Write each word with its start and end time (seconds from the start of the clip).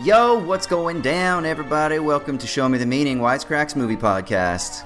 Yo, 0.00 0.38
what's 0.38 0.66
going 0.66 1.00
down, 1.00 1.44
everybody? 1.44 1.98
Welcome 1.98 2.38
to 2.38 2.46
Show 2.46 2.68
Me 2.68 2.78
the 2.78 2.86
Meaning, 2.86 3.18
Wisecracks 3.18 3.76
Movie 3.76 3.96
Podcast. 3.96 4.84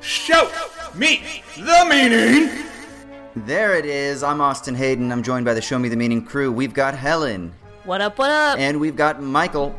Show 0.00 0.50
me 0.94 1.42
the 1.56 1.86
meaning. 1.88 2.64
There 3.46 3.76
it 3.76 3.86
is. 3.86 4.22
I'm 4.22 4.40
Austin 4.40 4.74
Hayden. 4.74 5.10
I'm 5.12 5.22
joined 5.22 5.44
by 5.44 5.54
the 5.54 5.62
Show 5.62 5.78
Me 5.78 5.88
the 5.88 5.96
Meaning 5.96 6.24
crew. 6.24 6.50
We've 6.52 6.74
got 6.74 6.94
Helen, 6.94 7.52
What 7.84 8.00
up, 8.00 8.18
what 8.18 8.30
up? 8.30 8.58
and 8.58 8.80
we've 8.80 8.96
got 8.96 9.22
Michael. 9.22 9.78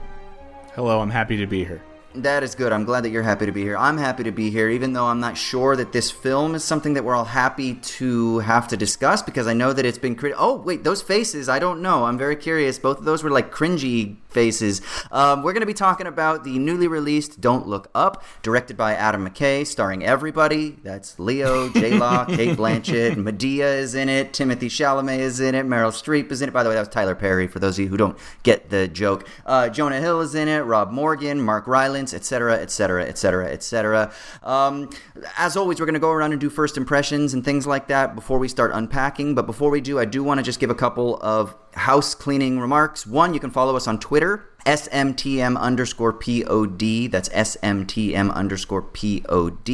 Hello, 0.74 1.00
I'm 1.02 1.10
happy 1.10 1.38
to 1.38 1.46
be 1.46 1.66
here. 1.66 1.82
That 2.16 2.42
is 2.42 2.56
good. 2.56 2.74
I'm 2.74 2.86
glad 2.86 3.02
that 3.02 3.12
you're 3.12 3.22
happy 3.22 3.46
to 3.46 3.52
be 3.52 3.62
here. 3.62 3.78
I'm 3.78 3.98
happy 3.98 4.24
to 4.24 4.32
be 4.32 4.50
here, 4.50 4.68
even 4.68 4.94
though 4.94 5.06
I'm 5.06 5.20
not 5.20 5.38
sure 5.38 5.76
that 5.76 5.92
this 5.92 6.10
film 6.10 6.56
is 6.56 6.64
something 6.64 6.96
that 6.96 7.04
we're 7.04 7.16
all 7.16 7.24
happy 7.24 7.76
to 7.76 8.40
have 8.40 8.68
to 8.70 8.78
discuss 8.78 9.22
because 9.22 9.46
I 9.46 9.54
know 9.54 9.74
that 9.74 9.86
it's 9.86 10.00
been. 10.00 10.16
Crit- 10.16 10.34
oh, 10.36 10.56
wait, 10.56 10.84
those 10.84 11.04
faces. 11.04 11.48
I 11.48 11.60
don't 11.60 11.84
know. 11.84 12.06
I'm 12.06 12.18
very 12.18 12.36
curious. 12.36 12.80
Both 12.80 12.98
of 12.98 13.06
those 13.06 13.22
were 13.24 13.30
like 13.30 13.52
cringy 13.54 14.18
faces. 14.30 14.82
Um, 15.12 15.44
we're 15.44 15.54
going 15.54 15.62
to 15.62 15.68
be 15.68 15.74
talking 15.74 16.08
about 16.08 16.44
the 16.44 16.58
newly 16.58 16.88
released 16.88 17.42
Don't 17.42 17.68
Look 17.68 17.90
Up, 17.94 18.24
directed 18.42 18.78
by 18.78 18.94
Adam 18.94 19.28
McKay, 19.28 19.66
starring 19.66 20.04
everybody. 20.04 20.78
That's 20.84 21.20
Leo, 21.20 21.70
J 21.74 21.98
Law, 21.98 22.26
Cate 22.26 22.58
Blanchett, 22.58 23.16
Madea 23.16 23.78
is 23.78 23.96
in 23.96 24.10
it, 24.10 24.34
Timothée 24.34 24.70
Chalamet 24.70 25.20
is 25.20 25.40
in 25.40 25.56
it, 25.56 25.66
Meryl 25.66 25.92
Streep 25.92 26.32
is 26.32 26.42
in 26.42 26.50
it. 26.50 26.54
By 26.54 26.64
the 26.64 26.70
way, 26.70 26.76
that 26.76 26.82
was 26.82 26.90
Tyler 26.90 27.16
Perry, 27.16 27.48
for 27.48 27.60
those 27.60 27.78
of 27.78 27.84
you 27.84 27.90
who 27.90 27.98
don't 27.98 28.18
get 28.44 28.70
the 28.70 28.88
joke. 28.88 29.28
Uh, 29.46 29.70
Jonah 29.70 30.00
Hill 30.00 30.22
is 30.22 30.36
in 30.36 30.48
it, 30.48 30.60
Rob 30.60 30.92
Morgan, 30.92 31.42
Mark 31.42 31.68
Rylance, 31.68 32.09
etc., 32.14 32.56
etc., 32.56 33.06
etc., 33.06 33.52
etc. 33.52 34.12
Um, 34.44 34.90
As 35.38 35.58
always, 35.58 35.80
we're 35.80 35.86
going 35.86 35.94
to 35.94 36.00
go 36.00 36.12
around 36.12 36.32
and 36.32 36.42
do 36.42 36.50
first 36.50 36.78
impressions 36.78 37.34
and 37.34 37.44
things 37.44 37.68
like 37.68 37.88
that 37.88 38.16
before 38.16 38.40
we 38.40 38.48
start 38.48 38.72
unpacking. 38.74 39.36
But 39.36 39.46
before 39.46 39.70
we 39.70 39.82
do, 39.82 40.00
I 40.00 40.06
do 40.06 40.24
want 40.24 40.40
to 40.40 40.44
just 40.44 40.60
give 40.60 40.70
a 40.70 40.76
couple 40.76 41.18
of 41.22 41.56
house 41.76 42.16
cleaning 42.16 42.60
remarks. 42.60 43.06
One, 43.06 43.34
you 43.34 43.40
can 43.40 43.52
follow 43.52 43.76
us 43.76 43.88
on 43.88 44.00
Twitter, 44.00 44.50
SMTM 44.66 45.58
underscore 45.58 46.14
POD. 46.14 47.12
That's 47.12 47.30
SMTM 47.30 48.34
underscore 48.34 48.82
POD. 48.82 49.70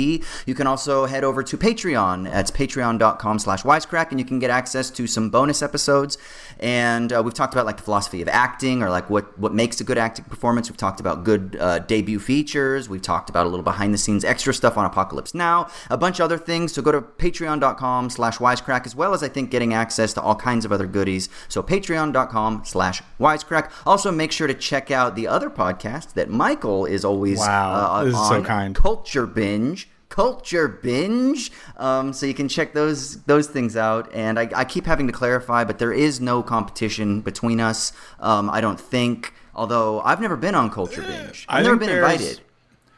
You 0.45 0.55
can 0.55 0.67
also 0.67 1.05
head 1.05 1.23
over 1.23 1.43
to 1.43 1.57
Patreon. 1.57 2.25
That's 2.25 2.51
patreon.com 2.51 3.39
slash 3.39 3.63
wisecrack, 3.63 4.11
and 4.11 4.19
you 4.19 4.25
can 4.25 4.39
get 4.39 4.49
access 4.49 4.89
to 4.91 5.07
some 5.07 5.29
bonus 5.29 5.61
episodes. 5.61 6.17
And 6.59 7.11
uh, 7.11 7.21
we've 7.23 7.33
talked 7.33 7.53
about 7.53 7.65
like 7.65 7.77
the 7.77 7.83
philosophy 7.83 8.21
of 8.21 8.27
acting 8.27 8.81
or 8.81 8.89
like 8.89 9.09
what, 9.09 9.37
what 9.37 9.53
makes 9.53 9.79
a 9.81 9.83
good 9.83 9.97
acting 9.97 10.25
performance. 10.25 10.69
We've 10.69 10.77
talked 10.77 10.99
about 10.99 11.23
good 11.23 11.57
uh, 11.59 11.79
debut 11.79 12.19
features. 12.19 12.87
We've 12.89 13.01
talked 13.01 13.29
about 13.29 13.45
a 13.45 13.49
little 13.49 13.63
behind 13.63 13.93
the 13.93 13.97
scenes 13.97 14.23
extra 14.23 14.53
stuff 14.53 14.77
on 14.77 14.85
Apocalypse 14.85 15.33
Now, 15.33 15.69
a 15.89 15.97
bunch 15.97 16.19
of 16.19 16.23
other 16.23 16.37
things. 16.37 16.73
So 16.73 16.81
go 16.81 16.91
to 16.91 17.01
patreon.com 17.01 18.09
slash 18.09 18.37
wisecrack, 18.37 18.85
as 18.85 18.95
well 18.95 19.13
as 19.13 19.23
I 19.23 19.27
think 19.27 19.51
getting 19.51 19.73
access 19.73 20.13
to 20.13 20.21
all 20.21 20.35
kinds 20.35 20.65
of 20.65 20.71
other 20.71 20.87
goodies. 20.87 21.29
So 21.47 21.61
patreon.com 21.61 22.63
slash 22.65 23.01
wisecrack. 23.19 23.71
Also, 23.85 24.11
make 24.11 24.31
sure 24.31 24.47
to 24.47 24.53
check 24.53 24.91
out 24.91 25.15
the 25.15 25.27
other 25.27 25.49
podcast 25.49 26.13
that 26.13 26.29
Michael 26.29 26.85
is 26.85 27.03
always 27.03 27.39
Wow, 27.39 27.73
uh, 27.73 28.03
this 28.03 28.13
is 28.13 28.19
on, 28.19 28.29
so 28.29 28.43
kind. 28.43 28.75
Culture 28.75 29.25
Binge. 29.25 29.89
Culture 30.09 30.67
Binge. 30.67 31.51
Um, 31.77 32.13
so 32.13 32.25
you 32.25 32.33
can 32.33 32.47
check 32.47 32.73
those 32.73 33.21
those 33.23 33.47
things 33.47 33.75
out. 33.75 34.13
And 34.13 34.39
I, 34.39 34.49
I 34.55 34.65
keep 34.65 34.85
having 34.85 35.07
to 35.07 35.13
clarify, 35.13 35.63
but 35.63 35.79
there 35.79 35.93
is 35.93 36.21
no 36.21 36.43
competition 36.43 37.21
between 37.21 37.59
us. 37.59 37.91
Um, 38.19 38.49
I 38.49 38.61
don't 38.61 38.79
think. 38.79 39.33
Although 39.53 40.01
I've 40.01 40.19
never 40.19 40.35
been 40.35 40.53
on 40.53 40.69
Culture 40.69 41.01
Binge. 41.01 41.45
I 41.47 41.59
I've 41.59 41.63
never 41.65 41.77
been 41.77 41.89
invited. 41.89 42.41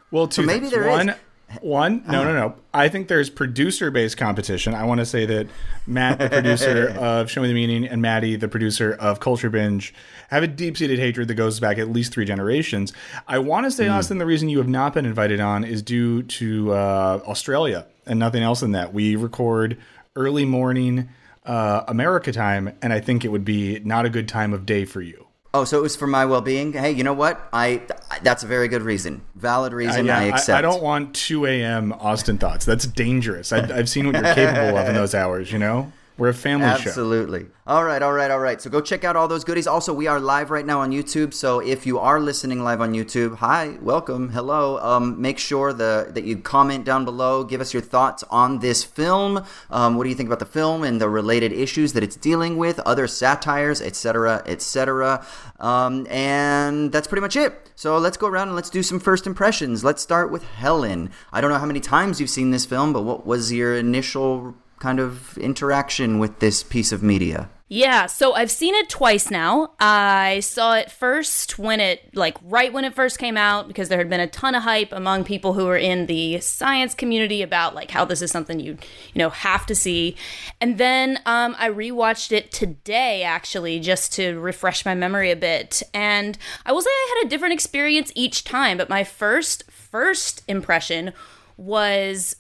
Well, 0.10 0.28
two 0.28 0.44
maybe 0.44 0.68
things. 0.68 0.72
there 0.72 1.10
is. 1.10 1.16
One, 1.62 2.04
no, 2.08 2.24
no, 2.24 2.34
no. 2.34 2.56
I 2.74 2.90
think 2.90 3.08
there's 3.08 3.30
producer-based 3.30 4.18
competition. 4.18 4.74
I 4.74 4.84
want 4.84 5.00
to 5.00 5.06
say 5.06 5.26
that 5.26 5.48
Matt, 5.86 6.20
the 6.20 6.30
producer 6.30 6.90
of 7.00 7.32
Show 7.32 7.42
Me 7.42 7.48
the 7.48 7.54
Meaning, 7.54 7.88
and 7.88 8.02
Maddie, 8.02 8.36
the 8.36 8.48
producer 8.48 8.94
of 8.94 9.20
Culture 9.20 9.50
Binge, 9.50 9.94
have 10.30 10.44
a 10.44 10.48
deep-seated 10.48 11.00
hatred 11.00 11.28
that 11.30 11.36
goes 11.36 11.60
back 11.60 11.78
at 11.78 11.90
least 11.90 12.14
three 12.14 12.26
generations. 12.26 12.94
I 13.28 13.40
want 13.40 13.66
to 13.66 13.72
say, 13.72 13.88
Austin, 13.88 14.18
the 14.18 14.26
reason 14.26 14.50
you 14.50 14.58
have 14.58 14.68
not 14.68 14.94
been 14.94 15.06
invited 15.06 15.40
on 15.40 15.64
is 15.64 15.82
due 15.82 16.24
to 16.24 16.74
uh, 16.74 17.22
Australia 17.26 17.86
and 18.06 18.20
nothing 18.20 18.44
else 18.44 18.60
than 18.60 18.72
that. 18.72 18.94
We 18.94 19.16
record 19.16 19.78
early 20.16 20.46
morning 20.46 21.10
uh, 21.46 21.84
America 21.88 22.32
time, 22.32 22.76
and 22.82 22.92
I 22.92 23.00
think 23.00 23.24
it 23.24 23.30
would 23.30 23.46
be 23.46 23.80
not 23.80 24.06
a 24.06 24.10
good 24.10 24.28
time 24.28 24.54
of 24.54 24.66
day 24.66 24.86
for 24.86 25.02
you. 25.02 25.27
Oh, 25.54 25.64
so 25.64 25.80
it 25.80 25.82
was 25.82 25.96
for 25.96 26.08
my 26.08 26.26
well-being. 26.26 26.74
Hey, 26.74 26.92
you 26.92 27.04
know 27.04 27.14
what? 27.14 27.48
I 27.54 27.82
that's 28.22 28.44
a 28.44 28.48
very 28.48 28.68
good 28.68 28.82
reason, 28.82 29.22
valid 29.36 29.74
reason. 29.74 30.06
yeah, 30.06 30.20
I 30.20 30.24
accept. 30.24 30.58
I, 30.58 30.62
don't 30.62 30.84
want 30.84 31.16
2 31.16 31.46
a.m. 31.46 31.94
Austin 31.94 32.38
thoughts. 32.38 32.66
That's 32.66 32.86
dangerous. 32.86 33.52
I, 33.52 33.60
I've 33.76 33.90
seen 33.90 34.06
what 34.06 34.16
you're 34.16 34.36
capable 34.36 34.78
of 34.78 34.88
in 34.88 34.96
those 34.96 35.16
hours. 35.16 35.52
You 35.52 35.60
know, 35.60 35.92
we're 36.18 36.30
a 36.30 36.34
family 36.34 36.66
show. 36.82 36.90
Absolutely. 36.90 37.48
All 37.68 37.84
right, 37.84 38.02
all 38.02 38.14
right, 38.14 38.32
all 38.32 38.40
right. 38.40 38.60
So 38.62 38.70
go 38.70 38.82
check 38.82 39.04
out 39.04 39.16
all 39.16 39.28
those 39.28 39.44
goodies. 39.44 39.68
Also, 39.68 39.94
we 39.94 40.08
are 40.08 40.20
live 40.20 40.50
right 40.50 40.66
now 40.66 40.80
on 40.80 40.92
YouTube. 40.92 41.34
So 41.34 41.60
if 41.60 41.86
you 41.86 42.00
are 42.00 42.20
listening 42.20 42.64
live 42.64 42.82
on 42.82 42.94
YouTube, 42.94 43.36
hi, 43.36 43.78
welcome, 43.82 44.30
hello. 44.30 44.80
Um, 44.80 45.22
make 45.22 45.38
sure 45.38 45.74
the 45.74 46.08
that 46.12 46.24
you 46.24 46.38
comment 46.38 46.86
down 46.86 47.06
below. 47.06 47.44
Give 47.44 47.62
us 47.62 47.74
your 47.74 47.82
thoughts 47.84 48.24
on 48.32 48.60
this 48.60 48.84
film. 48.84 49.44
Um, 49.70 49.96
what 49.96 50.06
do 50.06 50.10
you 50.10 50.16
think 50.16 50.28
about 50.28 50.40
the 50.40 50.46
film 50.46 50.84
and 50.84 51.00
the 51.00 51.10
related 51.10 51.52
issues 51.52 51.94
that 51.94 52.04
it's 52.04 52.16
dealing 52.16 52.58
with, 52.58 52.80
other 52.80 53.06
satires, 53.06 53.82
etc., 53.82 54.42
etc. 54.46 55.26
Um, 55.60 56.08
and 56.10 56.92
that's 56.92 57.08
pretty 57.08 57.22
much 57.22 57.36
it. 57.36 57.70
So 57.76 57.98
let's 57.98 58.18
go 58.18 58.28
around 58.28 58.48
and 58.48 58.56
let's 58.56 58.72
do 58.72 58.82
some 58.82 59.00
first 59.00 59.28
impressions. 59.28 59.84
Let's 59.84 60.02
start 60.02 60.32
with 60.32 60.44
Helen. 60.44 61.12
I 61.32 61.42
don't 61.42 61.52
know 61.52 61.60
how 61.60 61.66
many 61.66 61.80
times 61.80 62.20
you've 62.20 62.30
seen 62.30 62.50
this 62.50 62.66
film, 62.66 62.92
but 62.92 63.04
what 63.04 63.28
was 63.28 63.54
your 63.54 63.76
initial 63.76 64.56
kind 64.80 65.00
of 65.00 65.38
interaction 65.38 66.20
with 66.20 66.40
this 66.40 66.64
piece 66.64 66.92
of 66.92 67.02
media? 67.04 67.50
Yeah, 67.70 68.06
so 68.06 68.34
I've 68.34 68.50
seen 68.50 68.76
it 68.76 68.88
twice 68.88 69.30
now. 69.30 69.74
I 69.78 70.40
saw 70.40 70.76
it 70.76 70.90
first 70.90 71.60
when 71.60 71.82
it, 71.82 72.16
like, 72.16 72.38
right 72.42 72.72
when 72.72 72.86
it 72.86 72.96
first 72.96 73.20
came 73.20 73.36
out, 73.36 73.68
because 73.68 73.90
there 73.90 73.98
had 73.98 74.10
been 74.10 74.22
a 74.22 74.28
ton 74.28 74.56
of 74.56 74.64
hype 74.64 74.94
among 74.94 75.26
people 75.26 75.52
who 75.52 75.66
were 75.66 75.76
in 75.76 76.06
the 76.06 76.40
science 76.40 76.94
community 76.94 77.42
about, 77.42 77.76
like, 77.76 77.92
how 77.92 78.06
this 78.06 78.22
is 78.22 78.32
something 78.32 78.62
you, 78.62 78.78
you 79.14 79.20
know, 79.20 79.30
have 79.30 79.66
to 79.66 79.76
see. 79.76 80.16
And 80.62 80.78
then 80.78 81.20
um, 81.26 81.58
I 81.60 81.70
rewatched 81.70 82.32
it 82.32 82.54
today, 82.54 83.24
actually, 83.24 83.82
just 83.82 84.14
to 84.14 84.40
refresh 84.40 84.86
my 84.86 84.96
memory 84.96 85.30
a 85.30 85.36
bit. 85.36 85.84
And 85.94 86.38
I 86.66 86.72
will 86.72 86.82
say 86.82 86.90
I 86.90 87.16
had 87.18 87.28
a 87.28 87.30
different 87.30 87.54
experience 87.54 88.14
each 88.16 88.46
time, 88.46 88.78
but 88.78 88.88
my 88.88 89.04
first, 89.04 89.70
first 89.70 90.42
impression 90.48 91.12
was 91.58 92.38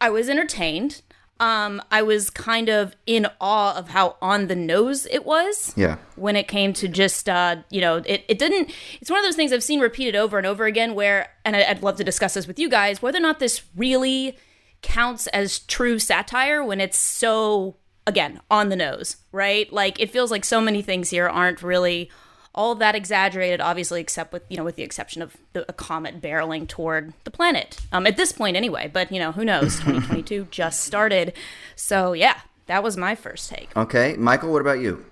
I 0.00 0.08
was 0.08 0.30
entertained 0.30 1.02
um, 1.40 1.82
I 1.90 2.02
was 2.02 2.28
kind 2.28 2.68
of 2.68 2.94
in 3.06 3.26
awe 3.40 3.74
of 3.76 3.88
how 3.88 4.16
on 4.20 4.46
the 4.46 4.54
nose 4.54 5.06
it 5.06 5.24
was. 5.24 5.72
Yeah. 5.74 5.96
When 6.16 6.36
it 6.36 6.46
came 6.46 6.74
to 6.74 6.86
just, 6.86 7.28
uh, 7.28 7.56
you 7.70 7.80
know, 7.80 7.96
it, 8.04 8.24
it 8.28 8.38
didn't, 8.38 8.70
it's 9.00 9.10
one 9.10 9.18
of 9.18 9.24
those 9.24 9.36
things 9.36 9.52
I've 9.52 9.64
seen 9.64 9.80
repeated 9.80 10.14
over 10.14 10.36
and 10.36 10.46
over 10.46 10.66
again 10.66 10.94
where, 10.94 11.30
and 11.44 11.56
I, 11.56 11.64
I'd 11.64 11.82
love 11.82 11.96
to 11.96 12.04
discuss 12.04 12.34
this 12.34 12.46
with 12.46 12.58
you 12.58 12.68
guys, 12.68 13.00
whether 13.00 13.18
or 13.18 13.22
not 13.22 13.40
this 13.40 13.62
really 13.74 14.36
counts 14.82 15.26
as 15.28 15.60
true 15.60 15.98
satire 15.98 16.62
when 16.62 16.80
it's 16.80 16.98
so, 16.98 17.76
again, 18.06 18.40
on 18.50 18.68
the 18.68 18.76
nose, 18.76 19.16
right? 19.32 19.72
Like 19.72 19.98
it 19.98 20.10
feels 20.10 20.30
like 20.30 20.44
so 20.44 20.60
many 20.60 20.82
things 20.82 21.08
here 21.08 21.26
aren't 21.26 21.62
really 21.62 22.10
all 22.54 22.74
that 22.76 22.94
exaggerated, 22.94 23.60
obviously, 23.60 24.00
except 24.00 24.32
with 24.32 24.42
you 24.48 24.56
know, 24.56 24.64
with 24.64 24.76
the 24.76 24.82
exception 24.82 25.22
of 25.22 25.36
the, 25.52 25.64
a 25.68 25.72
comet 25.72 26.20
barreling 26.20 26.66
toward 26.66 27.12
the 27.24 27.30
planet. 27.30 27.78
Um, 27.92 28.06
at 28.06 28.16
this 28.16 28.32
point, 28.32 28.56
anyway. 28.56 28.90
But 28.92 29.12
you 29.12 29.18
know, 29.18 29.32
who 29.32 29.44
knows? 29.44 29.76
2022 29.80 30.48
just 30.50 30.80
started, 30.84 31.32
so 31.76 32.12
yeah, 32.12 32.40
that 32.66 32.82
was 32.82 32.96
my 32.96 33.14
first 33.14 33.48
take. 33.50 33.74
Okay, 33.76 34.16
Michael, 34.18 34.52
what 34.52 34.60
about 34.60 34.80
you? 34.80 35.04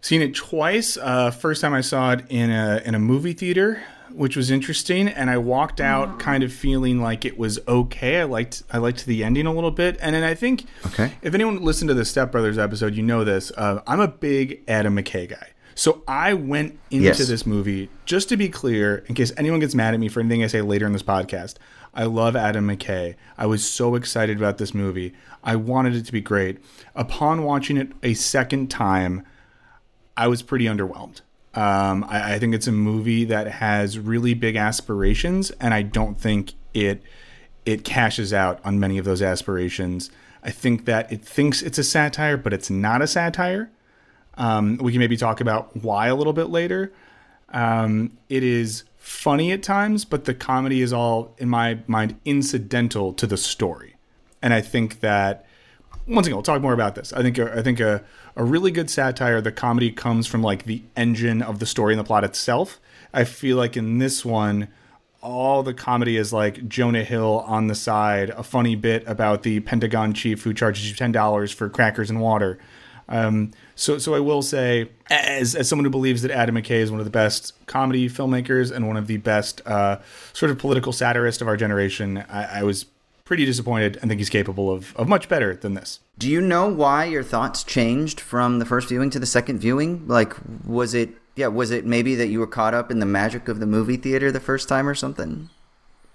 Seen 0.00 0.22
it 0.22 0.34
twice. 0.34 0.96
Uh, 0.96 1.30
first 1.30 1.60
time 1.60 1.74
I 1.74 1.80
saw 1.80 2.12
it 2.12 2.24
in 2.28 2.50
a 2.50 2.80
in 2.84 2.94
a 2.94 2.98
movie 3.00 3.32
theater, 3.32 3.82
which 4.12 4.36
was 4.36 4.50
interesting, 4.50 5.08
and 5.08 5.28
I 5.30 5.38
walked 5.38 5.80
out 5.80 6.20
kind 6.20 6.44
of 6.44 6.52
feeling 6.52 7.00
like 7.00 7.24
it 7.24 7.36
was 7.38 7.58
okay. 7.66 8.20
I 8.20 8.24
liked 8.24 8.62
I 8.70 8.78
liked 8.78 9.06
the 9.06 9.24
ending 9.24 9.46
a 9.46 9.52
little 9.52 9.70
bit, 9.72 9.96
and 10.00 10.14
then 10.14 10.22
I 10.22 10.34
think 10.34 10.66
Okay. 10.86 11.10
if 11.22 11.34
anyone 11.34 11.62
listened 11.62 11.88
to 11.88 11.94
the 11.94 12.04
Step 12.04 12.30
Brothers 12.30 12.58
episode, 12.58 12.94
you 12.94 13.02
know 13.02 13.24
this. 13.24 13.50
Uh, 13.56 13.80
I'm 13.86 13.98
a 14.00 14.06
big 14.08 14.62
Adam 14.68 14.94
McKay 14.96 15.28
guy. 15.28 15.48
So 15.78 16.02
I 16.08 16.34
went 16.34 16.76
into 16.90 17.04
Yes. 17.04 17.24
this 17.28 17.46
movie 17.46 17.88
just 18.04 18.28
to 18.30 18.36
be 18.36 18.48
clear, 18.48 19.04
in 19.06 19.14
case 19.14 19.32
anyone 19.36 19.60
gets 19.60 19.76
mad 19.76 19.94
at 19.94 20.00
me 20.00 20.08
for 20.08 20.18
anything 20.18 20.42
I 20.42 20.48
say 20.48 20.60
later 20.60 20.86
in 20.86 20.92
this 20.92 21.04
podcast. 21.04 21.54
I 21.94 22.02
love 22.02 22.34
Adam 22.34 22.66
McKay. 22.66 23.14
I 23.36 23.46
was 23.46 23.62
so 23.68 23.94
excited 23.94 24.38
about 24.38 24.58
this 24.58 24.74
movie. 24.74 25.14
I 25.44 25.54
wanted 25.54 25.94
it 25.94 26.04
to 26.06 26.10
be 26.12 26.20
great. 26.20 26.58
Upon 26.96 27.44
watching 27.44 27.76
it 27.76 27.92
a 28.02 28.14
second 28.14 28.72
time, 28.72 29.24
I 30.16 30.26
was 30.26 30.42
pretty 30.42 30.64
underwhelmed. 30.64 31.20
Um, 31.54 32.04
I, 32.08 32.34
I 32.34 32.38
think 32.40 32.56
it's 32.56 32.66
a 32.66 32.72
movie 32.72 33.24
that 33.26 33.46
has 33.46 34.00
really 34.00 34.34
big 34.34 34.56
aspirations, 34.56 35.52
and 35.60 35.72
I 35.72 35.82
don't 35.82 36.20
think 36.20 36.54
it 36.74 37.04
it 37.64 37.84
cashes 37.84 38.32
out 38.32 38.58
on 38.64 38.80
many 38.80 38.98
of 38.98 39.04
those 39.04 39.22
aspirations. 39.22 40.10
I 40.42 40.50
think 40.50 40.86
that 40.86 41.12
it 41.12 41.24
thinks 41.24 41.62
it's 41.62 41.78
a 41.78 41.84
satire, 41.84 42.36
but 42.36 42.52
it's 42.52 42.68
not 42.68 43.00
a 43.00 43.06
satire. 43.06 43.70
Um, 44.38 44.78
we 44.78 44.92
can 44.92 45.00
maybe 45.00 45.16
talk 45.16 45.42
about 45.42 45.76
why 45.76 46.06
a 46.06 46.14
little 46.14 46.32
bit 46.32 46.48
later. 46.48 46.92
Um, 47.50 48.16
it 48.28 48.42
is 48.42 48.84
funny 48.96 49.52
at 49.52 49.62
times, 49.62 50.04
but 50.04 50.24
the 50.24 50.34
comedy 50.34 50.80
is 50.80 50.92
all, 50.92 51.34
in 51.38 51.48
my 51.48 51.80
mind, 51.86 52.18
incidental 52.24 53.12
to 53.14 53.26
the 53.26 53.36
story. 53.36 53.96
And 54.40 54.54
I 54.54 54.60
think 54.60 55.00
that 55.00 55.44
once 56.06 56.26
again, 56.26 56.36
we'll 56.36 56.42
talk 56.42 56.62
more 56.62 56.72
about 56.72 56.94
this. 56.94 57.12
I 57.12 57.22
think 57.22 57.38
I 57.38 57.62
think 57.62 57.80
a, 57.80 58.02
a 58.34 58.44
really 58.44 58.70
good 58.70 58.88
satire. 58.88 59.40
The 59.40 59.52
comedy 59.52 59.90
comes 59.90 60.26
from 60.26 60.42
like 60.42 60.64
the 60.64 60.82
engine 60.96 61.42
of 61.42 61.58
the 61.58 61.66
story 61.66 61.92
and 61.92 62.00
the 62.00 62.04
plot 62.04 62.24
itself. 62.24 62.80
I 63.12 63.24
feel 63.24 63.56
like 63.56 63.76
in 63.76 63.98
this 63.98 64.24
one, 64.24 64.68
all 65.20 65.62
the 65.62 65.74
comedy 65.74 66.16
is 66.16 66.32
like 66.32 66.66
Jonah 66.68 67.04
Hill 67.04 67.44
on 67.46 67.66
the 67.66 67.74
side, 67.74 68.30
a 68.30 68.42
funny 68.42 68.74
bit 68.74 69.04
about 69.06 69.42
the 69.42 69.60
Pentagon 69.60 70.14
chief 70.14 70.44
who 70.44 70.54
charges 70.54 70.88
you 70.88 70.96
ten 70.96 71.12
dollars 71.12 71.52
for 71.52 71.68
crackers 71.68 72.08
and 72.08 72.20
water. 72.20 72.58
Um, 73.08 73.52
so, 73.78 73.96
so 73.98 74.12
I 74.12 74.18
will 74.18 74.42
say, 74.42 74.90
as 75.08 75.54
as 75.54 75.68
someone 75.68 75.84
who 75.84 75.90
believes 75.90 76.22
that 76.22 76.32
Adam 76.32 76.56
McKay 76.56 76.80
is 76.80 76.90
one 76.90 76.98
of 76.98 77.06
the 77.06 77.12
best 77.12 77.54
comedy 77.66 78.08
filmmakers 78.08 78.74
and 78.74 78.88
one 78.88 78.96
of 78.96 79.06
the 79.06 79.18
best 79.18 79.62
uh, 79.66 79.98
sort 80.32 80.50
of 80.50 80.58
political 80.58 80.92
satirists 80.92 81.40
of 81.40 81.46
our 81.46 81.56
generation, 81.56 82.24
I, 82.28 82.58
I 82.58 82.62
was 82.64 82.86
pretty 83.24 83.44
disappointed 83.44 83.96
and 84.02 84.10
think 84.10 84.18
he's 84.18 84.30
capable 84.30 84.68
of, 84.68 84.96
of 84.96 85.06
much 85.06 85.28
better 85.28 85.54
than 85.54 85.74
this. 85.74 86.00
Do 86.18 86.28
you 86.28 86.40
know 86.40 86.66
why 86.66 87.04
your 87.04 87.22
thoughts 87.22 87.62
changed 87.62 88.18
from 88.18 88.58
the 88.58 88.64
first 88.64 88.88
viewing 88.88 89.10
to 89.10 89.20
the 89.20 89.26
second 89.26 89.60
viewing? 89.60 90.08
Like, 90.08 90.34
was 90.66 90.92
it 90.92 91.10
yeah, 91.36 91.46
was 91.46 91.70
it 91.70 91.86
maybe 91.86 92.16
that 92.16 92.26
you 92.26 92.40
were 92.40 92.48
caught 92.48 92.74
up 92.74 92.90
in 92.90 92.98
the 92.98 93.06
magic 93.06 93.46
of 93.46 93.60
the 93.60 93.66
movie 93.66 93.96
theater 93.96 94.32
the 94.32 94.40
first 94.40 94.68
time 94.68 94.88
or 94.88 94.94
something? 94.96 95.50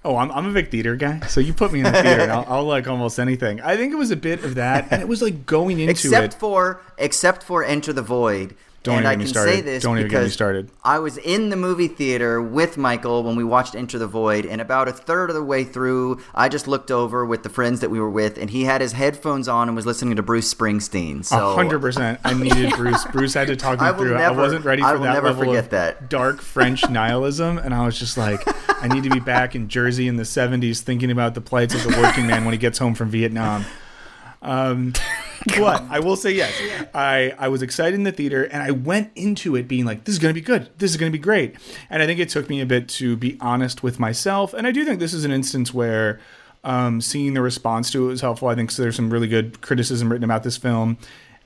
Oh, 0.05 0.17
I'm, 0.17 0.31
I'm 0.31 0.45
a 0.45 0.51
big 0.51 0.69
theater 0.69 0.97
guy, 0.97 1.21
so 1.27 1.39
you 1.39 1.53
put 1.53 1.71
me 1.71 1.79
in 1.79 1.85
the 1.85 1.91
theater, 1.91 2.23
and 2.23 2.31
I'll, 2.31 2.45
I'll, 2.47 2.65
like 2.65 2.87
almost 2.87 3.19
anything. 3.19 3.61
I 3.61 3.77
think 3.77 3.93
it 3.93 3.95
was 3.95 4.11
a 4.11 4.17
bit 4.17 4.43
of 4.43 4.55
that, 4.55 4.87
and 4.91 5.01
it 5.01 5.07
was 5.07 5.21
like 5.21 5.45
going 5.45 5.79
into 5.79 5.91
except 5.91 6.33
it. 6.33 6.39
for 6.39 6.81
except 6.97 7.41
for 7.41 7.63
Enter 7.63 7.93
the 7.93 8.01
Void, 8.01 8.53
don't 8.83 8.97
and 8.97 9.05
even 9.05 9.07
I 9.07 9.11
get 9.13 9.17
me 9.19 9.23
can 9.25 9.33
started. 9.33 9.51
say 9.55 9.61
this 9.61 9.83
Don't 9.83 9.95
because 9.95 10.11
get 10.11 10.23
me 10.23 10.29
started. 10.29 10.69
I 10.83 10.99
was 10.99 11.17
in 11.17 11.49
the 11.49 11.55
movie 11.55 11.87
theater 11.87 12.41
with 12.41 12.77
Michael 12.77 13.23
when 13.23 13.35
we 13.37 13.43
watched 13.43 13.75
Enter 13.75 13.97
the 13.97 14.07
Void, 14.07 14.45
and 14.45 14.59
about 14.61 14.87
a 14.89 14.91
third 14.91 15.29
of 15.29 15.35
the 15.35 15.43
way 15.43 15.63
through, 15.63 16.19
I 16.35 16.49
just 16.49 16.67
looked 16.67 16.91
over 16.91 17.25
with 17.25 17.43
the 17.43 17.49
friends 17.49 17.79
that 17.79 17.89
we 17.89 17.99
were 17.99 18.09
with, 18.09 18.37
and 18.37 18.49
he 18.49 18.65
had 18.65 18.81
his 18.81 18.91
headphones 18.91 19.47
on 19.47 19.69
and 19.69 19.75
was 19.75 19.85
listening 19.85 20.17
to 20.17 20.21
Bruce 20.23 20.53
Springsteen. 20.53 21.23
So 21.23 21.55
hundred 21.55 21.79
percent. 21.79 22.19
I 22.25 22.33
needed 22.33 22.73
Bruce. 22.73 23.05
Bruce 23.05 23.33
had 23.33 23.47
to 23.47 23.55
talk 23.55 23.79
me 23.79 23.87
I 23.87 23.93
through. 23.93 24.15
it. 24.15 24.17
never- 24.17 24.39
I 24.39 24.43
wasn't 24.43 24.65
ready 24.65 24.81
for 24.81 24.87
I 24.89 24.93
will 24.93 25.01
that 25.03 25.13
never 25.13 25.27
level 25.27 25.43
forget 25.45 25.63
of 25.63 25.69
that. 25.71 26.09
dark 26.09 26.41
French 26.41 26.89
nihilism, 26.89 27.57
and 27.57 27.73
I 27.73 27.85
was 27.85 27.97
just 27.97 28.17
like, 28.17 28.41
I 28.83 28.87
need 28.89 29.03
to 29.03 29.09
be 29.09 29.19
back 29.21 29.55
in 29.55 29.69
Jersey 29.69 30.07
in 30.09 30.17
the 30.17 30.23
'70s, 30.23 30.81
thinking 30.81 31.09
about 31.09 31.35
the 31.35 31.41
plights 31.41 31.73
of 31.73 31.83
the 31.83 32.01
working 32.01 32.27
man 32.27 32.43
when 32.43 32.51
he 32.53 32.57
gets 32.57 32.79
home 32.79 32.95
from 32.95 33.09
Vietnam. 33.09 33.63
Um, 34.41 34.91
but 35.57 35.83
I 35.89 35.99
will 35.99 36.15
say 36.15 36.31
yes. 36.31 36.53
I, 36.93 37.33
I 37.37 37.47
was 37.49 37.61
excited 37.61 37.95
in 37.95 38.03
the 38.03 38.11
theater 38.11 38.43
and 38.43 38.63
I 38.63 38.71
went 38.71 39.11
into 39.15 39.55
it 39.55 39.67
being 39.67 39.85
like, 39.85 40.05
this 40.05 40.13
is 40.13 40.19
going 40.19 40.33
to 40.33 40.39
be 40.39 40.45
good. 40.45 40.69
This 40.77 40.91
is 40.91 40.97
going 40.97 41.11
to 41.11 41.17
be 41.17 41.21
great. 41.21 41.55
And 41.89 42.01
I 42.01 42.05
think 42.05 42.19
it 42.19 42.29
took 42.29 42.49
me 42.49 42.61
a 42.61 42.65
bit 42.65 42.87
to 42.89 43.17
be 43.17 43.37
honest 43.41 43.83
with 43.83 43.99
myself. 43.99 44.53
And 44.53 44.65
I 44.67 44.71
do 44.71 44.85
think 44.85 44.99
this 44.99 45.13
is 45.13 45.25
an 45.25 45.31
instance 45.31 45.73
where 45.73 46.19
um, 46.63 47.01
seeing 47.01 47.33
the 47.33 47.41
response 47.41 47.91
to 47.91 48.05
it 48.05 48.07
was 48.07 48.21
helpful. 48.21 48.47
I 48.47 48.55
think 48.55 48.71
so 48.71 48.81
there's 48.83 48.95
some 48.95 49.09
really 49.09 49.27
good 49.27 49.61
criticism 49.61 50.09
written 50.09 50.23
about 50.23 50.43
this 50.43 50.57
film. 50.57 50.97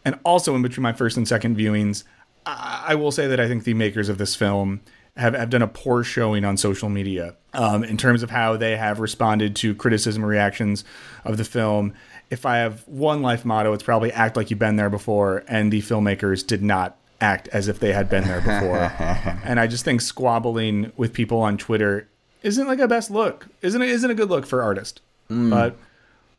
And 0.05 0.19
also 0.23 0.55
in 0.55 0.61
between 0.61 0.83
my 0.83 0.93
first 0.93 1.17
and 1.17 1.27
second 1.27 1.57
viewings, 1.57 2.03
I, 2.45 2.85
I 2.89 2.95
will 2.95 3.11
say 3.11 3.27
that 3.27 3.39
I 3.39 3.47
think 3.47 3.63
the 3.63 3.73
makers 3.73 4.09
of 4.09 4.17
this 4.17 4.35
film 4.35 4.81
have, 5.17 5.33
have 5.33 5.49
done 5.49 5.61
a 5.61 5.67
poor 5.67 6.03
showing 6.03 6.45
on 6.45 6.57
social 6.57 6.89
media 6.89 7.35
um, 7.53 7.83
in 7.83 7.97
terms 7.97 8.23
of 8.23 8.29
how 8.29 8.55
they 8.55 8.77
have 8.77 8.99
responded 8.99 9.55
to 9.57 9.73
criticism 9.75 10.23
reactions 10.23 10.85
of 11.25 11.37
the 11.37 11.43
film. 11.43 11.93
If 12.29 12.45
I 12.45 12.57
have 12.57 12.85
one 12.87 13.21
life 13.21 13.45
motto, 13.45 13.73
it's 13.73 13.83
probably 13.83 14.11
act 14.11 14.35
like 14.35 14.49
you've 14.49 14.59
been 14.59 14.75
there 14.75 14.89
before, 14.89 15.43
and 15.47 15.71
the 15.71 15.81
filmmakers 15.81 16.45
did 16.45 16.61
not 16.61 16.97
act 17.21 17.47
as 17.49 17.67
if 17.67 17.79
they 17.79 17.93
had 17.93 18.09
been 18.09 18.23
there 18.25 18.41
before. 18.41 18.77
and 19.43 19.59
I 19.59 19.67
just 19.67 19.85
think 19.85 20.01
squabbling 20.01 20.91
with 20.97 21.13
people 21.13 21.39
on 21.41 21.57
Twitter 21.57 22.07
isn't 22.43 22.67
like 22.67 22.79
a 22.79 22.87
best 22.87 23.09
look, 23.09 23.47
isn't 23.61 23.81
it? 23.81 23.89
Isn't 23.89 24.11
a 24.11 24.15
good 24.15 24.29
look 24.29 24.45
for 24.45 24.61
artist. 24.61 25.01
Mm. 25.29 25.49
But 25.49 25.77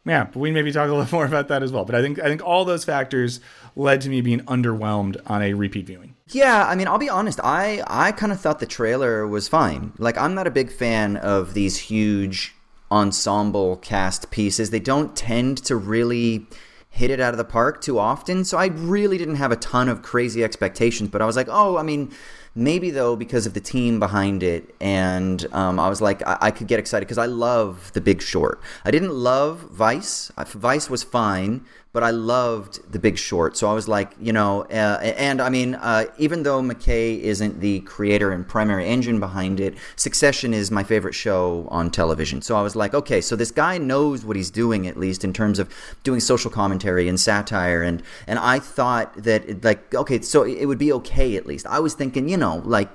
yeah, 0.04 0.24
but 0.24 0.36
we 0.36 0.50
maybe 0.50 0.72
talk 0.72 0.88
a 0.88 0.94
little 0.94 1.12
more 1.16 1.26
about 1.26 1.48
that 1.48 1.62
as 1.62 1.72
well. 1.72 1.84
But 1.84 1.94
I 1.94 2.02
think 2.02 2.18
I 2.18 2.24
think 2.24 2.44
all 2.44 2.64
those 2.64 2.84
factors 2.84 3.40
led 3.76 4.00
to 4.02 4.08
me 4.08 4.20
being 4.20 4.40
underwhelmed 4.40 5.20
on 5.26 5.42
a 5.42 5.54
repeat 5.54 5.86
viewing. 5.86 6.14
Yeah, 6.30 6.66
I 6.66 6.74
mean, 6.74 6.88
I'll 6.88 6.98
be 6.98 7.08
honest. 7.08 7.40
I 7.42 7.82
I 7.86 8.12
kind 8.12 8.32
of 8.32 8.40
thought 8.40 8.60
the 8.60 8.66
trailer 8.66 9.26
was 9.26 9.48
fine. 9.48 9.92
Like, 9.98 10.18
I'm 10.18 10.34
not 10.34 10.46
a 10.46 10.50
big 10.50 10.70
fan 10.70 11.16
of 11.16 11.54
these 11.54 11.78
huge 11.78 12.54
ensemble 12.90 13.76
cast 13.76 14.30
pieces. 14.30 14.70
They 14.70 14.80
don't 14.80 15.16
tend 15.16 15.58
to 15.64 15.76
really 15.76 16.46
hit 16.90 17.10
it 17.10 17.20
out 17.20 17.34
of 17.34 17.38
the 17.38 17.44
park 17.44 17.80
too 17.80 17.98
often. 17.98 18.44
So 18.44 18.58
I 18.58 18.66
really 18.66 19.18
didn't 19.18 19.36
have 19.36 19.52
a 19.52 19.56
ton 19.56 19.88
of 19.88 20.02
crazy 20.02 20.42
expectations. 20.42 21.10
But 21.10 21.22
I 21.22 21.26
was 21.26 21.36
like, 21.36 21.48
oh, 21.48 21.76
I 21.76 21.82
mean, 21.82 22.12
maybe 22.54 22.90
though 22.90 23.14
because 23.14 23.46
of 23.46 23.54
the 23.54 23.60
team 23.60 24.00
behind 24.00 24.42
it, 24.42 24.74
and 24.80 25.46
um, 25.52 25.78
I 25.78 25.88
was 25.88 26.00
like, 26.00 26.26
I, 26.26 26.38
I 26.40 26.50
could 26.50 26.66
get 26.66 26.78
excited 26.78 27.06
because 27.06 27.18
I 27.18 27.26
love 27.26 27.92
The 27.92 28.00
Big 28.00 28.22
Short. 28.22 28.60
I 28.84 28.90
didn't 28.90 29.12
love 29.12 29.60
Vice. 29.70 30.32
Vice 30.36 30.90
was 30.90 31.02
fine 31.02 31.64
but 31.92 32.02
I 32.02 32.10
loved 32.10 32.92
The 32.92 32.98
Big 32.98 33.18
Short. 33.18 33.56
So 33.56 33.68
I 33.70 33.72
was 33.72 33.88
like, 33.88 34.12
you 34.20 34.32
know, 34.32 34.62
uh, 34.64 35.00
and 35.02 35.40
I 35.40 35.48
mean, 35.48 35.74
uh, 35.76 36.04
even 36.18 36.42
though 36.42 36.60
McKay 36.60 37.18
isn't 37.20 37.60
the 37.60 37.80
creator 37.80 38.30
and 38.30 38.46
primary 38.46 38.86
engine 38.86 39.20
behind 39.20 39.58
it, 39.60 39.74
Succession 39.96 40.52
is 40.52 40.70
my 40.70 40.84
favorite 40.84 41.14
show 41.14 41.66
on 41.70 41.90
television. 41.90 42.42
So 42.42 42.56
I 42.56 42.62
was 42.62 42.76
like, 42.76 42.94
okay, 42.94 43.20
so 43.20 43.36
this 43.36 43.50
guy 43.50 43.78
knows 43.78 44.24
what 44.24 44.36
he's 44.36 44.50
doing 44.50 44.86
at 44.86 44.96
least 44.96 45.24
in 45.24 45.32
terms 45.32 45.58
of 45.58 45.72
doing 46.02 46.20
social 46.20 46.50
commentary 46.50 47.08
and 47.08 47.18
satire, 47.18 47.82
and 47.82 48.02
and 48.26 48.38
I 48.38 48.58
thought 48.58 49.14
that 49.22 49.48
it, 49.48 49.64
like, 49.64 49.94
okay, 49.94 50.20
so 50.20 50.42
it 50.42 50.66
would 50.66 50.78
be 50.78 50.92
okay 50.92 51.36
at 51.36 51.46
least. 51.46 51.66
I 51.66 51.80
was 51.80 51.94
thinking, 51.94 52.28
you 52.28 52.36
know, 52.36 52.62
like. 52.64 52.90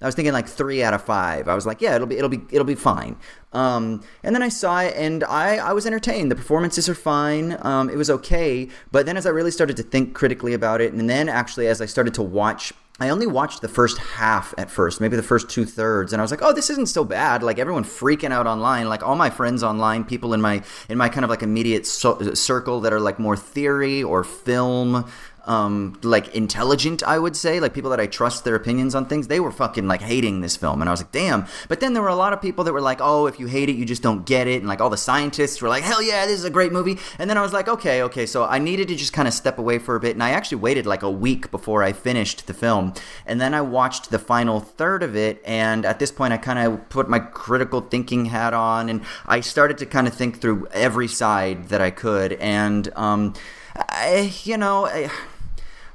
I 0.00 0.06
was 0.06 0.14
thinking 0.14 0.32
like 0.32 0.46
three 0.48 0.82
out 0.82 0.94
of 0.94 1.02
five. 1.02 1.48
I 1.48 1.54
was 1.54 1.66
like, 1.66 1.80
yeah, 1.80 1.94
it'll 1.94 2.06
be 2.06 2.16
it'll 2.16 2.28
be 2.28 2.42
it'll 2.50 2.64
be 2.66 2.74
fine. 2.74 3.16
Um, 3.52 4.02
and 4.22 4.34
then 4.34 4.42
I 4.42 4.48
saw 4.48 4.80
it, 4.80 4.94
and 4.96 5.24
I 5.24 5.56
I 5.56 5.72
was 5.72 5.86
entertained. 5.86 6.30
The 6.30 6.36
performances 6.36 6.88
are 6.88 6.94
fine. 6.94 7.56
Um, 7.62 7.88
it 7.88 7.96
was 7.96 8.10
okay. 8.10 8.68
But 8.92 9.06
then 9.06 9.16
as 9.16 9.26
I 9.26 9.30
really 9.30 9.50
started 9.50 9.76
to 9.78 9.82
think 9.82 10.14
critically 10.14 10.52
about 10.52 10.80
it, 10.80 10.92
and 10.92 11.08
then 11.08 11.28
actually 11.28 11.66
as 11.68 11.80
I 11.80 11.86
started 11.86 12.14
to 12.14 12.22
watch. 12.22 12.72
I 12.98 13.10
only 13.10 13.26
watched 13.26 13.60
the 13.60 13.68
first 13.68 13.98
half 13.98 14.54
at 14.56 14.70
first, 14.70 15.02
maybe 15.02 15.16
the 15.16 15.22
first 15.22 15.50
two 15.50 15.66
thirds, 15.66 16.14
and 16.14 16.20
I 16.20 16.24
was 16.24 16.30
like, 16.30 16.40
"Oh, 16.42 16.54
this 16.54 16.70
isn't 16.70 16.88
so 16.88 17.04
bad." 17.04 17.42
Like 17.42 17.58
everyone 17.58 17.84
freaking 17.84 18.32
out 18.32 18.46
online, 18.46 18.88
like 18.88 19.02
all 19.02 19.16
my 19.16 19.28
friends 19.28 19.62
online, 19.62 20.02
people 20.02 20.32
in 20.32 20.40
my 20.40 20.62
in 20.88 20.96
my 20.96 21.10
kind 21.10 21.22
of 21.22 21.28
like 21.28 21.42
immediate 21.42 21.84
so- 21.84 22.32
circle 22.32 22.80
that 22.80 22.94
are 22.94 23.00
like 23.00 23.18
more 23.18 23.36
theory 23.36 24.02
or 24.02 24.24
film 24.24 25.04
um, 25.46 25.98
like 26.02 26.34
intelligent, 26.34 27.02
I 27.04 27.18
would 27.18 27.36
say, 27.36 27.60
like 27.60 27.72
people 27.72 27.90
that 27.90 28.00
I 28.00 28.06
trust 28.06 28.44
their 28.44 28.56
opinions 28.56 28.94
on 28.94 29.06
things, 29.06 29.28
they 29.28 29.40
were 29.40 29.52
fucking 29.52 29.86
like 29.86 30.02
hating 30.02 30.40
this 30.40 30.56
film. 30.56 30.80
And 30.80 30.88
I 30.88 30.92
was 30.92 31.00
like, 31.00 31.12
damn. 31.12 31.46
But 31.68 31.80
then 31.80 31.92
there 31.92 32.02
were 32.02 32.08
a 32.08 32.16
lot 32.16 32.32
of 32.32 32.42
people 32.42 32.64
that 32.64 32.72
were 32.72 32.80
like, 32.80 32.98
oh, 33.00 33.26
if 33.26 33.38
you 33.38 33.46
hate 33.46 33.68
it, 33.68 33.76
you 33.76 33.84
just 33.84 34.02
don't 34.02 34.26
get 34.26 34.48
it. 34.48 34.58
And 34.58 34.68
like 34.68 34.80
all 34.80 34.90
the 34.90 34.96
scientists 34.96 35.62
were 35.62 35.68
like, 35.68 35.84
hell 35.84 36.02
yeah, 36.02 36.26
this 36.26 36.38
is 36.38 36.44
a 36.44 36.50
great 36.50 36.72
movie. 36.72 36.98
And 37.18 37.30
then 37.30 37.38
I 37.38 37.42
was 37.42 37.52
like, 37.52 37.68
okay, 37.68 38.02
okay. 38.02 38.26
So 38.26 38.44
I 38.44 38.58
needed 38.58 38.88
to 38.88 38.96
just 38.96 39.12
kind 39.12 39.28
of 39.28 39.34
step 39.34 39.58
away 39.58 39.78
for 39.78 39.94
a 39.94 40.00
bit. 40.00 40.16
And 40.16 40.22
I 40.22 40.30
actually 40.30 40.58
waited 40.58 40.84
like 40.84 41.02
a 41.02 41.10
week 41.10 41.50
before 41.50 41.82
I 41.82 41.92
finished 41.92 42.46
the 42.46 42.54
film. 42.54 42.92
And 43.24 43.40
then 43.40 43.54
I 43.54 43.60
watched 43.60 44.10
the 44.10 44.18
final 44.18 44.60
third 44.60 45.02
of 45.02 45.14
it. 45.14 45.42
And 45.44 45.84
at 45.84 46.00
this 46.00 46.10
point, 46.10 46.32
I 46.32 46.38
kind 46.38 46.58
of 46.58 46.88
put 46.88 47.08
my 47.08 47.20
critical 47.20 47.80
thinking 47.80 48.26
hat 48.26 48.52
on 48.52 48.88
and 48.88 49.02
I 49.26 49.40
started 49.40 49.78
to 49.78 49.86
kind 49.86 50.08
of 50.08 50.14
think 50.14 50.40
through 50.40 50.66
every 50.72 51.08
side 51.08 51.68
that 51.68 51.80
I 51.80 51.90
could. 51.92 52.32
And, 52.34 52.88
um, 52.96 53.34
I, 53.78 54.32
you 54.44 54.56
know, 54.56 54.86
I, 54.86 55.10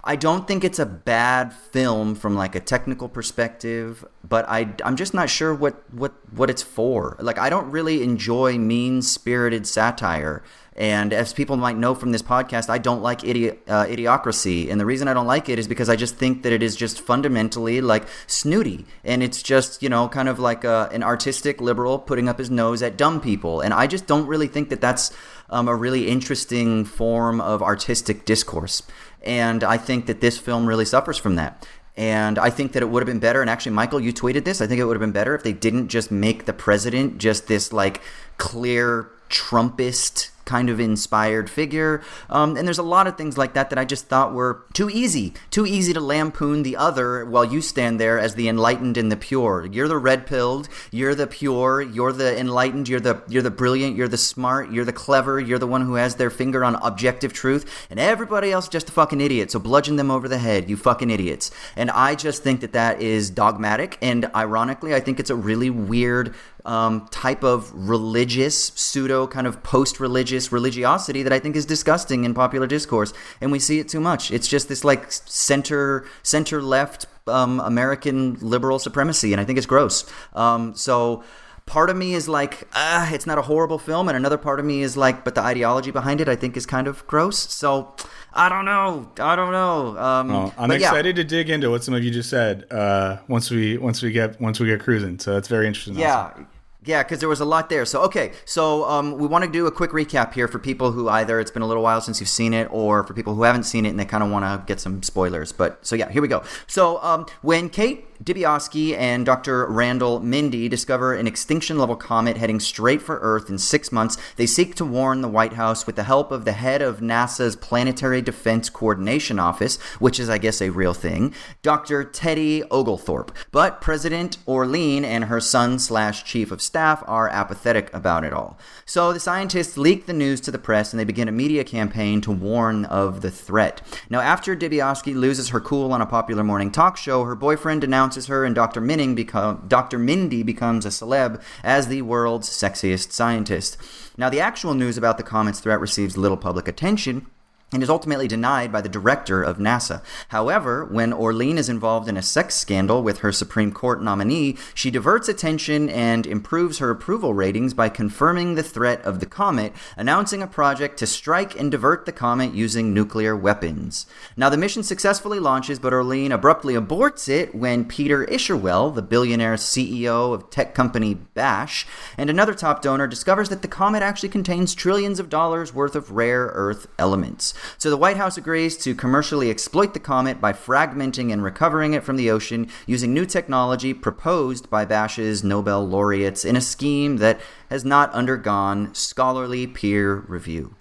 I 0.04 0.16
don't 0.16 0.48
think 0.48 0.64
it's 0.64 0.80
a 0.80 0.86
bad 0.86 1.54
film 1.54 2.16
from 2.16 2.36
like 2.36 2.56
a 2.56 2.60
technical 2.60 3.08
perspective, 3.08 4.04
but 4.28 4.46
I 4.50 4.74
I'm 4.84 4.96
just 4.96 5.14
not 5.14 5.30
sure 5.30 5.54
what 5.54 5.84
what 5.94 6.14
what 6.36 6.50
it's 6.50 6.64
for. 6.64 7.18
Like 7.20 7.38
I 7.38 7.50
don't 7.50 7.70
really 7.70 8.04
enjoy 8.04 8.58
mean-spirited 8.58 9.68
satire. 9.68 10.44
And 10.74 11.12
as 11.12 11.34
people 11.34 11.58
might 11.58 11.78
know 11.78 11.94
from 11.94 12.14
this 12.14 12.22
podcast, 12.22 12.70
I 12.70 12.78
don't 12.78 13.02
like 13.02 13.20
idi- 13.20 13.58
uh, 13.68 13.86
idiocracy, 13.86 14.72
and 14.72 14.80
the 14.80 14.86
reason 14.86 15.10
I 15.10 15.14
don't 15.14 15.28
like 15.28 15.50
it 15.50 15.60
is 15.60 15.68
because 15.68 15.90
I 15.90 15.98
just 15.98 16.16
think 16.16 16.44
that 16.44 16.54
it 16.54 16.64
is 16.64 16.78
just 16.78 17.02
fundamentally 17.02 17.82
like 17.82 18.08
snooty, 18.26 18.86
and 19.04 19.22
it's 19.22 19.44
just 19.44 19.84
you 19.84 19.90
know 19.90 20.08
kind 20.08 20.30
of 20.30 20.40
like 20.40 20.64
a, 20.64 20.90
an 20.94 21.04
artistic 21.04 21.60
liberal 21.60 22.00
putting 22.00 22.30
up 22.30 22.40
his 22.40 22.50
nose 22.50 22.82
at 22.82 22.98
dumb 22.98 23.20
people, 23.20 23.60
and 23.60 23.74
I 23.74 23.86
just 23.86 24.08
don't 24.08 24.26
really 24.26 24.48
think 24.48 24.70
that 24.70 24.80
that's 24.80 25.12
um, 25.52 25.68
a 25.68 25.76
really 25.76 26.08
interesting 26.08 26.86
form 26.86 27.40
of 27.42 27.62
artistic 27.62 28.26
discourse. 28.26 28.84
And 29.22 29.64
I 29.64 29.78
think 29.78 30.08
that 30.08 30.22
this 30.22 30.38
film 30.38 30.66
really 30.66 30.86
suffers 30.86 31.18
from 31.18 31.36
that. 31.36 31.68
And 31.98 32.40
I 32.40 32.50
think 32.50 32.72
that 32.72 32.82
it 32.82 32.90
would 32.90 33.02
have 33.02 33.08
been 33.08 33.20
better. 33.20 33.42
And 33.42 33.50
actually, 33.50 33.74
Michael, 33.74 34.00
you 34.00 34.14
tweeted 34.14 34.46
this. 34.46 34.62
I 34.62 34.68
think 34.68 34.80
it 34.80 34.86
would 34.86 34.96
have 34.96 35.02
been 35.02 35.12
better 35.12 35.36
if 35.36 35.44
they 35.44 35.54
didn't 35.54 35.90
just 35.90 36.10
make 36.10 36.46
the 36.46 36.54
president 36.54 37.18
just 37.18 37.48
this 37.48 37.74
like 37.74 38.02
clear 38.38 39.10
Trumpist 39.30 40.30
kind 40.52 40.70
of 40.70 40.82
inspired 40.82 41.50
figure. 41.50 42.02
Um, 42.30 42.58
and 42.58 42.68
there's 42.68 42.84
a 42.88 42.92
lot 42.96 43.08
of 43.08 43.16
things 43.16 43.38
like 43.38 43.54
that 43.54 43.70
that 43.70 43.80
I 43.80 43.86
just 43.86 44.08
thought 44.12 44.34
were 44.34 44.66
too 44.74 44.90
easy, 44.90 45.34
too 45.50 45.66
easy 45.66 45.94
to 45.94 46.02
lampoon 46.02 46.64
the 46.64 46.76
other 46.76 47.24
while 47.24 47.46
you 47.46 47.62
stand 47.62 48.02
there 48.02 48.20
as 48.20 48.36
the 48.36 48.50
enlightened 48.50 48.98
and 48.98 49.10
the 49.10 49.16
pure. 49.16 49.66
You're 49.66 49.88
the 49.88 49.98
red 50.10 50.28
pilled, 50.28 50.68
you're 50.92 51.16
the 51.16 51.28
pure, 51.28 51.82
you're 51.82 52.12
the 52.12 52.38
enlightened, 52.38 52.90
you're 52.90 53.00
the 53.00 53.16
you're 53.30 53.42
the 53.42 53.58
brilliant, 53.62 53.96
you're 53.96 54.10
the 54.10 54.18
smart, 54.18 54.72
you're 54.74 54.90
the 54.92 55.00
clever, 55.06 55.40
you're 55.40 55.64
the 55.66 55.72
one 55.76 55.84
who 55.86 55.96
has 55.96 56.16
their 56.16 56.30
finger 56.30 56.66
on 56.66 56.76
objective 56.76 57.32
truth, 57.32 57.88
and 57.90 57.98
everybody 57.98 58.52
else 58.52 58.68
just 58.68 58.90
a 58.90 58.92
fucking 58.92 59.22
idiot. 59.22 59.52
So 59.52 59.60
bludgeon 59.60 59.96
them 59.96 60.12
over 60.12 60.28
the 60.28 60.38
head, 60.38 60.70
you 60.70 60.76
fucking 60.76 61.10
idiots. 61.10 61.52
And 61.78 61.90
I 61.90 62.16
just 62.16 62.44
think 62.44 62.60
that 62.60 62.74
that 62.74 63.02
is 63.02 63.30
dogmatic, 63.30 63.98
and 64.02 64.30
ironically, 64.36 64.94
I 64.94 65.00
think 65.00 65.20
it's 65.22 65.30
a 65.30 65.36
really 65.50 65.70
weird 65.70 66.36
um, 66.66 67.08
type 67.10 67.44
of 67.44 67.72
religious, 67.74 68.72
pseudo 68.76 69.28
kind 69.28 69.48
of 69.48 69.64
post 69.64 70.00
religious 70.00 70.41
religiosity 70.50 71.24
that 71.24 71.34
I 71.34 71.40
think 71.40 71.58
is 71.58 71.66
disgusting 71.66 72.24
in 72.24 72.34
popular 72.34 72.68
discourse. 72.68 73.12
And 73.42 73.52
we 73.52 73.60
see 73.60 73.80
it 73.80 73.90
too 73.90 74.00
much. 74.00 74.32
It's 74.32 74.48
just 74.48 74.70
this 74.70 74.86
like 74.86 75.12
center, 75.12 76.06
center 76.24 76.62
left 76.62 77.06
um, 77.28 77.60
American 77.60 78.38
liberal 78.40 78.80
supremacy. 78.80 79.34
And 79.34 79.42
I 79.42 79.44
think 79.44 79.58
it's 79.58 79.68
gross. 79.68 80.10
Um, 80.34 80.74
so 80.74 81.22
part 81.66 81.90
of 81.90 81.96
me 81.96 82.14
is 82.14 82.28
like, 82.28 82.68
ah, 82.74 83.12
it's 83.14 83.26
not 83.26 83.38
a 83.38 83.42
horrible 83.44 83.80
film, 83.80 84.10
and 84.10 84.18
another 84.18 84.38
part 84.38 84.60
of 84.60 84.66
me 84.66 84.82
is 84.82 84.98
like, 84.98 85.24
but 85.24 85.36
the 85.36 85.42
ideology 85.42 85.92
behind 85.92 86.22
it, 86.22 86.28
I 86.28 86.36
think, 86.36 86.58
is 86.58 86.66
kind 86.66 86.88
of 86.88 87.06
gross. 87.08 87.38
So 87.38 87.96
I 88.34 88.50
don't 88.50 88.66
know. 88.66 89.10
I 89.20 89.36
don't 89.36 89.52
know. 89.52 89.98
Um, 89.98 90.52
I'm 90.58 90.68
but 90.70 90.80
yeah. 90.80 90.88
excited 90.88 91.16
to 91.16 91.24
dig 91.24 91.50
into 91.50 91.70
what 91.70 91.84
some 91.84 91.94
of 91.94 92.04
you 92.04 92.12
just 92.12 92.30
said. 92.30 92.66
Uh, 92.72 93.18
once 93.28 93.50
we 93.50 93.78
once 93.78 94.02
we 94.02 94.12
get 94.12 94.40
once 94.42 94.60
we 94.60 94.68
get 94.68 94.82
cruising, 94.82 95.20
so 95.20 95.34
that's 95.34 95.48
very 95.48 95.68
interesting. 95.68 95.96
also. 95.96 96.46
Yeah. 96.84 97.04
Because 97.04 97.20
there 97.20 97.30
was 97.30 97.40
a 97.40 97.46
lot 97.46 97.70
there. 97.70 97.86
So, 97.86 98.02
okay, 98.04 98.32
so 98.46 98.86
um, 98.86 99.18
we 99.18 99.28
want 99.28 99.46
to 99.46 99.52
do 99.52 99.68
a 99.68 99.72
quick 99.72 99.92
recap 99.92 100.34
here 100.34 100.48
for 100.48 100.60
people 100.60 100.92
who 100.92 101.10
either 101.10 101.40
it's 101.40 101.52
been 101.52 101.62
a 101.62 101.68
little 101.68 101.84
while 101.84 102.02
since 102.02 102.20
you've 102.20 102.30
seen 102.30 102.54
it, 102.54 102.68
or 102.72 103.04
for 103.04 103.14
people 103.14 103.36
who 103.36 103.44
haven't 103.44 103.64
seen 103.64 103.86
it 103.86 103.90
and 103.90 104.00
they 104.00 104.06
kind 104.06 104.24
of 104.24 104.30
want 104.30 104.46
to 104.46 104.66
get 104.66 104.80
some 104.80 105.04
spoilers. 105.04 105.52
But 105.52 105.86
so 105.86 105.96
yeah, 105.96 106.10
here 106.10 106.22
we 106.22 106.28
go. 106.28 106.44
So 106.68 107.02
um, 107.04 107.26
when 107.42 107.70
Kate 107.70 108.06
Dibiasky 108.22 108.96
and 108.96 109.26
Dr. 109.26 109.66
Randall 109.66 110.20
Mindy 110.20 110.70
discover 110.70 111.16
an 111.16 111.26
extinction 111.26 111.80
level 111.80 111.96
comet 111.96 112.38
heading 112.38 112.60
straight 112.60 113.02
for 113.02 113.18
Earth 113.20 113.50
in 113.50 113.58
six 113.58 113.92
months, 113.92 114.16
they 114.36 114.46
seek 114.46 114.76
to 114.76 114.86
warn 114.86 115.22
the 115.22 115.28
White 115.28 115.54
House 115.54 115.88
with 115.88 115.96
the 115.96 116.04
help 116.04 116.32
of 116.32 116.46
the 116.46 116.52
head 116.52 116.84
of 116.84 117.00
NASA's 117.00 117.56
Planetary 117.56 118.22
Defense 118.22 118.70
Coordination 118.70 119.40
Office, 119.40 119.82
which 119.98 120.20
is, 120.20 120.30
I 120.30 120.38
guess, 120.38 120.62
a 120.62 120.70
real 120.70 120.94
thing, 120.94 121.34
Dr. 121.64 122.04
Teddy 122.04 122.64
Oglethorpe. 122.70 123.32
But 123.52 123.82
President 123.82 124.38
Orlean 124.48 125.04
and 125.04 125.26
her 125.26 125.40
son 125.40 125.80
slash 125.80 126.24
chief 126.24 126.52
of 126.52 126.62
staff 126.62 127.04
are 127.08 127.28
apathetic 127.28 127.92
about 127.92 128.24
it 128.24 128.34
all. 128.34 128.60
So 128.86 129.14
the 129.14 129.20
scientists 129.20 129.78
leak 129.78 130.06
the 130.06 130.14
news 130.14 130.42
to 130.42 130.52
the 130.52 130.60
press 130.60 130.94
and 130.94 131.00
they 131.00 131.06
begin 131.06 131.28
a 131.28 131.32
media 131.32 131.64
campaign 131.64 132.22
to 132.22 132.32
warn 132.32 132.86
of 132.86 133.22
the 133.22 133.32
threat. 133.32 133.82
Now, 134.12 134.20
after 134.20 134.56
Dibiasky 134.56 135.16
loses 135.16 135.50
her 135.50 135.60
cool 135.60 135.92
on 135.92 136.02
a 136.02 136.06
popular 136.06 136.44
morning 136.44 136.72
talk 136.72 136.98
show, 136.98 137.24
her 137.24 137.36
boyfriend 137.36 137.84
announces 138.12 138.28
her, 138.28 138.44
and 138.44 138.54
Dr. 138.54 138.82
Minning 138.82 139.16
become, 139.16 139.64
Dr. 139.70 139.98
Mindy 139.98 140.44
becomes 140.44 140.86
a 140.86 140.90
celeb 140.90 141.42
as 141.64 141.88
the 141.88 142.02
world's 142.02 142.50
sexiest 142.50 143.14
scientist. 143.14 143.78
Now, 144.18 144.30
the 144.30 144.42
actual 144.42 144.74
news 144.74 144.98
about 144.98 145.18
the 145.18 145.24
comet's 145.24 145.62
threat 145.62 145.80
receives 145.80 146.18
little 146.18 146.36
public 146.36 146.68
attention 146.68 147.28
and 147.74 147.82
is 147.82 147.90
ultimately 147.90 148.28
denied 148.28 148.72
by 148.72 148.82
the 148.82 148.90
director 148.90 149.42
of 149.42 149.58
NASA. 149.58 150.02
However, 150.28 150.84
when 150.84 151.14
Orlean 151.14 151.58
is 151.58 151.70
involved 151.70 152.10
in 152.10 152.18
a 152.18 152.22
sex 152.22 152.56
scandal 152.56 153.02
with 153.02 153.20
her 153.20 153.32
Supreme 153.32 153.72
Court 153.72 154.04
nominee, 154.04 154.58
she 154.74 154.92
diverts 154.92 155.30
attention 155.30 155.90
and 155.90 156.28
improves 156.28 156.80
her 156.80 156.90
approval 156.90 157.34
ratings 157.34 157.74
by 157.74 157.88
confirming 157.88 158.56
the 158.56 158.64
threat 158.64 159.02
of 159.04 159.20
the 159.20 159.26
comet, 159.26 159.74
announcing 159.96 160.42
a 160.42 160.48
project 160.48 160.98
to 161.00 161.08
strike 161.08 161.58
and 161.58 161.72
divert 161.72 162.06
the 162.06 162.12
comet 162.12 162.54
using 162.54 162.94
nuclear 162.94 163.36
weapons. 163.36 164.06
Now, 164.36 164.50
the 164.50 164.58
mission 164.58 164.84
successfully 164.84 165.40
launches, 165.40 165.80
but 165.80 165.94
Orlean 165.94 166.34
abruptly 166.34 166.74
aborts 166.74 167.30
it 167.30 167.56
when 167.56 167.86
Peter 167.86 168.26
Isherwell, 168.26 168.94
the 168.94 169.02
billionaire 169.02 169.56
CEO 169.56 170.34
of 170.34 170.50
tech 170.50 170.76
company 170.76 171.14
Bash, 171.14 171.88
and 172.18 172.30
another 172.30 172.54
top 172.54 172.82
donor 172.82 173.08
discovers 173.08 173.48
that 173.50 173.62
the 173.62 173.68
comet 173.68 174.04
actually 174.04 174.30
contains 174.30 174.76
trillions 174.76 175.20
of 175.20 175.30
dollars 175.30 175.74
worth 175.74 175.96
of 175.96 176.12
rare 176.12 176.52
earth 176.54 176.88
elements. 177.00 177.54
So 177.78 177.90
the 177.90 177.98
White 177.98 178.18
House 178.18 178.38
agrees 178.38 178.78
to 178.78 178.96
commercially 178.96 179.50
exploit 179.50 179.94
the 179.94 180.00
comet 180.00 180.40
by 180.40 180.54
fragmenting 180.54 181.32
and 181.32 181.44
recovering 181.44 181.94
it 181.94 182.04
from 182.04 182.16
the 182.16 182.32
ocean 182.32 182.70
using 182.86 183.14
new 183.14 183.26
technology 183.26 183.94
proposed 183.94 184.70
by 184.70 184.86
Bash's 184.86 185.44
Nobel 185.44 185.88
laureates 185.88 186.46
in 186.46 186.56
a 186.56 186.62
scheme 186.62 187.18
that 187.18 187.40
has 187.70 187.86
not 187.86 188.12
undergone 188.14 188.94
scholarly 188.94 189.68
peer 189.68 190.16
review. 190.16 190.76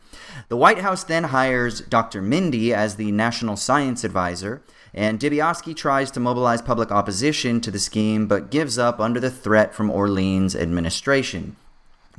The 0.49 0.56
White 0.56 0.78
House 0.78 1.04
then 1.04 1.25
hires 1.25 1.80
Dr. 1.80 2.20
Mindy 2.20 2.75
as 2.75 2.96
the 2.96 3.12
National 3.12 3.56
Science 3.56 4.04
Advisor, 4.04 4.62
and 4.92 5.20
Dibiasky 5.20 5.76
tries 5.76 6.10
to 6.10 6.20
mobilize 6.20 6.62
public 6.62 6.90
opposition 6.90 7.60
to 7.60 7.70
the 7.70 7.78
scheme 7.78 8.26
but 8.26 8.50
gives 8.50 8.78
up 8.78 8.99
under 8.99 9.20
the 9.20 9.30
threat 9.30 9.75
from 9.75 9.90
Orlean's 9.90 10.56
administration. 10.56 11.56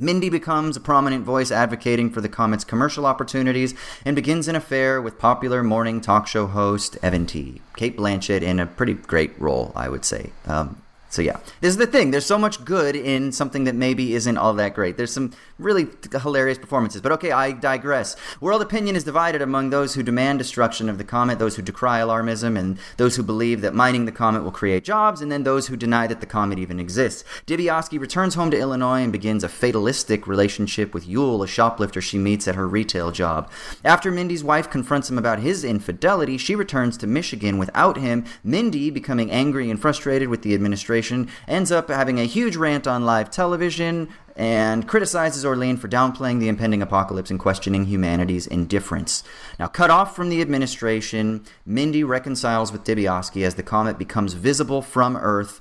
Mindy 0.02 0.28
becomes 0.28 0.76
a 0.76 0.80
prominent 0.80 1.24
voice 1.24 1.52
advocating 1.52 2.10
for 2.10 2.20
the 2.20 2.28
comet's 2.28 2.64
commercial 2.64 3.06
opportunities 3.06 3.72
and 4.04 4.16
begins 4.16 4.48
an 4.48 4.56
affair 4.56 5.00
with 5.00 5.16
popular 5.16 5.62
morning 5.62 6.00
talk 6.00 6.26
show 6.26 6.48
host 6.48 6.98
Evan 7.04 7.24
T. 7.24 7.62
Cate 7.76 7.96
Blanchett 7.96 8.42
in 8.42 8.58
a 8.58 8.66
pretty 8.66 8.94
great 8.94 9.40
role, 9.40 9.70
I 9.76 9.88
would 9.88 10.04
say. 10.04 10.32
Um, 10.44 10.82
so 11.12 11.20
yeah, 11.20 11.40
this 11.60 11.68
is 11.68 11.76
the 11.76 11.86
thing. 11.86 12.10
There's 12.10 12.24
so 12.24 12.38
much 12.38 12.64
good 12.64 12.96
in 12.96 13.32
something 13.32 13.64
that 13.64 13.74
maybe 13.74 14.14
isn't 14.14 14.38
all 14.38 14.54
that 14.54 14.74
great. 14.74 14.96
There's 14.96 15.12
some 15.12 15.32
really 15.58 15.88
hilarious 16.10 16.56
performances, 16.56 17.02
but 17.02 17.12
okay, 17.12 17.30
I 17.30 17.52
digress. 17.52 18.16
World 18.40 18.62
opinion 18.62 18.96
is 18.96 19.04
divided 19.04 19.42
among 19.42 19.68
those 19.68 19.92
who 19.92 20.02
demand 20.02 20.38
destruction 20.38 20.88
of 20.88 20.96
the 20.96 21.04
comet, 21.04 21.38
those 21.38 21.56
who 21.56 21.60
decry 21.60 22.00
alarmism, 22.00 22.58
and 22.58 22.78
those 22.96 23.16
who 23.16 23.22
believe 23.22 23.60
that 23.60 23.74
mining 23.74 24.06
the 24.06 24.10
comet 24.10 24.42
will 24.42 24.50
create 24.50 24.84
jobs, 24.84 25.20
and 25.20 25.30
then 25.30 25.42
those 25.42 25.66
who 25.66 25.76
deny 25.76 26.06
that 26.06 26.20
the 26.20 26.26
comet 26.26 26.58
even 26.58 26.80
exists. 26.80 27.24
Dibiasky 27.46 28.00
returns 28.00 28.34
home 28.34 28.50
to 28.50 28.58
Illinois 28.58 29.02
and 29.02 29.12
begins 29.12 29.44
a 29.44 29.50
fatalistic 29.50 30.26
relationship 30.26 30.94
with 30.94 31.06
Yule, 31.06 31.42
a 31.42 31.46
shoplifter 31.46 32.00
she 32.00 32.16
meets 32.16 32.48
at 32.48 32.54
her 32.54 32.66
retail 32.66 33.10
job. 33.10 33.50
After 33.84 34.10
Mindy's 34.10 34.42
wife 34.42 34.70
confronts 34.70 35.10
him 35.10 35.18
about 35.18 35.40
his 35.40 35.62
infidelity, 35.62 36.38
she 36.38 36.54
returns 36.54 36.96
to 36.96 37.06
Michigan 37.06 37.58
without 37.58 37.98
him. 37.98 38.24
Mindy, 38.42 38.88
becoming 38.88 39.30
angry 39.30 39.70
and 39.70 39.78
frustrated 39.78 40.30
with 40.30 40.40
the 40.40 40.54
administration, 40.54 41.01
ends 41.48 41.72
up 41.72 41.88
having 41.88 42.20
a 42.20 42.24
huge 42.24 42.56
rant 42.56 42.86
on 42.86 43.04
live 43.04 43.30
television 43.30 44.08
and 44.36 44.88
criticizes 44.88 45.44
Orlean 45.44 45.76
for 45.76 45.88
downplaying 45.88 46.40
the 46.40 46.48
impending 46.48 46.82
apocalypse 46.82 47.30
and 47.30 47.38
questioning 47.38 47.86
humanity's 47.86 48.46
indifference. 48.46 49.24
Now, 49.58 49.66
cut 49.66 49.90
off 49.90 50.16
from 50.16 50.30
the 50.30 50.40
administration, 50.40 51.44
Mindy 51.66 52.04
reconciles 52.04 52.72
with 52.72 52.84
Dibiasky 52.84 53.44
as 53.44 53.56
the 53.56 53.62
comet 53.62 53.98
becomes 53.98 54.32
visible 54.32 54.82
from 54.82 55.16
Earth 55.16 55.60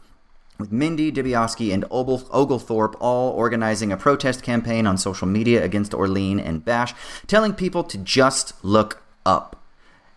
with 0.62 0.72
Mindy, 0.72 1.12
Dibiasky, 1.12 1.74
and 1.74 1.84
Oglethorpe 1.90 2.96
all 3.02 3.32
organizing 3.32 3.92
a 3.92 3.98
protest 3.98 4.44
campaign 4.44 4.88
on 4.88 4.98
social 4.98 5.28
media 5.28 5.64
against 5.64 5.94
Orlean 5.94 6.40
and 6.40 6.64
Bash, 6.64 6.94
telling 7.28 7.54
people 7.54 7.84
to 7.86 7.98
just 7.98 8.54
look 8.64 9.04
up. 9.26 9.61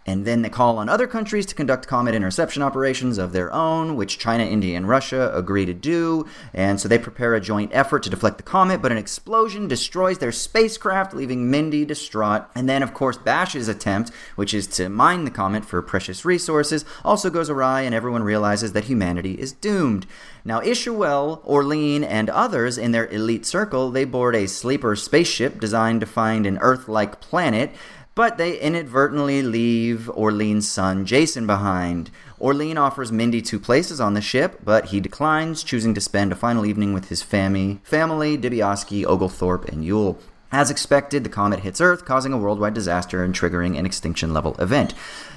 And 0.06 0.26
then 0.26 0.42
they 0.42 0.50
call 0.50 0.78
on 0.78 0.88
other 0.88 1.06
countries 1.06 1.46
to 1.46 1.54
conduct 1.54 1.86
comet 1.86 2.14
interception 2.14 2.62
operations 2.62 3.16
of 3.16 3.32
their 3.32 3.52
own, 3.52 3.96
which 3.96 4.18
China, 4.18 4.44
India, 4.44 4.76
and 4.76 4.86
Russia 4.86 5.30
agree 5.34 5.64
to 5.64 5.72
do. 5.72 6.26
And 6.52 6.78
so 6.78 6.88
they 6.88 6.98
prepare 6.98 7.34
a 7.34 7.40
joint 7.40 7.70
effort 7.72 8.02
to 8.02 8.10
deflect 8.10 8.36
the 8.36 8.42
comet, 8.42 8.82
but 8.82 8.92
an 8.92 8.98
explosion 8.98 9.66
destroys 9.66 10.18
their 10.18 10.32
spacecraft, 10.32 11.14
leaving 11.14 11.50
Mindy 11.50 11.86
distraught. 11.86 12.44
And 12.54 12.68
then, 12.68 12.82
of 12.82 12.92
course, 12.92 13.16
Bash's 13.16 13.68
attempt, 13.68 14.10
which 14.36 14.52
is 14.52 14.66
to 14.68 14.90
mine 14.90 15.24
the 15.24 15.30
comet 15.30 15.64
for 15.64 15.80
precious 15.80 16.24
resources, 16.24 16.84
also 17.02 17.30
goes 17.30 17.48
awry, 17.48 17.82
and 17.82 17.94
everyone 17.94 18.22
realizes 18.22 18.72
that 18.72 18.84
humanity 18.84 19.40
is 19.40 19.52
doomed. 19.52 20.06
Now, 20.44 20.60
Isherwell, 20.60 21.42
Orlean, 21.46 22.04
and 22.04 22.28
others 22.28 22.76
in 22.76 22.92
their 22.92 23.06
elite 23.06 23.46
circle, 23.46 23.90
they 23.90 24.04
board 24.04 24.36
a 24.36 24.46
sleeper 24.46 24.94
spaceship 24.96 25.58
designed 25.58 26.00
to 26.00 26.06
find 26.06 26.44
an 26.44 26.58
Earth-like 26.58 27.22
planet 27.22 27.70
but 28.14 28.38
they 28.38 28.58
inadvertently 28.60 29.42
leave 29.42 30.08
Orlean's 30.10 30.68
son 30.68 31.04
Jason 31.04 31.46
behind. 31.46 32.10
Orlean 32.40 32.78
offers 32.78 33.10
Mindy 33.10 33.42
two 33.42 33.58
places 33.58 34.00
on 34.00 34.14
the 34.14 34.20
ship, 34.20 34.60
but 34.64 34.86
he 34.86 35.00
declines, 35.00 35.64
choosing 35.64 35.94
to 35.94 36.00
spend 36.00 36.32
a 36.32 36.36
final 36.36 36.64
evening 36.64 36.92
with 36.92 37.08
his 37.08 37.22
family, 37.22 37.80
family 37.82 38.38
Dibiasky, 38.38 39.04
Oglethorpe, 39.04 39.66
and 39.66 39.84
Yule. 39.84 40.18
As 40.52 40.70
expected, 40.70 41.24
the 41.24 41.30
comet 41.30 41.60
hits 41.60 41.80
Earth, 41.80 42.04
causing 42.04 42.32
a 42.32 42.38
worldwide 42.38 42.74
disaster 42.74 43.24
and 43.24 43.34
triggering 43.34 43.76
an 43.76 43.86
extinction 43.86 44.32
level 44.32 44.54
event. 44.60 44.94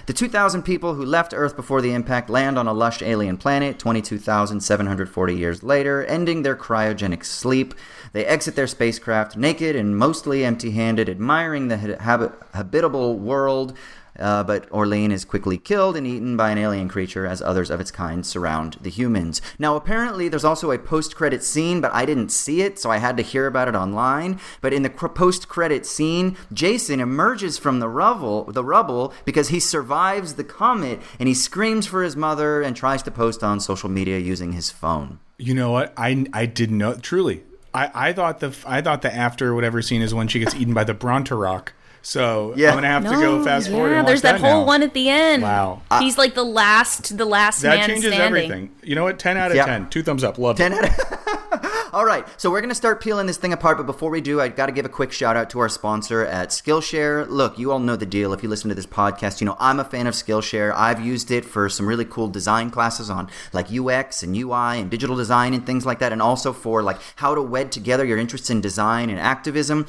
The 0.08 0.14
2,000 0.14 0.64
people 0.64 0.94
who 0.94 1.04
left 1.04 1.34
Earth 1.36 1.58
before 1.58 1.82
the 1.82 1.92
impact 1.92 2.30
land 2.30 2.58
on 2.58 2.66
a 2.66 2.72
lush 2.72 3.02
alien 3.02 3.36
planet 3.36 3.78
22,740 3.78 5.36
years 5.36 5.64
later, 5.64 6.06
ending 6.06 6.44
their 6.44 6.56
cryogenic 6.56 7.26
sleep. 7.26 7.74
They 8.14 8.26
exit 8.26 8.56
their 8.56 8.68
spacecraft 8.68 9.36
naked 9.36 9.76
and 9.76 9.98
mostly 9.98 10.46
empty 10.46 10.72
handed, 10.72 11.10
admiring 11.10 11.68
the 11.68 11.98
habit- 12.00 12.32
habitable 12.54 13.20
world 13.20 13.74
uh, 14.20 14.44
but 14.44 14.72
Orlean 14.72 15.12
is 15.12 15.26
quickly 15.26 15.58
killed 15.58 15.96
and 15.96 16.08
eaten 16.08 16.38
by 16.38 16.52
an 16.52 16.58
alien 16.58 16.90
creature 16.90 17.26
as 17.26 17.42
others 17.42 17.70
of 17.70 17.80
its 17.80 17.92
kind 17.92 18.26
surround 18.26 18.78
the 18.82 18.90
humans. 18.90 19.42
Now, 19.60 19.76
apparently, 19.76 20.28
there's 20.28 20.44
also 20.44 20.72
a 20.72 20.80
post 20.80 21.16
credit 21.16 21.44
scene, 21.44 21.82
but 21.82 21.94
I 21.94 22.06
didn't 22.06 22.30
see 22.30 22.62
it, 22.62 22.80
so 22.80 22.92
I 22.92 22.98
had 22.98 23.18
to 23.18 23.24
hear 23.24 23.48
about 23.48 23.68
it 23.68 23.76
online. 23.76 24.40
But 24.62 24.74
in 24.74 24.84
the 24.84 24.90
post 24.90 25.48
credit 25.48 25.86
scene, 25.86 26.38
Jason 26.52 27.00
emerges 27.00 27.58
from 27.58 27.80
the 27.80 27.90
rubble, 27.90 28.46
the 28.46 28.64
rubble 28.64 29.14
because 29.26 29.50
he 29.50 29.60
survives 29.60 30.36
the 30.36 30.44
comet 30.44 31.02
and 31.20 31.28
he 31.28 31.34
screams 31.34 31.86
for 31.86 32.04
his 32.04 32.16
mother 32.16 32.62
and 32.62 32.76
tries 32.76 33.04
to 33.04 33.12
post 33.12 33.44
on 33.44 33.60
social 33.60 33.90
media 33.90 34.18
using 34.20 34.54
his 34.54 34.70
phone. 34.72 35.20
You 35.38 35.54
know 35.54 35.72
what? 35.72 35.94
I 35.98 36.26
I 36.34 36.46
didn't 36.46 36.78
know 36.78 36.96
truly. 36.96 37.44
I, 37.74 38.10
I 38.10 38.14
thought 38.14 38.40
the 38.40 38.56
I 38.66 38.82
thought 38.82 39.04
the 39.04 39.14
after 39.14 39.54
whatever 39.54 39.82
scene 39.82 40.02
is 40.02 40.14
when 40.14 40.28
she 40.28 40.40
gets 40.40 40.56
eaten 40.56 40.74
by 40.74 40.84
the 40.84 40.96
Bronteroc. 40.96 41.70
So 42.08 42.54
Yeah. 42.56 42.70
I'm 42.70 42.76
gonna 42.76 42.88
have 42.88 43.04
to 43.04 43.10
go 43.10 43.44
fast 43.44 43.70
forward. 43.70 43.90
Yeah, 43.92 44.02
there's 44.04 44.24
watch 44.24 44.32
that, 44.32 44.40
whole 44.40 44.62
now. 44.62 44.66
one 44.66 44.82
at 44.82 44.94
the 44.94 45.10
end. 45.10 45.44
Wow. 45.44 45.82
He's 46.00 46.18
like 46.18 46.36
the 46.36 46.44
last, 46.46 47.18
the 47.18 47.26
last 47.26 47.62
That 47.64 47.80
man 47.80 47.90
changes 47.90 48.14
standing. 48.14 48.22
everything. 48.44 48.70
You 48.82 48.96
know 48.96 49.04
what? 49.04 49.20
Ten 49.20 49.36
out 49.36 49.52
of 49.52 49.58
Yeah. 49.58 49.66
ten. 49.66 49.90
Two 49.90 50.04
thumbs 50.04 50.24
up. 50.24 50.38
Love 50.38 50.56
10 50.56 50.72
it. 50.72 50.86
out 50.86 51.00
of- 51.00 51.68
All 51.94 52.06
right, 52.06 52.26
so 52.40 52.50
we're 52.52 52.60
going 52.62 52.70
to 52.70 52.76
start 52.76 53.02
peeling 53.02 53.28
this 53.28 53.38
thing 53.38 53.54
apart, 53.54 53.78
but 53.78 53.86
before 53.86 54.10
we 54.12 54.20
do, 54.22 54.40
I 54.40 54.50
got 54.50 54.66
to 54.68 54.72
give 54.74 54.86
a 54.86 54.90
quick 54.90 55.12
shout 55.12 55.36
out 55.38 55.50
to 55.52 55.60
our 55.60 55.70
sponsor 55.70 56.24
at 56.26 56.50
Skillshare. 56.50 57.26
Look, 57.30 57.58
you 57.58 57.72
all 57.72 57.80
know 57.80 57.96
the 57.96 58.06
deal. 58.06 58.34
If 58.34 58.44
you 58.44 58.50
listen 58.50 58.68
to 58.70 58.76
this 58.76 58.86
podcast, 58.86 59.40
you 59.42 59.46
know 59.46 59.56
I'm 59.60 59.80
a 59.80 59.84
fan 59.86 60.06
of 60.06 60.14
Skillshare. 60.14 60.74
I've 60.76 61.00
used 61.04 61.32
it 61.32 61.44
for 61.46 61.68
some 61.70 61.88
really 61.88 62.06
cool 62.06 62.28
design 62.28 62.70
classes 62.72 63.10
on 63.10 63.30
like 63.52 63.68
UX 63.72 64.22
and 64.24 64.36
UI 64.36 64.80
and 64.80 64.90
digital 64.90 65.16
design 65.16 65.54
and 65.54 65.66
things 65.66 65.86
like 65.86 66.00
that, 66.00 66.12
and 66.14 66.22
also 66.22 66.54
for 66.54 66.84
like 66.84 66.98
how 67.18 67.34
to 67.36 67.42
wed 67.42 67.72
together 67.72 68.06
your 68.06 68.18
interests 68.18 68.50
in 68.50 68.62
design 68.62 69.10
and 69.10 69.20
activism. 69.20 69.86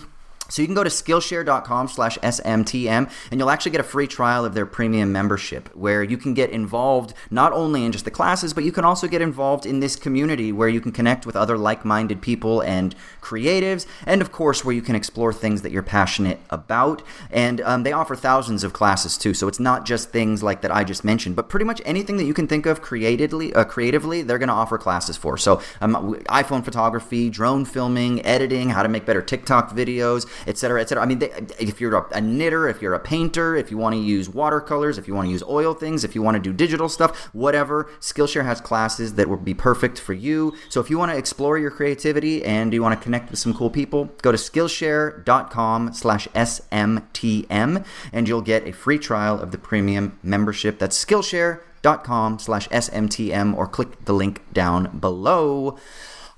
So 0.49 0.63
you 0.63 0.69
can 0.69 0.75
go 0.75 0.85
to 0.85 0.91
Skillshare.com 0.91 1.89
slash 1.89 2.17
SMTM 2.19 3.11
and 3.31 3.39
you'll 3.39 3.51
actually 3.51 3.73
get 3.73 3.81
a 3.81 3.85
free 3.85 4.07
trial 4.07 4.45
of 4.45 4.55
their 4.55 4.65
premium 4.65 5.13
membership 5.13 5.69
where 5.77 6.03
you 6.03 6.17
can 6.17 6.33
get 6.33 6.51
involved 6.51 7.13
not 7.31 7.53
only 7.53 7.85
in 7.85 7.93
just 7.93 8.07
the 8.07 8.11
classes, 8.11 8.55
but 8.55 8.65
you 8.65 8.73
can 8.73 8.85
also 8.85 9.07
get 9.07 9.21
involved 9.21 9.67
in 9.67 9.81
this 9.81 9.95
community 9.95 10.51
where 10.51 10.69
you 10.69 10.81
can 10.81 10.91
connect 10.91 11.27
with 11.27 11.37
other 11.37 11.59
like-minded 11.59 12.23
people 12.23 12.63
and 12.63 12.95
creatives, 13.21 13.87
and 14.07 14.23
of 14.23 14.33
course 14.33 14.65
where 14.65 14.75
you 14.75 14.81
can 14.81 14.95
explore 14.95 15.33
things 15.33 15.63
that 15.63 15.71
you're 15.71 15.83
passionate 15.83 16.41
about. 16.49 17.03
And 17.31 17.61
um, 17.61 17.83
they 17.83 17.93
offer 17.93 18.17
thousands 18.17 18.65
of 18.65 18.73
classes 18.73 19.19
too, 19.19 19.35
so 19.35 19.49
it's 19.49 19.61
not 19.61 19.85
just 19.85 20.11
things 20.11 20.43
like 20.43 20.63
that 20.63 20.75
I 20.75 20.83
just 20.83 21.05
mentioned, 21.05 21.37
but 21.37 21.51
pretty 21.51 21.67
much 21.67 21.83
anything 21.85 22.17
that 22.17 22.25
you 22.25 22.33
can 22.33 22.47
think 22.47 22.65
of 22.65 22.81
creatively, 22.81 23.53
uh, 23.53 23.65
creatively, 23.65 24.23
they're 24.23 24.39
going 24.39 24.49
to 24.49 24.55
offer 24.55 24.79
classes 24.79 25.17
for. 25.19 25.37
So 25.37 25.61
um, 25.83 26.15
iPhone 26.31 26.65
photography, 26.65 27.29
drone 27.29 27.67
filming, 27.67 28.25
editing, 28.25 28.71
how 28.71 28.83
to 28.83 28.89
make 28.89 29.05
better 29.05 29.21
TikTok 29.21 29.77
videos 29.77 30.27
etc., 30.47 30.81
etc. 30.81 31.03
I 31.03 31.07
mean, 31.07 31.19
they, 31.19 31.31
if 31.59 31.81
you're 31.81 31.97
a, 31.97 32.07
a, 32.13 32.21
knitter, 32.21 32.69
if 32.69 32.83
you're 32.83 32.95
a 32.95 33.01
painter, 33.01 33.57
if 33.57 33.71
you 33.71 33.79
want 33.79 33.95
to 33.95 34.01
use 34.01 34.29
watercolors, 34.29 34.99
if 34.99 35.09
you 35.09 35.15
want 35.15 35.27
to 35.27 35.33
use 35.33 35.43
oil 35.43 35.75
things, 35.75 36.05
if 36.05 36.15
you 36.15 36.23
want 36.23 36.37
to 36.37 36.41
do 36.41 36.53
digital 36.53 36.89
stuff, 36.89 37.27
whatever, 37.35 37.91
Skillshare 38.01 38.45
has 38.45 38.61
classes 38.61 39.15
that 39.15 39.29
would 39.29 39.45
be 39.45 39.55
perfect 39.55 39.99
for 40.01 40.13
you. 40.13 40.55
So 40.69 40.81
if 40.81 40.91
you 40.91 40.99
want 40.99 41.13
to 41.13 41.19
explore 41.19 41.59
your 41.59 41.71
creativity 41.71 42.45
and 42.45 42.73
you 42.73 42.83
want 42.83 42.99
to 42.99 43.03
connect 43.03 43.31
with 43.31 43.39
some 43.39 43.55
cool 43.55 43.71
people, 43.71 44.07
go 44.23 44.33
to 44.33 44.39
Skillshare.com 44.39 45.93
slash 45.93 46.29
SMTM 46.29 47.85
and 48.13 48.29
you'll 48.29 48.43
get 48.43 48.67
a 48.67 48.73
free 48.73 48.99
trial 48.99 49.41
of 49.41 49.51
the 49.51 49.59
premium 49.59 50.19
membership. 50.23 50.79
That's 50.79 51.03
Skillshare.com 51.05 52.39
slash 52.39 52.69
SMTM 52.69 53.57
or 53.57 53.67
click 53.67 54.05
the 54.05 54.13
link 54.13 54.43
down 54.53 54.99
below. 54.99 55.79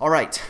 All 0.00 0.10
right. 0.10 0.40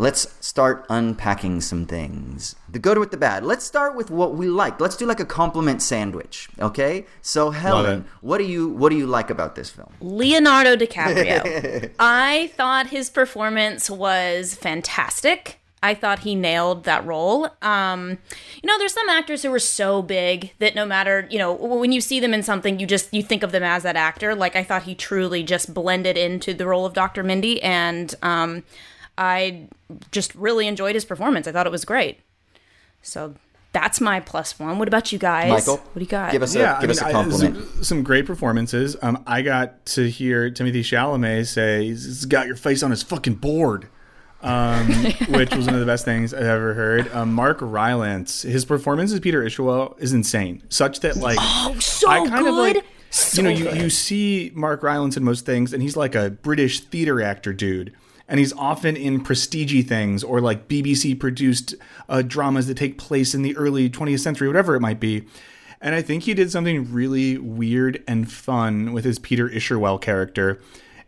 Let's 0.00 0.34
start 0.40 0.86
unpacking 0.88 1.60
some 1.60 1.84
things. 1.84 2.56
The 2.70 2.78
good 2.78 2.96
with 2.96 3.10
the 3.10 3.18
bad. 3.18 3.44
Let's 3.44 3.66
start 3.66 3.94
with 3.94 4.10
what 4.10 4.34
we 4.34 4.46
like. 4.46 4.80
Let's 4.80 4.96
do 4.96 5.04
like 5.04 5.20
a 5.20 5.26
compliment 5.26 5.82
sandwich, 5.82 6.48
okay? 6.58 7.04
So 7.20 7.50
Helen, 7.50 8.06
what 8.22 8.38
do 8.38 8.44
you 8.44 8.70
what 8.70 8.88
do 8.88 8.96
you 8.96 9.06
like 9.06 9.28
about 9.28 9.56
this 9.56 9.68
film? 9.68 9.92
Leonardo 10.00 10.74
DiCaprio. 10.74 11.92
I 11.98 12.50
thought 12.56 12.86
his 12.86 13.10
performance 13.10 13.90
was 13.90 14.54
fantastic. 14.54 15.58
I 15.82 15.92
thought 15.92 16.20
he 16.20 16.34
nailed 16.34 16.84
that 16.84 17.04
role. 17.04 17.50
Um, 17.60 18.16
you 18.62 18.66
know, 18.66 18.78
there's 18.78 18.94
some 18.94 19.08
actors 19.10 19.42
who 19.42 19.52
are 19.52 19.58
so 19.58 20.00
big 20.00 20.52
that 20.60 20.74
no 20.74 20.86
matter, 20.86 21.28
you 21.30 21.38
know, 21.38 21.52
when 21.52 21.92
you 21.92 22.00
see 22.00 22.20
them 22.20 22.32
in 22.32 22.42
something, 22.42 22.78
you 22.78 22.86
just 22.86 23.12
you 23.12 23.22
think 23.22 23.42
of 23.42 23.52
them 23.52 23.62
as 23.62 23.82
that 23.82 23.96
actor. 23.96 24.34
Like 24.34 24.56
I 24.56 24.64
thought 24.64 24.84
he 24.84 24.94
truly 24.94 25.42
just 25.42 25.74
blended 25.74 26.16
into 26.16 26.54
the 26.54 26.66
role 26.66 26.86
of 26.86 26.94
Dr. 26.94 27.22
Mindy, 27.22 27.62
and 27.62 28.14
um, 28.22 28.62
I 29.20 29.68
just 30.10 30.34
really 30.34 30.66
enjoyed 30.66 30.94
his 30.94 31.04
performance. 31.04 31.46
I 31.46 31.52
thought 31.52 31.66
it 31.66 31.70
was 31.70 31.84
great. 31.84 32.20
So 33.02 33.34
that's 33.72 34.00
my 34.00 34.18
plus 34.18 34.58
one. 34.58 34.78
What 34.78 34.88
about 34.88 35.12
you 35.12 35.18
guys? 35.18 35.50
Michael, 35.50 35.76
what 35.76 35.94
do 35.94 36.00
you 36.00 36.06
got? 36.06 36.32
Give 36.32 36.42
us 36.42 36.54
a, 36.56 36.58
yeah, 36.58 36.80
give 36.80 36.88
I 36.88 36.92
us 36.92 37.00
mean, 37.02 37.10
a 37.10 37.12
compliment. 37.12 37.56
I, 37.56 37.60
some, 37.60 37.84
some, 37.84 38.02
great 38.02 38.24
performances. 38.24 38.96
Um, 39.02 39.22
I 39.26 39.42
got 39.42 39.84
to 39.86 40.08
hear 40.08 40.50
Timothée 40.50 40.80
Chalamet 40.80 41.46
say 41.46 41.84
he's 41.84 42.24
got 42.24 42.46
your 42.46 42.56
face 42.56 42.82
on 42.82 42.90
his 42.90 43.02
fucking 43.02 43.34
board. 43.34 43.88
um, 44.42 44.86
which 45.28 45.54
was 45.54 45.66
one 45.66 45.74
of 45.74 45.80
the 45.80 45.86
best 45.86 46.06
things 46.06 46.32
I've 46.32 46.42
ever 46.42 46.72
heard. 46.72 47.12
Um, 47.12 47.34
Mark 47.34 47.58
Rylance, 47.60 48.40
his 48.40 48.64
performance 48.64 49.12
as 49.12 49.20
Peter 49.20 49.42
Isherwell 49.42 50.00
is 50.00 50.14
insane, 50.14 50.62
such 50.70 51.00
that 51.00 51.16
like 51.16 51.36
oh, 51.38 51.76
so 51.78 52.08
I 52.08 52.26
kind 52.26 52.46
good. 52.46 52.48
of 52.48 52.54
like 52.54 52.86
so 53.10 53.42
you 53.42 53.48
know 53.48 53.72
you, 53.72 53.82
you 53.82 53.90
see 53.90 54.50
Mark 54.54 54.82
Rylance 54.82 55.16
in 55.16 55.24
most 55.24 55.44
things, 55.44 55.72
and 55.72 55.82
he's 55.82 55.96
like 55.96 56.14
a 56.14 56.30
British 56.30 56.80
theater 56.80 57.20
actor 57.20 57.52
dude 57.52 57.94
and 58.30 58.38
he's 58.38 58.52
often 58.52 58.96
in 58.96 59.20
prestige 59.20 59.84
things 59.86 60.22
or 60.22 60.40
like 60.40 60.68
BBC 60.68 61.18
produced 61.18 61.74
uh, 62.08 62.22
dramas 62.22 62.68
that 62.68 62.76
take 62.76 62.96
place 62.96 63.34
in 63.34 63.42
the 63.42 63.56
early 63.56 63.90
20th 63.90 64.20
century, 64.20 64.46
whatever 64.46 64.76
it 64.76 64.80
might 64.80 65.00
be. 65.00 65.26
And 65.80 65.96
I 65.96 66.02
think 66.02 66.22
he 66.22 66.34
did 66.34 66.52
something 66.52 66.92
really 66.92 67.38
weird 67.38 68.04
and 68.06 68.30
fun 68.30 68.92
with 68.92 69.04
his 69.04 69.18
Peter 69.18 69.48
Isherwell 69.48 70.00
character. 70.00 70.60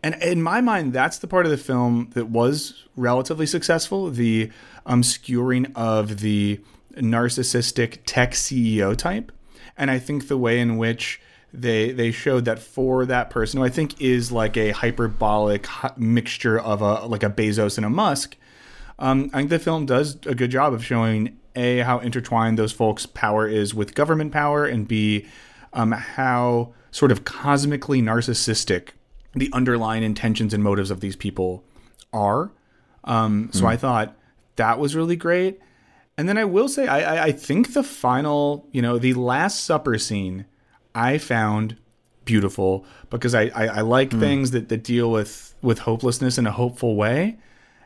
And 0.03 0.21
in 0.21 0.43
my 0.43 0.61
mind, 0.61 0.93
that's 0.93 1.19
the 1.19 1.29
part 1.29 1.47
of 1.47 1.53
the 1.53 1.59
film 1.59 2.11
that 2.15 2.27
was 2.27 2.87
relatively 2.97 3.47
successful 3.47 4.11
the 4.11 4.51
obscuring 4.85 5.67
of 5.77 6.19
the 6.21 6.61
narcissistic 6.95 8.01
tech 8.05 8.33
CEO 8.33 8.97
type. 8.97 9.31
And 9.77 9.93
I 9.93 10.01
think 10.01 10.27
the 10.27 10.37
way 10.37 10.59
in 10.59 10.77
which 10.77 11.21
they 11.53 11.93
they 11.93 12.11
showed 12.11 12.45
that 12.47 12.59
for 12.59 13.05
that 13.07 13.31
person 13.31 13.59
who 13.59 13.65
I 13.65 13.69
think 13.69 14.01
is 14.01 14.33
like 14.33 14.57
a 14.57 14.71
hyperbolic 14.71 15.67
mixture 15.97 16.59
of 16.59 16.81
a 16.81 17.07
like 17.07 17.23
a 17.23 17.31
Bezos 17.31 17.77
and 17.77 17.85
a 17.85 17.91
Musk. 17.91 18.37
Um, 18.99 19.31
I 19.33 19.39
think 19.39 19.51
the 19.51 19.59
film 19.59 19.87
does 19.87 20.17
a 20.27 20.35
good 20.35 20.51
job 20.51 20.73
of 20.73 20.85
showing 20.85 21.39
a 21.55 21.79
how 21.79 21.99
intertwined 21.99 22.59
those 22.59 22.73
folks' 22.73 23.05
power 23.05 23.47
is 23.47 23.75
with 23.75 23.95
government 23.95 24.33
power, 24.33 24.65
and 24.65 24.89
b 24.89 25.27
um, 25.73 25.93
how 25.93 26.75
sort 26.91 27.11
of 27.13 27.25
cosmically 27.25 28.01
narcissistic 28.03 28.91
the 29.35 29.51
underlying 29.53 30.03
intentions 30.03 30.53
and 30.53 30.63
motives 30.63 30.91
of 30.91 31.01
these 31.01 31.17
people 31.17 31.65
are. 32.13 32.53
Um, 33.05 33.51
so 33.53 33.65
mm. 33.65 33.69
I 33.69 33.77
thought 33.77 34.17
that 34.57 34.79
was 34.79 34.95
really 34.95 35.17
great. 35.17 35.59
And 36.19 36.29
then 36.29 36.37
I 36.37 36.45
will 36.45 36.69
say, 36.69 36.87
I, 36.87 37.17
I, 37.17 37.23
I 37.25 37.33
think 37.33 37.73
the 37.73 37.83
final, 37.83 38.69
you 38.71 38.83
know, 38.83 38.99
the 38.99 39.15
Last 39.15 39.65
Supper 39.65 39.97
scene 39.97 40.45
I 40.95 41.19
found 41.19 41.77
beautiful 42.25 42.85
because 43.11 43.35
I, 43.35 43.51
I, 43.55 43.67
I 43.67 43.81
like 43.81 44.11
mm. 44.11 44.21
things 44.21 44.53
that, 44.53 44.69
that 44.69 44.85
deal 44.85 45.11
with, 45.11 45.55
with 45.63 45.81
hopelessness 45.81 46.39
in 46.39 46.47
a 46.47 46.53
hopeful 46.53 46.97
way. 46.97 47.39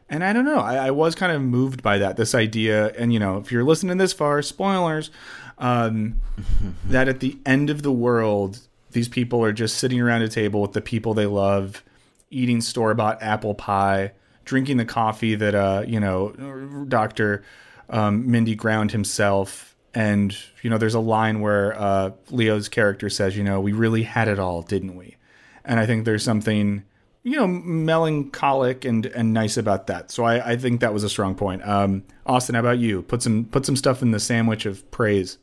And 0.08 0.22
I 0.22 0.32
don't 0.32 0.44
know, 0.44 0.60
I, 0.60 0.86
I, 0.86 0.90
was 0.92 1.16
kind 1.16 1.32
of 1.32 1.42
moved 1.42 1.82
by 1.82 1.98
that, 1.98 2.16
this 2.16 2.34
idea. 2.34 2.92
And, 2.92 3.12
you 3.12 3.18
know, 3.18 3.38
if 3.38 3.50
you're 3.50 3.64
listening 3.64 3.96
this 3.96 4.12
far, 4.12 4.40
spoilers, 4.40 5.10
um, 5.58 6.20
that 6.86 7.08
at 7.08 7.20
the 7.20 7.38
end 7.44 7.70
of 7.70 7.82
the 7.82 7.90
world, 7.90 8.60
these 8.92 9.08
people 9.08 9.42
are 9.44 9.52
just 9.52 9.78
sitting 9.78 10.00
around 10.00 10.22
a 10.22 10.28
table 10.28 10.62
with 10.62 10.72
the 10.72 10.80
people 10.80 11.12
they 11.12 11.26
love, 11.26 11.82
eating 12.30 12.60
store 12.60 12.94
bought 12.94 13.20
apple 13.20 13.54
pie, 13.54 14.12
drinking 14.44 14.76
the 14.76 14.84
coffee 14.84 15.34
that, 15.34 15.54
uh, 15.54 15.82
you 15.86 15.98
know, 15.98 16.84
Dr. 16.88 17.42
Um, 17.90 18.30
Mindy 18.30 18.54
ground 18.54 18.92
himself 18.92 19.75
and 19.96 20.36
you 20.62 20.68
know 20.68 20.76
there's 20.76 20.94
a 20.94 21.00
line 21.00 21.40
where 21.40 21.74
uh, 21.80 22.10
leo's 22.30 22.68
character 22.68 23.08
says 23.08 23.36
you 23.36 23.42
know 23.42 23.60
we 23.60 23.72
really 23.72 24.02
had 24.02 24.28
it 24.28 24.38
all 24.38 24.62
didn't 24.62 24.94
we? 24.94 25.16
And 25.64 25.80
i 25.80 25.86
think 25.86 26.04
there's 26.04 26.22
something 26.22 26.84
you 27.22 27.36
know 27.36 27.46
melancholic 27.46 28.84
and 28.84 29.06
and 29.06 29.32
nice 29.32 29.56
about 29.56 29.86
that. 29.88 30.10
So 30.10 30.24
i 30.24 30.52
i 30.52 30.56
think 30.56 30.80
that 30.80 30.92
was 30.92 31.02
a 31.02 31.08
strong 31.08 31.34
point. 31.34 31.66
Um, 31.66 32.04
austin 32.26 32.54
how 32.54 32.60
about 32.60 32.78
you? 32.78 33.02
Put 33.02 33.22
some 33.22 33.46
put 33.46 33.64
some 33.64 33.74
stuff 33.74 34.02
in 34.02 34.10
the 34.10 34.20
sandwich 34.20 34.66
of 34.66 34.88
praise 34.90 35.38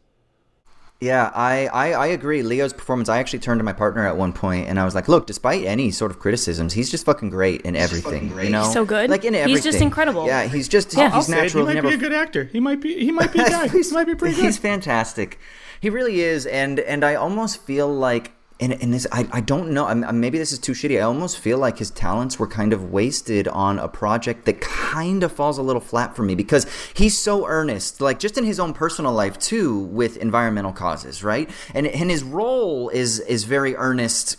yeah, 1.03 1.31
I, 1.35 1.67
I, 1.67 1.91
I, 1.91 2.07
agree. 2.07 2.43
Leo's 2.43 2.71
performance, 2.71 3.09
I 3.09 3.17
actually 3.17 3.39
turned 3.39 3.59
to 3.59 3.63
my 3.63 3.73
partner 3.73 4.07
at 4.07 4.15
one 4.15 4.31
point 4.31 4.69
and 4.69 4.79
I 4.79 4.85
was 4.85 4.95
like, 4.95 5.09
look, 5.09 5.27
despite 5.27 5.65
any 5.65 5.91
sort 5.91 6.11
of 6.11 6.19
criticisms, 6.19 6.71
he's 6.71 6.89
just 6.89 7.05
fucking 7.05 7.29
great 7.29 7.61
in 7.61 7.75
everything. 7.75 8.29
Great. 8.29 8.45
You 8.45 8.51
know? 8.51 8.63
so 8.71 8.85
good. 8.85 9.09
Like 9.09 9.25
in 9.25 9.35
everything. 9.35 9.55
He's 9.55 9.63
just 9.63 9.81
incredible. 9.81 10.25
Yeah, 10.25 10.45
he's 10.45 10.69
just, 10.69 10.95
yeah. 10.95 11.13
he's 11.13 11.27
natural. 11.27 11.65
He 11.65 11.73
might 11.73 11.75
never... 11.75 11.89
be 11.89 11.95
a 11.95 11.97
good 11.97 12.13
actor. 12.13 12.45
He 12.45 12.61
might 12.61 12.79
be, 12.79 12.97
he 12.97 13.11
might 13.11 13.33
be 13.33 13.39
a 13.41 13.49
guy. 13.49 13.67
he 13.67 13.83
might 13.91 14.07
be 14.07 14.15
pretty 14.15 14.35
good. 14.35 14.45
He's 14.45 14.57
fantastic. 14.57 15.39
He 15.81 15.89
really 15.89 16.21
is. 16.21 16.45
And, 16.45 16.79
and 16.79 17.03
I 17.03 17.15
almost 17.15 17.61
feel 17.61 17.93
like 17.93 18.31
and, 18.59 18.73
and 18.73 18.93
this 18.93 19.07
I, 19.11 19.27
I 19.31 19.41
don't 19.41 19.71
know 19.71 19.85
I'm, 19.85 20.19
maybe 20.19 20.37
this 20.37 20.51
is 20.51 20.59
too 20.59 20.73
shitty. 20.73 20.97
I 20.97 21.01
almost 21.01 21.39
feel 21.39 21.57
like 21.57 21.77
his 21.77 21.91
talents 21.91 22.39
were 22.39 22.47
kind 22.47 22.73
of 22.73 22.91
wasted 22.91 23.47
on 23.47 23.79
a 23.79 23.87
project 23.87 24.45
that 24.45 24.61
kind 24.61 25.23
of 25.23 25.31
falls 25.31 25.57
a 25.57 25.61
little 25.61 25.81
flat 25.81 26.15
for 26.15 26.23
me 26.23 26.35
because 26.35 26.65
he's 26.93 27.17
so 27.17 27.47
earnest 27.47 28.01
like 28.01 28.19
just 28.19 28.37
in 28.37 28.43
his 28.43 28.59
own 28.59 28.73
personal 28.73 29.11
life 29.11 29.37
too 29.39 29.79
with 29.79 30.17
environmental 30.17 30.71
causes 30.71 31.23
right? 31.23 31.49
And 31.73 31.87
and 31.87 32.09
his 32.09 32.23
role 32.23 32.89
is 32.89 33.19
is 33.19 33.43
very 33.43 33.75
earnest 33.75 34.37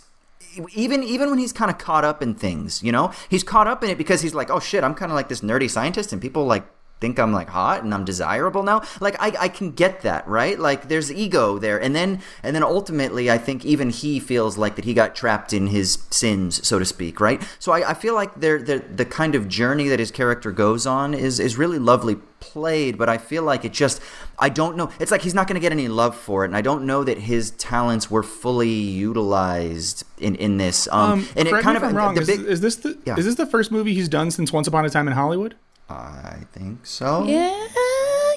even 0.73 1.03
even 1.03 1.29
when 1.29 1.39
he's 1.39 1.53
kind 1.53 1.69
of 1.69 1.77
caught 1.77 2.05
up 2.05 2.23
in 2.23 2.35
things 2.35 2.81
you 2.81 2.91
know? 2.91 3.11
He's 3.29 3.43
caught 3.43 3.67
up 3.67 3.83
in 3.83 3.89
it 3.89 3.97
because 3.97 4.21
he's 4.21 4.33
like 4.33 4.49
oh 4.49 4.59
shit 4.59 4.83
i'm 4.83 4.95
kind 4.95 5.11
of 5.11 5.15
like 5.15 5.29
this 5.29 5.41
nerdy 5.41 5.69
scientist 5.69 6.13
and 6.13 6.21
people 6.21 6.45
like 6.45 6.65
think 7.05 7.19
I'm 7.19 7.31
like 7.31 7.49
hot 7.49 7.83
and 7.83 7.93
I'm 7.93 8.03
desirable 8.03 8.63
now. 8.63 8.81
Like 8.99 9.15
I, 9.19 9.45
I 9.45 9.49
can 9.49 9.71
get 9.71 10.01
that, 10.01 10.27
right? 10.27 10.57
Like 10.59 10.87
there's 10.87 11.11
ego 11.11 11.59
there, 11.59 11.77
and 11.85 11.95
then 11.95 12.19
and 12.41 12.55
then 12.55 12.63
ultimately, 12.63 13.29
I 13.29 13.37
think 13.37 13.63
even 13.63 13.91
he 13.91 14.19
feels 14.19 14.57
like 14.57 14.75
that 14.75 14.85
he 14.85 14.93
got 14.95 15.13
trapped 15.15 15.53
in 15.53 15.67
his 15.67 15.99
sins, 16.09 16.65
so 16.67 16.79
to 16.79 16.85
speak, 16.85 17.19
right? 17.19 17.39
So 17.59 17.71
I, 17.71 17.91
I 17.91 17.93
feel 17.93 18.15
like 18.15 18.31
they're, 18.41 18.61
they're, 18.61 18.79
the 18.79 19.05
kind 19.05 19.35
of 19.35 19.47
journey 19.47 19.87
that 19.89 19.99
his 19.99 20.11
character 20.11 20.51
goes 20.51 20.87
on 20.87 21.13
is 21.13 21.39
is 21.39 21.57
really 21.57 21.77
lovely 21.79 22.15
played, 22.39 22.97
but 22.97 23.07
I 23.09 23.17
feel 23.17 23.43
like 23.43 23.65
it 23.65 23.73
just 23.73 24.01
I 24.39 24.49
don't 24.49 24.75
know. 24.75 24.89
It's 24.99 25.11
like 25.11 25.21
he's 25.21 25.33
not 25.33 25.47
going 25.47 25.55
to 25.61 25.65
get 25.65 25.71
any 25.71 25.87
love 25.87 26.15
for 26.17 26.43
it, 26.43 26.47
and 26.47 26.57
I 26.57 26.61
don't 26.61 26.85
know 26.85 27.03
that 27.03 27.17
his 27.19 27.51
talents 27.51 28.09
were 28.09 28.23
fully 28.23 28.69
utilized 28.69 30.03
in 30.17 30.35
in 30.35 30.57
this. 30.57 30.87
Um, 30.91 31.05
Um, 31.11 31.27
and 31.37 31.47
it 31.47 31.51
kind 31.51 31.67
me 31.67 31.77
if 31.77 31.83
of 31.83 31.89
I'm 31.89 31.95
wrong. 31.97 32.15
the 32.15 32.21
is, 32.21 32.29
is 32.29 32.61
this 32.61 32.75
the 32.77 32.97
Yeah. 33.05 33.17
is 33.19 33.25
this 33.25 33.35
the 33.35 33.45
first 33.45 33.71
movie 33.71 33.93
he's 33.93 34.09
done 34.09 34.31
since 34.31 34.51
Once 34.51 34.67
Upon 34.67 34.85
a 34.85 34.89
Time 34.89 35.07
in 35.07 35.13
Hollywood? 35.13 35.55
I 35.89 36.39
think 36.51 36.85
so. 36.85 37.23
Yeah, 37.25 37.67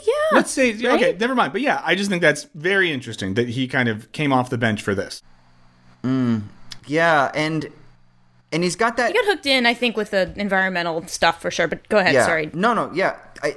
yeah. 0.06 0.12
Let's 0.32 0.50
say 0.50 0.72
right? 0.72 1.02
okay, 1.02 1.16
never 1.18 1.34
mind. 1.34 1.52
But 1.52 1.62
yeah, 1.62 1.80
I 1.84 1.94
just 1.94 2.10
think 2.10 2.20
that's 2.20 2.44
very 2.54 2.92
interesting 2.92 3.34
that 3.34 3.50
he 3.50 3.66
kind 3.66 3.88
of 3.88 4.10
came 4.12 4.32
off 4.32 4.50
the 4.50 4.58
bench 4.58 4.82
for 4.82 4.94
this. 4.94 5.22
Mm, 6.02 6.42
yeah, 6.86 7.30
and 7.34 7.70
and 8.52 8.62
he's 8.62 8.76
got 8.76 8.96
that. 8.96 9.08
He 9.08 9.14
got 9.14 9.24
hooked 9.26 9.46
in, 9.46 9.66
I 9.66 9.74
think, 9.74 9.96
with 9.96 10.10
the 10.10 10.32
environmental 10.36 11.06
stuff 11.06 11.40
for 11.40 11.50
sure. 11.50 11.68
But 11.68 11.88
go 11.88 11.98
ahead. 11.98 12.14
yeah. 12.14 12.26
Sorry. 12.26 12.50
No, 12.52 12.74
no, 12.74 12.90
yeah. 12.92 13.16
I, 13.42 13.56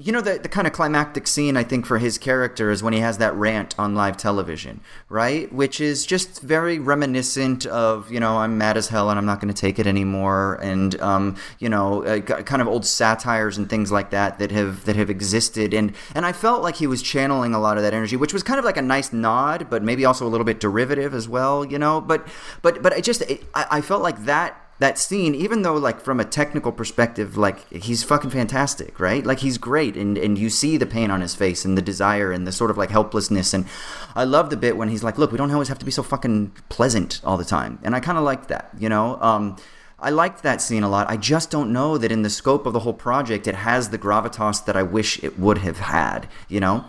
you 0.00 0.12
know 0.12 0.20
the 0.20 0.38
the 0.38 0.48
kind 0.48 0.66
of 0.66 0.72
climactic 0.72 1.26
scene 1.26 1.56
I 1.56 1.64
think 1.64 1.86
for 1.86 1.98
his 1.98 2.18
character 2.18 2.70
is 2.70 2.82
when 2.82 2.92
he 2.92 3.00
has 3.00 3.18
that 3.18 3.34
rant 3.34 3.74
on 3.78 3.94
live 3.94 4.16
television, 4.16 4.80
right? 5.08 5.52
Which 5.52 5.80
is 5.80 6.06
just 6.06 6.40
very 6.42 6.78
reminiscent 6.78 7.66
of 7.66 8.10
you 8.10 8.20
know 8.20 8.38
I'm 8.38 8.58
mad 8.58 8.76
as 8.76 8.88
hell 8.88 9.10
and 9.10 9.18
I'm 9.18 9.26
not 9.26 9.40
going 9.40 9.52
to 9.52 9.60
take 9.60 9.78
it 9.78 9.86
anymore, 9.86 10.58
and 10.62 11.00
um, 11.00 11.36
you 11.58 11.68
know 11.68 12.04
uh, 12.04 12.20
kind 12.20 12.62
of 12.62 12.68
old 12.68 12.84
satires 12.84 13.58
and 13.58 13.68
things 13.68 13.92
like 13.92 14.10
that 14.10 14.38
that 14.38 14.50
have 14.50 14.84
that 14.84 14.96
have 14.96 15.10
existed, 15.10 15.74
and 15.74 15.92
and 16.14 16.26
I 16.26 16.32
felt 16.32 16.62
like 16.62 16.76
he 16.76 16.86
was 16.86 17.02
channeling 17.02 17.54
a 17.54 17.60
lot 17.60 17.76
of 17.76 17.82
that 17.82 17.94
energy, 17.94 18.16
which 18.16 18.32
was 18.32 18.42
kind 18.42 18.58
of 18.58 18.64
like 18.64 18.76
a 18.76 18.82
nice 18.82 19.12
nod, 19.12 19.68
but 19.70 19.82
maybe 19.82 20.04
also 20.04 20.26
a 20.26 20.30
little 20.30 20.44
bit 20.44 20.60
derivative 20.60 21.14
as 21.14 21.28
well, 21.28 21.64
you 21.64 21.78
know. 21.78 22.00
But 22.00 22.26
but 22.62 22.82
but 22.82 22.92
I 22.92 23.00
just 23.00 23.22
it, 23.22 23.44
I, 23.54 23.66
I 23.70 23.80
felt 23.80 24.02
like 24.02 24.24
that 24.24 24.63
that 24.84 24.98
scene, 24.98 25.34
even 25.34 25.62
though 25.62 25.72
like 25.72 25.98
from 26.02 26.20
a 26.20 26.26
technical 26.26 26.70
perspective, 26.70 27.38
like 27.38 27.66
he's 27.72 28.04
fucking 28.04 28.28
fantastic, 28.28 29.00
right? 29.00 29.24
Like 29.24 29.38
he's 29.38 29.56
great, 29.56 29.96
and 29.96 30.18
and 30.18 30.36
you 30.36 30.50
see 30.50 30.76
the 30.76 30.84
pain 30.84 31.10
on 31.10 31.22
his 31.22 31.34
face 31.34 31.64
and 31.64 31.74
the 31.78 31.80
desire 31.80 32.30
and 32.32 32.46
the 32.46 32.52
sort 32.52 32.70
of 32.70 32.76
like 32.76 32.90
helplessness. 32.90 33.54
And 33.54 33.64
I 34.14 34.24
love 34.24 34.50
the 34.50 34.58
bit 34.58 34.76
when 34.76 34.90
he's 34.90 35.02
like, 35.02 35.16
"Look, 35.16 35.32
we 35.32 35.38
don't 35.38 35.50
always 35.50 35.68
have 35.68 35.78
to 35.78 35.86
be 35.86 35.90
so 35.90 36.02
fucking 36.02 36.52
pleasant 36.68 37.22
all 37.24 37.38
the 37.38 37.46
time," 37.46 37.78
and 37.82 37.96
I 37.96 38.00
kind 38.00 38.18
of 38.18 38.24
liked 38.24 38.48
that, 38.48 38.72
you 38.78 38.90
know. 38.90 39.18
Um, 39.22 39.56
I 39.98 40.10
liked 40.10 40.42
that 40.42 40.60
scene 40.60 40.82
a 40.82 40.88
lot. 40.90 41.08
I 41.08 41.16
just 41.16 41.50
don't 41.50 41.72
know 41.72 41.96
that 41.96 42.12
in 42.12 42.20
the 42.20 42.28
scope 42.28 42.66
of 42.66 42.74
the 42.74 42.80
whole 42.80 42.92
project, 42.92 43.46
it 43.46 43.54
has 43.54 43.88
the 43.88 43.96
gravitas 43.96 44.66
that 44.66 44.76
I 44.76 44.82
wish 44.82 45.22
it 45.24 45.38
would 45.38 45.58
have 45.58 45.78
had, 45.78 46.28
you 46.46 46.60
know. 46.60 46.84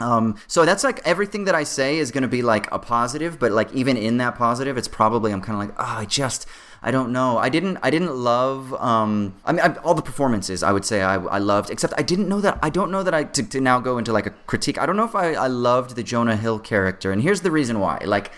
Um, 0.00 0.36
so 0.46 0.64
that's 0.64 0.84
like 0.84 1.00
everything 1.04 1.44
that 1.44 1.54
I 1.54 1.64
say 1.64 1.98
is 1.98 2.10
going 2.10 2.22
to 2.22 2.28
be 2.28 2.42
like 2.42 2.70
a 2.70 2.78
positive, 2.78 3.38
but 3.38 3.50
like 3.52 3.72
even 3.72 3.96
in 3.96 4.18
that 4.18 4.36
positive, 4.36 4.78
it's 4.78 4.88
probably 4.88 5.32
I'm 5.32 5.40
kind 5.40 5.60
of 5.60 5.68
like, 5.68 5.76
oh, 5.78 5.98
I 6.00 6.04
just 6.04 6.46
I 6.82 6.90
don't 6.92 7.12
know. 7.12 7.38
I 7.38 7.48
didn't 7.48 7.78
I 7.82 7.90
didn't 7.90 8.14
love. 8.14 8.72
Um, 8.74 9.34
I 9.44 9.52
mean, 9.52 9.60
I, 9.60 9.74
all 9.78 9.94
the 9.94 10.02
performances 10.02 10.62
I 10.62 10.72
would 10.72 10.84
say 10.84 11.02
I, 11.02 11.16
I 11.16 11.38
loved, 11.38 11.70
except 11.70 11.94
I 11.96 12.02
didn't 12.02 12.28
know 12.28 12.40
that. 12.40 12.58
I 12.62 12.70
don't 12.70 12.90
know 12.90 13.02
that 13.02 13.14
I 13.14 13.24
to, 13.24 13.42
to 13.42 13.60
now 13.60 13.80
go 13.80 13.98
into 13.98 14.12
like 14.12 14.26
a 14.26 14.30
critique. 14.46 14.78
I 14.78 14.86
don't 14.86 14.96
know 14.96 15.04
if 15.04 15.16
I, 15.16 15.34
I 15.34 15.48
loved 15.48 15.96
the 15.96 16.04
Jonah 16.04 16.36
Hill 16.36 16.60
character, 16.60 17.10
and 17.10 17.20
here's 17.22 17.40
the 17.40 17.50
reason 17.50 17.80
why. 17.80 18.00
Like. 18.04 18.32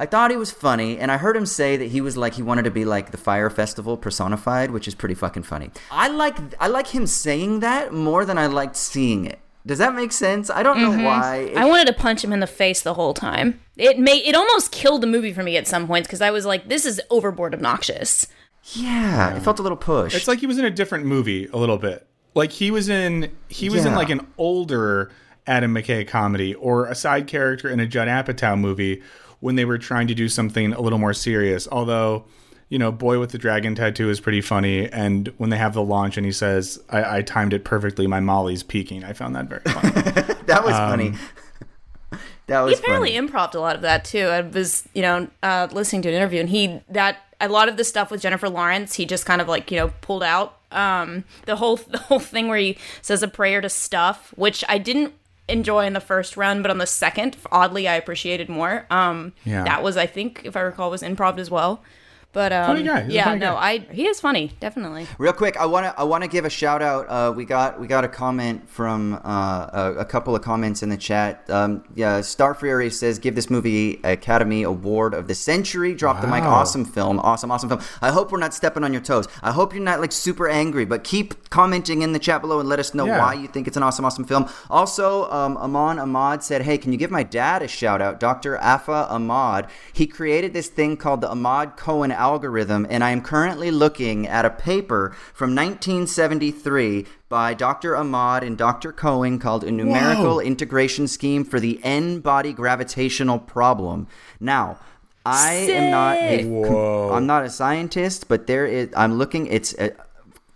I 0.00 0.06
thought 0.06 0.30
he 0.30 0.36
was 0.36 0.52
funny, 0.52 0.96
and 0.96 1.10
I 1.10 1.16
heard 1.16 1.36
him 1.36 1.44
say 1.44 1.76
that 1.76 1.86
he 1.86 2.00
was 2.00 2.16
like 2.16 2.34
he 2.34 2.42
wanted 2.42 2.62
to 2.66 2.70
be 2.70 2.84
like 2.84 3.10
the 3.10 3.16
Fire 3.16 3.50
Festival 3.50 3.96
personified, 3.96 4.70
which 4.70 4.86
is 4.86 4.94
pretty 4.94 5.16
fucking 5.16 5.42
funny. 5.42 5.72
I 5.90 6.06
like 6.06 6.36
I 6.60 6.68
like 6.68 6.86
him 6.94 7.04
saying 7.08 7.58
that 7.60 7.92
more 7.92 8.24
than 8.24 8.38
I 8.38 8.46
liked 8.46 8.76
seeing 8.76 9.24
it. 9.24 9.40
Does 9.66 9.78
that 9.78 9.94
make 9.94 10.12
sense? 10.12 10.50
I 10.50 10.62
don't 10.62 10.80
know 10.80 10.90
mm-hmm. 10.90 11.04
why. 11.04 11.52
I 11.56 11.66
wanted 11.66 11.88
to 11.88 11.92
punch 11.92 12.24
him 12.24 12.32
in 12.32 12.40
the 12.40 12.46
face 12.46 12.80
the 12.82 12.94
whole 12.94 13.12
time. 13.12 13.60
It 13.76 13.98
made 13.98 14.24
it 14.24 14.34
almost 14.34 14.72
killed 14.72 15.02
the 15.02 15.06
movie 15.06 15.32
for 15.32 15.42
me 15.42 15.56
at 15.56 15.66
some 15.66 15.86
points 15.86 16.08
because 16.08 16.22
I 16.22 16.30
was 16.30 16.46
like, 16.46 16.68
"This 16.68 16.86
is 16.86 17.00
overboard 17.10 17.54
obnoxious." 17.54 18.26
yeah, 18.74 19.36
it 19.36 19.40
felt 19.40 19.58
a 19.58 19.62
little 19.62 19.76
push. 19.76 20.14
It's 20.14 20.28
like 20.28 20.40
he 20.40 20.46
was 20.46 20.58
in 20.58 20.64
a 20.64 20.70
different 20.70 21.06
movie 21.06 21.46
a 21.46 21.56
little 21.56 21.78
bit. 21.78 22.06
Like 22.34 22.52
he 22.52 22.70
was 22.70 22.88
in 22.88 23.32
he 23.48 23.68
was 23.68 23.84
in 23.84 23.94
like 23.94 24.10
an 24.10 24.26
older 24.36 25.10
Adam 25.46 25.74
McKay 25.74 26.06
comedy 26.06 26.54
or 26.54 26.86
a 26.86 26.94
side 26.94 27.26
character 27.26 27.68
in 27.68 27.80
a 27.80 27.86
Judd 27.86 28.08
Apatow 28.08 28.58
movie 28.58 29.02
when 29.40 29.56
they 29.56 29.64
were 29.64 29.78
trying 29.78 30.06
to 30.08 30.14
do 30.14 30.28
something 30.28 30.72
a 30.72 30.80
little 30.80 30.98
more 30.98 31.14
serious. 31.14 31.66
Although, 31.70 32.26
you 32.68 32.78
know, 32.78 32.92
Boy 32.92 33.18
with 33.18 33.30
the 33.32 33.38
Dragon 33.38 33.74
Tattoo 33.74 34.10
is 34.10 34.20
pretty 34.20 34.40
funny. 34.40 34.88
And 34.90 35.28
when 35.38 35.50
they 35.50 35.56
have 35.56 35.74
the 35.74 35.82
launch 35.82 36.16
and 36.16 36.26
he 36.26 36.32
says, 36.32 36.78
I, 36.90 37.18
I 37.18 37.22
timed 37.22 37.52
it 37.54 37.64
perfectly, 37.64 38.06
my 38.06 38.20
Molly's 38.20 38.62
peaking. 38.62 39.04
I 39.04 39.12
found 39.14 39.34
that 39.36 39.46
very 39.46 39.62
funny. 39.62 39.90
that 40.46 40.62
was 40.64 40.72
funny. 40.74 41.14
that 42.46 42.60
was 42.62 42.78
He 42.78 42.82
apparently 42.84 43.14
funny. 43.14 43.28
improv 43.28 43.54
a 43.54 43.58
lot 43.58 43.76
of 43.76 43.82
that 43.82 44.04
too. 44.04 44.26
I 44.26 44.40
was, 44.42 44.88
you 44.94 45.02
know, 45.02 45.28
uh, 45.42 45.68
listening 45.72 46.02
to 46.02 46.08
an 46.08 46.14
interview, 46.14 46.40
and 46.40 46.48
he 46.48 46.80
that 46.90 47.18
a 47.40 47.48
lot 47.48 47.68
of 47.68 47.76
the 47.76 47.84
stuff 47.84 48.10
with 48.10 48.20
Jennifer 48.20 48.48
Lawrence, 48.48 48.94
he 48.94 49.06
just 49.06 49.24
kind 49.26 49.40
of 49.40 49.48
like 49.48 49.70
you 49.70 49.76
know 49.78 49.92
pulled 50.00 50.22
out. 50.22 50.56
Um, 50.72 51.24
the 51.46 51.56
whole 51.56 51.76
the 51.88 51.98
whole 51.98 52.20
thing 52.20 52.48
where 52.48 52.58
he 52.58 52.78
says 53.02 53.22
a 53.22 53.28
prayer 53.28 53.60
to 53.60 53.68
stuff, 53.68 54.32
which 54.36 54.64
I 54.68 54.78
didn't 54.78 55.14
enjoy 55.48 55.86
in 55.86 55.94
the 55.94 56.00
first 56.00 56.36
run, 56.36 56.60
but 56.60 56.70
on 56.70 56.76
the 56.78 56.86
second, 56.86 57.36
oddly, 57.50 57.88
I 57.88 57.94
appreciated 57.94 58.50
more. 58.50 58.84
Um, 58.90 59.32
Yeah. 59.44 59.64
that 59.64 59.82
was, 59.82 59.96
I 59.96 60.04
think, 60.04 60.42
if 60.44 60.54
I 60.56 60.60
recall, 60.60 60.90
was 60.90 61.00
improv 61.02 61.38
as 61.38 61.50
well. 61.50 61.82
But 62.32 62.52
um, 62.52 62.66
Funny 62.66 62.82
guy. 62.82 63.02
He's 63.04 63.14
yeah, 63.14 63.24
funny 63.24 63.40
no, 63.40 63.54
guy. 63.54 63.60
I 63.60 63.78
he 63.90 64.06
is 64.06 64.20
funny, 64.20 64.52
definitely. 64.60 65.06
Real 65.18 65.32
quick, 65.32 65.56
I 65.56 65.64
want 65.64 65.86
to 65.86 65.98
I 65.98 66.04
want 66.04 66.22
to 66.24 66.28
give 66.28 66.44
a 66.44 66.50
shout 66.50 66.82
out. 66.82 67.08
Uh, 67.08 67.32
we 67.34 67.46
got 67.46 67.80
we 67.80 67.86
got 67.86 68.04
a 68.04 68.08
comment 68.08 68.68
from 68.68 69.14
uh, 69.24 69.66
a, 69.72 69.94
a 70.00 70.04
couple 70.04 70.36
of 70.36 70.42
comments 70.42 70.82
in 70.82 70.90
the 70.90 70.98
chat. 70.98 71.48
Um, 71.48 71.84
yeah, 71.94 72.20
Star 72.20 72.54
Fury 72.54 72.90
says 72.90 73.18
give 73.18 73.34
this 73.34 73.48
movie 73.48 73.98
Academy 74.04 74.62
Award 74.62 75.14
of 75.14 75.26
the 75.26 75.34
Century. 75.34 75.94
Drop 75.94 76.20
the 76.20 76.26
mic. 76.26 76.42
Awesome 76.44 76.84
film. 76.84 77.18
Awesome, 77.20 77.50
awesome 77.50 77.70
film. 77.70 77.80
I 78.02 78.10
hope 78.10 78.30
we're 78.30 78.38
not 78.38 78.52
stepping 78.52 78.84
on 78.84 78.92
your 78.92 79.02
toes. 79.02 79.26
I 79.42 79.50
hope 79.50 79.72
you're 79.72 79.82
not 79.82 79.98
like 79.98 80.12
super 80.12 80.48
angry, 80.50 80.84
but 80.84 81.04
keep 81.04 81.48
commenting 81.48 82.02
in 82.02 82.12
the 82.12 82.18
chat 82.18 82.42
below 82.42 82.60
and 82.60 82.68
let 82.68 82.78
us 82.78 82.92
know 82.92 83.06
Yeah. 83.06 83.18
why 83.18 83.34
you 83.34 83.48
think 83.48 83.66
it's 83.66 83.78
an 83.78 83.82
awesome, 83.82 84.04
awesome 84.04 84.24
film. 84.24 84.50
Also, 84.68 85.30
um, 85.30 85.56
Aman 85.56 85.98
Ahmad 85.98 86.42
said, 86.44 86.60
"Hey, 86.62 86.76
can 86.76 86.92
you 86.92 86.98
give 86.98 87.10
my 87.10 87.22
dad 87.22 87.62
a 87.62 87.68
shout 87.68 88.02
out, 88.02 88.20
Dr. 88.20 88.58
Afa 88.60 89.06
Ahmad? 89.10 89.66
He 89.94 90.06
created 90.06 90.52
this 90.52 90.68
thing 90.68 90.98
called 90.98 91.22
the 91.22 91.30
Ahmad 91.30 91.76
Cohen 91.78 92.12
algorithm, 92.28 92.86
and 92.90 93.02
I 93.02 93.10
am 93.10 93.22
currently 93.22 93.70
looking 93.70 94.26
at 94.26 94.44
a 94.44 94.50
paper 94.50 95.16
from 95.32 95.54
1973 95.54 97.06
by 97.28 97.54
Dr. 97.54 97.96
Ahmad 97.96 98.44
and 98.44 98.56
Dr. 98.58 98.92
Cohen 98.92 99.38
called 99.38 99.64
a 99.64 99.70
numerical 99.70 100.34
Whoa. 100.36 100.40
integration 100.40 101.08
scheme 101.08 101.44
for 101.44 101.58
the 101.58 101.80
n-body 101.82 102.52
gravitational 102.52 103.38
problem." 103.38 104.06
Now. 104.40 104.78
I 105.26 105.54
am 105.78 105.90
not 105.90 106.16
a 106.16 106.38
Sick. 106.38 107.12
I'm 107.14 107.26
not 107.26 107.44
a 107.44 107.50
scientist, 107.50 108.28
but 108.28 108.46
there 108.46 108.66
is. 108.66 108.88
I'm 108.96 109.18
looking. 109.18 109.46
It's 109.48 109.74
a, 109.74 109.92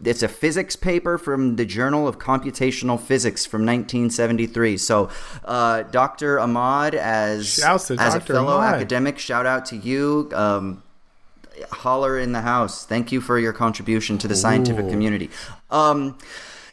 it's 0.04 0.22
a 0.22 0.28
physics 0.28 0.76
paper 0.76 1.18
from 1.18 1.56
the 1.56 1.64
Journal 1.64 2.08
of 2.08 2.18
Computational 2.18 2.98
Physics 2.98 3.46
from 3.46 3.62
1973. 3.62 4.78
So, 4.78 5.10
uh, 5.44 5.82
Dr. 5.84 6.40
Ahmad, 6.40 6.94
as 6.94 7.58
as 7.62 7.90
a 7.90 8.20
fellow 8.20 8.56
Ahmad. 8.56 8.74
academic, 8.74 9.18
shout 9.18 9.46
out 9.46 9.66
to 9.66 9.76
you. 9.76 10.30
Um, 10.34 10.82
holler 11.70 12.18
in 12.18 12.32
the 12.32 12.42
house. 12.42 12.84
Thank 12.84 13.12
you 13.12 13.20
for 13.20 13.38
your 13.38 13.52
contribution 13.52 14.18
to 14.18 14.28
the 14.28 14.36
scientific 14.36 14.86
Ooh. 14.86 14.90
community. 14.90 15.30
Um, 15.70 16.18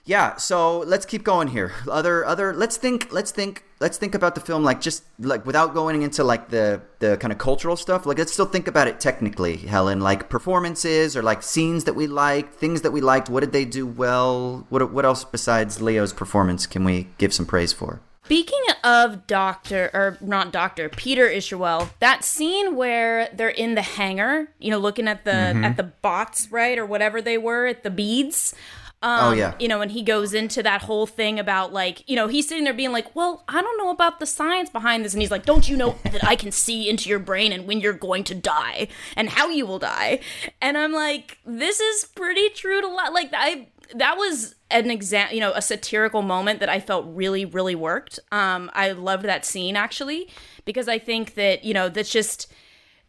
yeah, 0.10 0.38
so 0.38 0.80
let's 0.80 1.06
keep 1.06 1.24
going 1.24 1.50
here. 1.50 1.72
Other 1.88 2.26
other 2.26 2.52
let's 2.52 2.78
think 2.78 3.12
let's 3.12 3.30
think 3.30 3.64
let's 3.80 3.98
think 3.98 4.16
about 4.16 4.34
the 4.34 4.42
film 4.42 4.64
like 4.64 4.82
just 4.82 5.04
like 5.20 5.46
without 5.46 5.76
going 5.76 6.02
into 6.02 6.24
like 6.24 6.50
the 6.50 6.82
the 6.98 7.18
kind 7.18 7.32
of 7.32 7.38
cultural 7.38 7.76
stuff. 7.76 8.08
Like 8.08 8.18
let's 8.18 8.34
still 8.34 8.48
think 8.48 8.68
about 8.68 8.88
it 8.88 9.00
technically, 9.00 9.58
Helen, 9.58 10.00
like 10.00 10.28
performances 10.28 11.16
or 11.16 11.22
like 11.22 11.44
scenes 11.44 11.84
that 11.84 11.94
we 11.94 12.08
liked, 12.08 12.56
things 12.56 12.82
that 12.82 12.90
we 12.90 13.02
liked, 13.02 13.30
what 13.30 13.42
did 13.42 13.52
they 13.52 13.66
do 13.66 13.86
well? 13.86 14.66
What 14.70 14.92
what 14.92 15.06
else 15.06 15.24
besides 15.24 15.80
Leo's 15.80 16.12
performance 16.12 16.66
can 16.66 16.84
we 16.84 17.10
give 17.20 17.32
some 17.32 17.46
praise 17.46 17.72
for? 17.72 18.02
Speaking 18.30 18.62
of 18.84 19.26
Doctor, 19.26 19.90
or 19.92 20.16
not 20.22 20.52
Doctor, 20.52 20.88
Peter 20.88 21.28
Isherwell, 21.28 21.90
that 21.98 22.24
scene 22.24 22.76
where 22.76 23.28
they're 23.34 23.50
in 23.50 23.74
the 23.74 23.82
hangar, 23.82 24.50
you 24.60 24.70
know, 24.70 24.78
looking 24.78 25.08
at 25.08 25.26
the 25.26 25.32
at 25.32 25.78
the 25.78 25.84
bots, 25.84 26.52
right, 26.52 26.78
or 26.78 26.86
whatever 26.86 27.24
they 27.24 27.40
were, 27.40 27.66
at 27.66 27.82
the 27.82 27.90
beads. 27.90 28.54
Um, 29.02 29.20
Oh, 29.20 29.32
yeah. 29.32 29.56
You 29.60 29.68
know, 29.68 29.82
and 29.82 29.92
he 29.92 30.04
goes 30.04 30.36
into 30.36 30.62
that 30.62 30.84
whole 30.84 31.08
thing 31.08 31.40
about 31.40 31.74
like, 31.74 32.08
you 32.08 32.16
know, 32.16 32.28
he's 32.28 32.48
sitting 32.48 32.66
there 32.66 32.74
being 32.74 32.92
like, 32.92 33.16
"Well, 33.16 33.44
I 33.48 33.64
don't 33.64 33.78
know 33.80 33.90
about 33.90 34.20
the 34.20 34.28
science 34.28 34.70
behind 34.70 35.04
this," 35.04 35.14
and 35.14 35.24
he's 35.24 35.32
like, 35.32 35.46
"Don't 35.48 35.68
you 35.68 35.76
know 35.76 35.96
that 36.04 36.24
I 36.24 36.36
can 36.36 36.52
see 36.52 36.88
into 36.88 37.10
your 37.10 37.18
brain 37.18 37.52
and 37.52 37.66
when 37.66 37.80
you're 37.80 37.94
going 37.94 38.26
to 38.26 38.36
die 38.36 38.90
and 39.16 39.30
how 39.30 39.50
you 39.50 39.66
will 39.66 39.80
die?" 39.80 40.20
And 40.62 40.78
I'm 40.78 40.94
like, 40.94 41.40
"This 41.48 41.80
is 41.80 42.06
pretty 42.14 42.50
true 42.50 42.80
to 42.80 42.88
life." 42.88 43.10
Like 43.12 43.32
I 43.34 43.70
that 43.96 44.18
was 44.18 44.56
an 44.72 44.92
exam 44.92 45.30
you 45.32 45.40
know 45.40 45.52
a 45.54 45.62
satirical 45.62 46.22
moment 46.22 46.60
that 46.60 46.70
i 46.70 46.80
felt 46.80 47.06
really 47.08 47.46
really 47.46 47.76
worked. 47.76 48.20
Um 48.32 48.70
i 48.74 48.92
loved 48.92 49.26
that 49.26 49.46
scene 49.46 49.76
actually 49.76 50.30
because 50.66 50.88
i 50.88 51.00
think 51.00 51.34
that 51.36 51.64
you 51.64 51.74
know 51.74 51.90
that's 51.90 52.12
just 52.12 52.52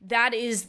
that 0.01 0.33
is 0.33 0.69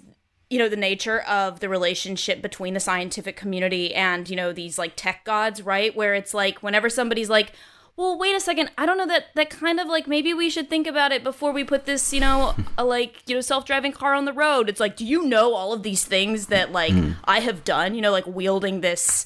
you 0.49 0.59
know 0.59 0.67
the 0.67 0.75
nature 0.75 1.21
of 1.21 1.61
the 1.61 1.69
relationship 1.69 2.41
between 2.41 2.73
the 2.73 2.79
scientific 2.79 3.37
community 3.37 3.95
and 3.95 4.29
you 4.29 4.35
know 4.35 4.51
these 4.51 4.77
like 4.77 4.93
tech 4.95 5.23
gods 5.23 5.61
right? 5.61 5.95
Where 5.95 6.13
it's 6.13 6.33
like 6.33 6.61
whenever 6.61 6.89
somebody's 6.89 7.29
like 7.29 7.53
well 7.97 8.17
wait 8.17 8.33
a 8.35 8.39
second 8.39 8.71
i 8.77 8.85
don't 8.85 8.97
know 8.97 9.05
that 9.05 9.25
that 9.35 9.49
kind 9.49 9.79
of 9.79 9.87
like 9.87 10.07
maybe 10.07 10.33
we 10.33 10.49
should 10.49 10.69
think 10.69 10.87
about 10.87 11.11
it 11.11 11.23
before 11.23 11.51
we 11.51 11.63
put 11.63 11.85
this 11.85 12.13
you 12.13 12.19
know 12.21 12.55
a 12.77 12.83
like 12.85 13.21
you 13.27 13.35
know 13.35 13.41
self-driving 13.41 13.91
car 13.91 14.13
on 14.13 14.25
the 14.25 14.33
road. 14.33 14.69
It's 14.69 14.79
like 14.79 14.95
do 14.95 15.05
you 15.05 15.23
know 15.23 15.53
all 15.53 15.71
of 15.73 15.83
these 15.83 16.03
things 16.03 16.47
that 16.47 16.71
like 16.71 16.93
i 17.25 17.39
have 17.39 17.63
done 17.63 17.93
you 17.95 18.01
know 18.01 18.11
like 18.11 18.25
wielding 18.27 18.81
this 18.81 19.25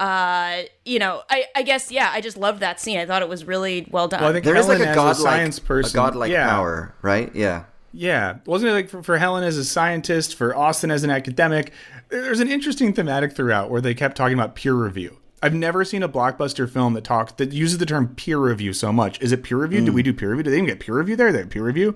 uh 0.00 0.62
you 0.84 0.98
know 0.98 1.22
i 1.30 1.44
i 1.54 1.62
guess 1.62 1.92
yeah 1.92 2.10
i 2.12 2.20
just 2.20 2.36
loved 2.36 2.60
that 2.60 2.80
scene 2.80 2.98
i 2.98 3.06
thought 3.06 3.22
it 3.22 3.28
was 3.28 3.44
really 3.44 3.86
well 3.90 4.08
done 4.08 4.20
Well, 4.20 4.30
I 4.30 4.32
think 4.32 4.44
There 4.44 4.56
is 4.56 4.66
like 4.66 4.80
a 4.80 4.88
as 4.88 4.94
godlike, 4.96 5.16
science 5.16 5.58
person. 5.58 5.98
a 5.98 6.02
godlike 6.02 6.30
yeah, 6.30 6.48
power, 6.48 6.94
right? 7.02 7.32
Yeah. 7.34 7.64
Yeah, 7.94 8.38
wasn't 8.46 8.70
it 8.70 8.74
like 8.74 8.88
for, 8.88 9.02
for 9.02 9.18
Helen 9.18 9.44
as 9.44 9.58
a 9.58 9.64
scientist, 9.66 10.34
for 10.34 10.56
Austin 10.56 10.90
as 10.90 11.04
an 11.04 11.10
academic? 11.10 11.72
There's 12.08 12.40
an 12.40 12.48
interesting 12.50 12.94
thematic 12.94 13.36
throughout 13.36 13.68
where 13.70 13.82
they 13.82 13.92
kept 13.92 14.16
talking 14.16 14.32
about 14.32 14.54
peer 14.54 14.72
review. 14.72 15.18
I've 15.42 15.52
never 15.52 15.84
seen 15.84 16.02
a 16.02 16.08
blockbuster 16.08 16.66
film 16.70 16.94
that 16.94 17.04
talks 17.04 17.32
that 17.32 17.52
uses 17.52 17.76
the 17.76 17.84
term 17.84 18.14
peer 18.14 18.38
review 18.38 18.72
so 18.72 18.92
much. 18.94 19.20
Is 19.20 19.30
it 19.30 19.42
peer 19.44 19.58
review? 19.58 19.84
Do 19.84 19.92
we 19.92 20.02
do 20.02 20.14
peer 20.14 20.30
review? 20.30 20.42
Do 20.44 20.50
they 20.50 20.56
even 20.56 20.66
get 20.68 20.80
peer 20.80 20.94
review 20.96 21.16
there? 21.16 21.32
They 21.32 21.40
have 21.40 21.50
peer 21.50 21.64
review, 21.64 21.94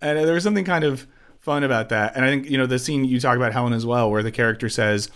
and 0.00 0.18
uh, 0.18 0.24
there 0.24 0.34
was 0.34 0.44
something 0.44 0.64
kind 0.64 0.84
of 0.84 1.04
fun 1.40 1.64
about 1.64 1.88
that. 1.88 2.14
And 2.14 2.24
I 2.24 2.28
think 2.28 2.48
you 2.48 2.56
know 2.56 2.66
the 2.66 2.78
scene 2.78 3.04
you 3.04 3.18
talk 3.18 3.36
about 3.36 3.52
Helen 3.52 3.72
as 3.72 3.84
well, 3.84 4.08
where 4.12 4.22
the 4.22 4.30
character 4.32 4.68
says, 4.68 5.10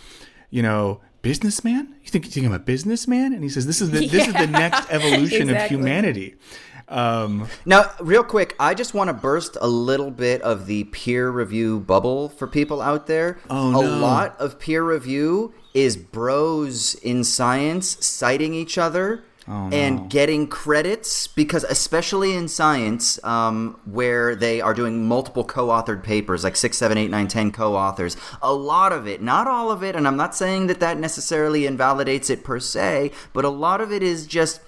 you 0.51 0.63
know. 0.63 1.01
Businessman? 1.23 1.95
You 2.03 2.11
think, 2.11 2.25
you 2.27 2.31
think 2.31 2.47
I'm 2.47 2.53
a 2.53 2.59
businessman? 2.59 3.33
And 3.33 3.43
he 3.43 3.49
says, 3.49 3.67
"This 3.67 3.81
is 3.81 3.91
the 3.91 4.07
this 4.07 4.27
is 4.29 4.33
the 4.35 4.47
next 4.65 4.91
evolution 4.91 5.51
of 5.51 5.63
humanity." 5.63 6.37
Um, 6.89 7.49
Now, 7.67 7.91
real 8.01 8.25
quick, 8.25 8.57
I 8.59 8.73
just 8.73 8.95
want 8.95 9.09
to 9.09 9.15
burst 9.15 9.59
a 9.61 9.69
little 9.69 10.11
bit 10.11 10.41
of 10.43 10.67
the 10.67 10.85
peer 10.85 11.29
review 11.31 11.81
bubble 11.81 12.31
for 12.31 12.47
people 12.47 12.81
out 12.81 13.07
there. 13.07 13.39
Oh, 13.51 13.69
A 13.69 13.73
no. 13.73 13.99
lot 13.99 14.41
of 14.41 14.59
peer 14.59 14.83
review 14.83 15.53
is 15.75 15.97
bros 15.99 16.95
in 17.03 17.25
science 17.25 17.99
citing 18.05 18.55
each 18.55 18.79
other 18.79 19.23
Oh, 19.51 19.71
and 19.73 20.11
getting 20.11 20.47
credits 20.47 21.27
because, 21.27 21.65
especially 21.65 22.35
in 22.35 22.49
science, 22.49 23.23
um, 23.25 23.81
where 23.87 24.37
they 24.37 24.61
are 24.61 24.75
doing 24.75 25.09
multiple 25.09 25.43
co-authored 25.43 26.03
papers, 26.03 26.45
like 26.45 26.55
six, 26.55 26.77
seven, 26.77 26.99
eight, 26.99 27.11
nine, 27.11 27.29
ten 27.29 27.51
co-authors, 27.51 28.19
a 28.43 28.53
lot 28.53 28.93
of 28.93 29.07
it, 29.07 29.23
not 29.23 29.47
all 29.47 29.71
of 29.71 29.83
it, 29.83 29.97
and 29.97 30.07
I'm 30.07 30.19
not 30.19 30.35
saying 30.35 30.67
that 30.67 30.81
that 30.81 30.99
necessarily 30.99 31.65
invalidates 31.65 32.29
it 32.29 32.45
per 32.45 32.61
se, 32.61 33.11
but 33.33 33.47
a 33.47 33.49
lot 33.49 33.81
of 33.81 33.91
it 33.91 34.03
is 34.03 34.27
just 34.27 34.61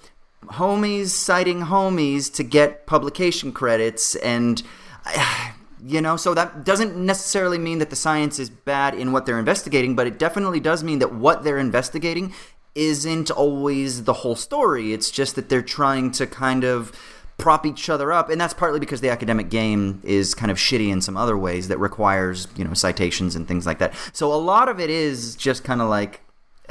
homies 0.45 1.07
citing 1.07 1.61
homies 1.61 2.33
to 2.33 2.43
get 2.43 2.87
publication 2.87 3.51
credits 3.51 4.15
and 4.15 4.63
you 5.83 6.01
know 6.01 6.15
so 6.15 6.33
that 6.33 6.63
doesn't 6.63 6.95
necessarily 6.95 7.57
mean 7.57 7.79
that 7.79 7.89
the 7.89 7.95
science 7.95 8.37
is 8.37 8.49
bad 8.49 8.93
in 8.93 9.11
what 9.11 9.25
they're 9.25 9.39
investigating 9.39 9.95
but 9.95 10.05
it 10.05 10.19
definitely 10.19 10.59
does 10.59 10.83
mean 10.83 10.99
that 10.99 11.13
what 11.13 11.43
they're 11.43 11.57
investigating 11.57 12.33
isn't 12.75 13.31
always 13.31 14.03
the 14.03 14.13
whole 14.13 14.35
story. 14.35 14.93
It's 14.93 15.11
just 15.11 15.35
that 15.35 15.49
they're 15.49 15.61
trying 15.61 16.11
to 16.11 16.27
kind 16.27 16.63
of 16.63 16.91
prop 17.37 17.65
each 17.65 17.89
other 17.89 18.11
up 18.11 18.29
and 18.29 18.39
that's 18.39 18.53
partly 18.53 18.79
because 18.79 19.01
the 19.01 19.09
academic 19.09 19.49
game 19.49 19.99
is 20.03 20.35
kind 20.35 20.51
of 20.51 20.57
shitty 20.57 20.89
in 20.91 21.01
some 21.01 21.17
other 21.17 21.35
ways 21.35 21.69
that 21.69 21.79
requires 21.79 22.47
you 22.55 22.63
know 22.63 22.75
citations 22.75 23.35
and 23.35 23.47
things 23.47 23.65
like 23.65 23.79
that. 23.79 23.93
So 24.13 24.31
a 24.31 24.37
lot 24.37 24.69
of 24.69 24.79
it 24.79 24.91
is 24.91 25.35
just 25.35 25.63
kind 25.63 25.81
of 25.81 25.89
like 25.89 26.20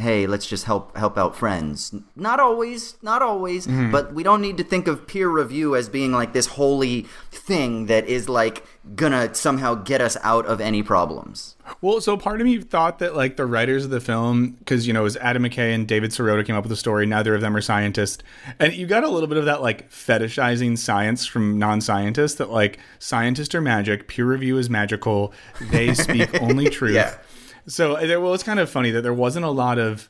hey 0.01 0.27
let's 0.27 0.47
just 0.47 0.65
help 0.65 0.97
help 0.97 1.17
out 1.17 1.37
friends 1.37 1.95
not 2.17 2.41
always 2.41 2.97
not 3.03 3.23
always 3.23 3.67
mm-hmm. 3.67 3.91
but 3.91 4.13
we 4.15 4.23
don't 4.23 4.41
need 4.41 4.57
to 4.57 4.65
think 4.65 4.87
of 4.89 5.07
peer 5.07 5.29
review 5.29 5.77
as 5.77 5.89
being 5.89 6.13
like 6.13 6.33
this 6.33 6.47
holy 6.47 7.03
thing 7.31 7.87
that 7.87 8.07
is 8.07 8.29
like 8.29 8.65
gonna 8.97 9.35
somehow 9.35 9.75
get 9.75 10.01
us 10.01 10.17
out 10.23 10.47
of 10.47 10.61
any 10.61 10.83
problems 10.83 11.57
Well, 11.81 12.01
so 12.01 12.17
part 12.17 12.41
of 12.41 12.47
me 12.47 12.61
thought 12.61 12.99
that 12.99 13.15
like 13.15 13.37
the 13.37 13.47
writers 13.47 13.85
of 13.85 13.91
the 13.91 14.01
film, 14.01 14.53
because 14.53 14.87
you 14.87 14.93
know, 14.93 15.01
it 15.01 15.05
was 15.05 15.17
Adam 15.19 15.43
McKay 15.43 15.75
and 15.75 15.87
David 15.87 16.11
Sirota 16.11 16.45
came 16.45 16.57
up 16.57 16.65
with 16.65 16.71
the 16.71 16.77
story. 16.77 17.07
Neither 17.07 17.35
of 17.35 17.41
them 17.41 17.57
are 17.57 17.61
scientists, 17.61 18.23
and 18.59 18.73
you 18.73 18.87
got 18.87 19.05
a 19.05 19.09
little 19.09 19.29
bit 19.29 19.39
of 19.39 19.45
that 19.47 19.63
like 19.63 19.91
fetishizing 19.91 20.77
science 20.79 21.27
from 21.27 21.59
non-scientists. 21.59 22.35
That 22.35 22.51
like 22.51 22.79
scientists 22.99 23.55
are 23.55 23.61
magic, 23.61 24.09
peer 24.09 24.27
review 24.27 24.59
is 24.59 24.69
magical. 24.69 25.33
They 25.61 25.95
speak 25.95 26.29
only 26.43 26.69
truth. 26.69 26.95
Yeah. 26.95 27.17
So 27.67 27.97
uh, 27.97 28.21
well, 28.21 28.35
it's 28.35 28.43
kind 28.43 28.61
of 28.61 28.69
funny 28.71 28.91
that 28.91 29.03
there 29.03 29.15
wasn't 29.15 29.45
a 29.45 29.51
lot 29.51 29.79
of. 29.79 30.09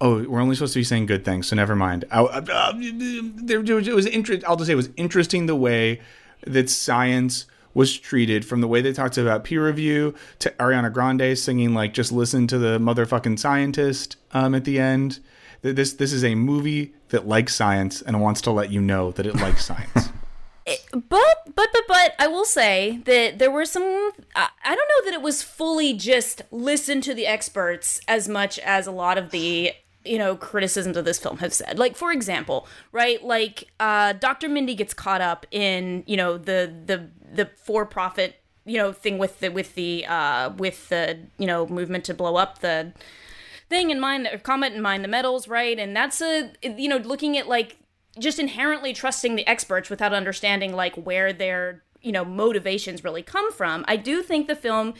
Oh, 0.00 0.24
we're 0.28 0.40
only 0.40 0.56
supposed 0.56 0.72
to 0.72 0.80
be 0.80 0.84
saying 0.84 1.06
good 1.06 1.24
things, 1.24 1.46
so 1.46 1.54
never 1.54 1.76
mind. 1.76 2.04
Uh, 2.10 2.40
there, 2.40 3.60
it 3.60 3.68
was, 3.68 3.86
it 3.86 3.94
was 3.94 4.06
interest. 4.06 4.44
I'll 4.48 4.56
just 4.56 4.66
say 4.66 4.72
it 4.72 4.76
was 4.76 4.90
interesting 4.96 5.46
the 5.46 5.54
way 5.54 6.00
that 6.44 6.68
science 6.68 7.46
was 7.72 7.96
treated 7.98 8.44
from 8.44 8.60
the 8.60 8.68
way 8.68 8.80
they 8.80 8.92
talked 8.92 9.16
about 9.16 9.44
peer 9.44 9.64
review 9.66 10.14
to 10.40 10.50
Ariana 10.58 10.92
Grande 10.92 11.38
singing 11.38 11.72
like 11.72 11.94
just 11.94 12.12
listen 12.12 12.46
to 12.48 12.58
the 12.58 12.78
motherfucking 12.78 13.38
scientist 13.38 14.16
um, 14.32 14.54
at 14.54 14.64
the 14.64 14.78
end. 14.78 15.20
This 15.62 15.92
this 15.92 16.12
is 16.12 16.24
a 16.24 16.34
movie 16.34 16.92
that 17.10 17.28
likes 17.28 17.54
science 17.54 18.02
and 18.02 18.20
wants 18.20 18.40
to 18.42 18.50
let 18.50 18.70
you 18.70 18.80
know 18.80 19.12
that 19.12 19.26
it 19.26 19.36
likes 19.36 19.64
science. 19.64 20.08
but 20.92 21.54
but 21.54 21.68
but 21.72 21.84
but 21.88 22.14
I 22.18 22.28
will 22.28 22.44
say 22.44 23.00
that 23.04 23.38
there 23.38 23.50
were 23.50 23.64
some. 23.64 24.12
I, 24.34 24.48
I 24.64 24.74
don't 24.74 24.88
know 24.88 25.10
that 25.10 25.14
it 25.14 25.22
was 25.22 25.42
fully 25.42 25.92
just 25.92 26.42
listen 26.50 27.00
to 27.02 27.14
the 27.14 27.26
experts 27.26 28.00
as 28.06 28.28
much 28.28 28.58
as 28.60 28.86
a 28.86 28.92
lot 28.92 29.18
of 29.18 29.30
the 29.30 29.72
you 30.04 30.18
know 30.18 30.36
criticisms 30.36 30.96
of 30.96 31.04
this 31.04 31.18
film 31.18 31.38
have 31.38 31.52
said. 31.52 31.78
Like 31.78 31.96
for 31.96 32.12
example, 32.12 32.66
right? 32.92 33.22
Like 33.24 33.70
uh, 33.80 34.12
Dr. 34.14 34.48
Mindy 34.48 34.74
gets 34.74 34.94
caught 34.94 35.20
up 35.20 35.46
in 35.50 36.04
you 36.06 36.16
know 36.16 36.38
the 36.38 36.72
the 36.86 37.08
the 37.32 37.50
for 37.56 37.84
profit 37.84 38.36
you 38.64 38.78
know 38.78 38.92
thing 38.92 39.18
with 39.18 39.40
the 39.40 39.48
with 39.48 39.74
the 39.74 40.06
uh, 40.06 40.50
with 40.50 40.88
the 40.88 41.18
you 41.38 41.46
know 41.46 41.66
movement 41.66 42.04
to 42.04 42.14
blow 42.14 42.36
up 42.36 42.60
the 42.60 42.92
thing 43.68 43.90
in 43.90 43.98
mind 43.98 44.28
or 44.30 44.38
comment 44.38 44.74
and 44.74 44.82
mind 44.82 45.02
the 45.02 45.08
metals 45.08 45.48
right 45.48 45.78
and 45.78 45.96
that's 45.96 46.20
a 46.20 46.52
you 46.62 46.88
know 46.88 46.98
looking 46.98 47.38
at 47.38 47.48
like 47.48 47.78
just 48.18 48.38
inherently 48.38 48.92
trusting 48.92 49.36
the 49.36 49.46
experts 49.46 49.88
without 49.88 50.12
understanding 50.12 50.74
like 50.74 50.94
where 50.96 51.32
their 51.32 51.82
you 52.00 52.12
know 52.12 52.24
motivations 52.24 53.04
really 53.04 53.22
come 53.22 53.52
from. 53.52 53.84
I 53.88 53.96
do 53.96 54.22
think 54.22 54.46
the 54.46 54.56
film 54.56 54.94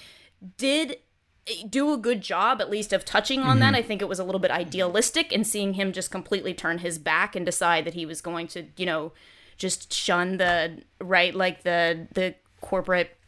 did 0.56 0.98
eh, 1.46 1.64
do 1.68 1.92
a 1.92 1.98
good 1.98 2.20
job 2.20 2.60
at 2.60 2.70
least 2.70 2.92
of 2.92 3.04
touching 3.04 3.40
on 3.40 3.58
that. 3.58 3.74
Mm-hmm. 3.74 3.76
I 3.76 3.82
think 3.82 4.02
it 4.02 4.08
was 4.08 4.18
a 4.18 4.24
little 4.24 4.40
bit 4.40 4.50
idealistic 4.50 5.32
and 5.32 5.46
seeing 5.46 5.74
him 5.74 5.92
just 5.92 6.10
completely 6.10 6.54
turn 6.54 6.78
his 6.78 6.98
back 6.98 7.36
and 7.36 7.44
decide 7.44 7.84
that 7.84 7.94
he 7.94 8.06
was 8.06 8.20
going 8.20 8.46
to 8.48 8.66
you 8.76 8.86
know 8.86 9.12
just 9.58 9.92
shun 9.92 10.38
the 10.38 10.82
right 11.00 11.34
like 11.34 11.62
the 11.62 12.08
the 12.14 12.34
corporate 12.60 13.18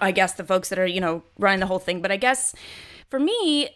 I 0.00 0.12
guess 0.12 0.32
the 0.32 0.44
folks 0.44 0.70
that 0.70 0.78
are 0.78 0.86
you 0.86 1.00
know 1.00 1.22
running 1.38 1.60
the 1.60 1.66
whole 1.66 1.78
thing. 1.78 2.00
But 2.00 2.12
I 2.12 2.16
guess 2.16 2.54
for 3.08 3.18
me, 3.18 3.68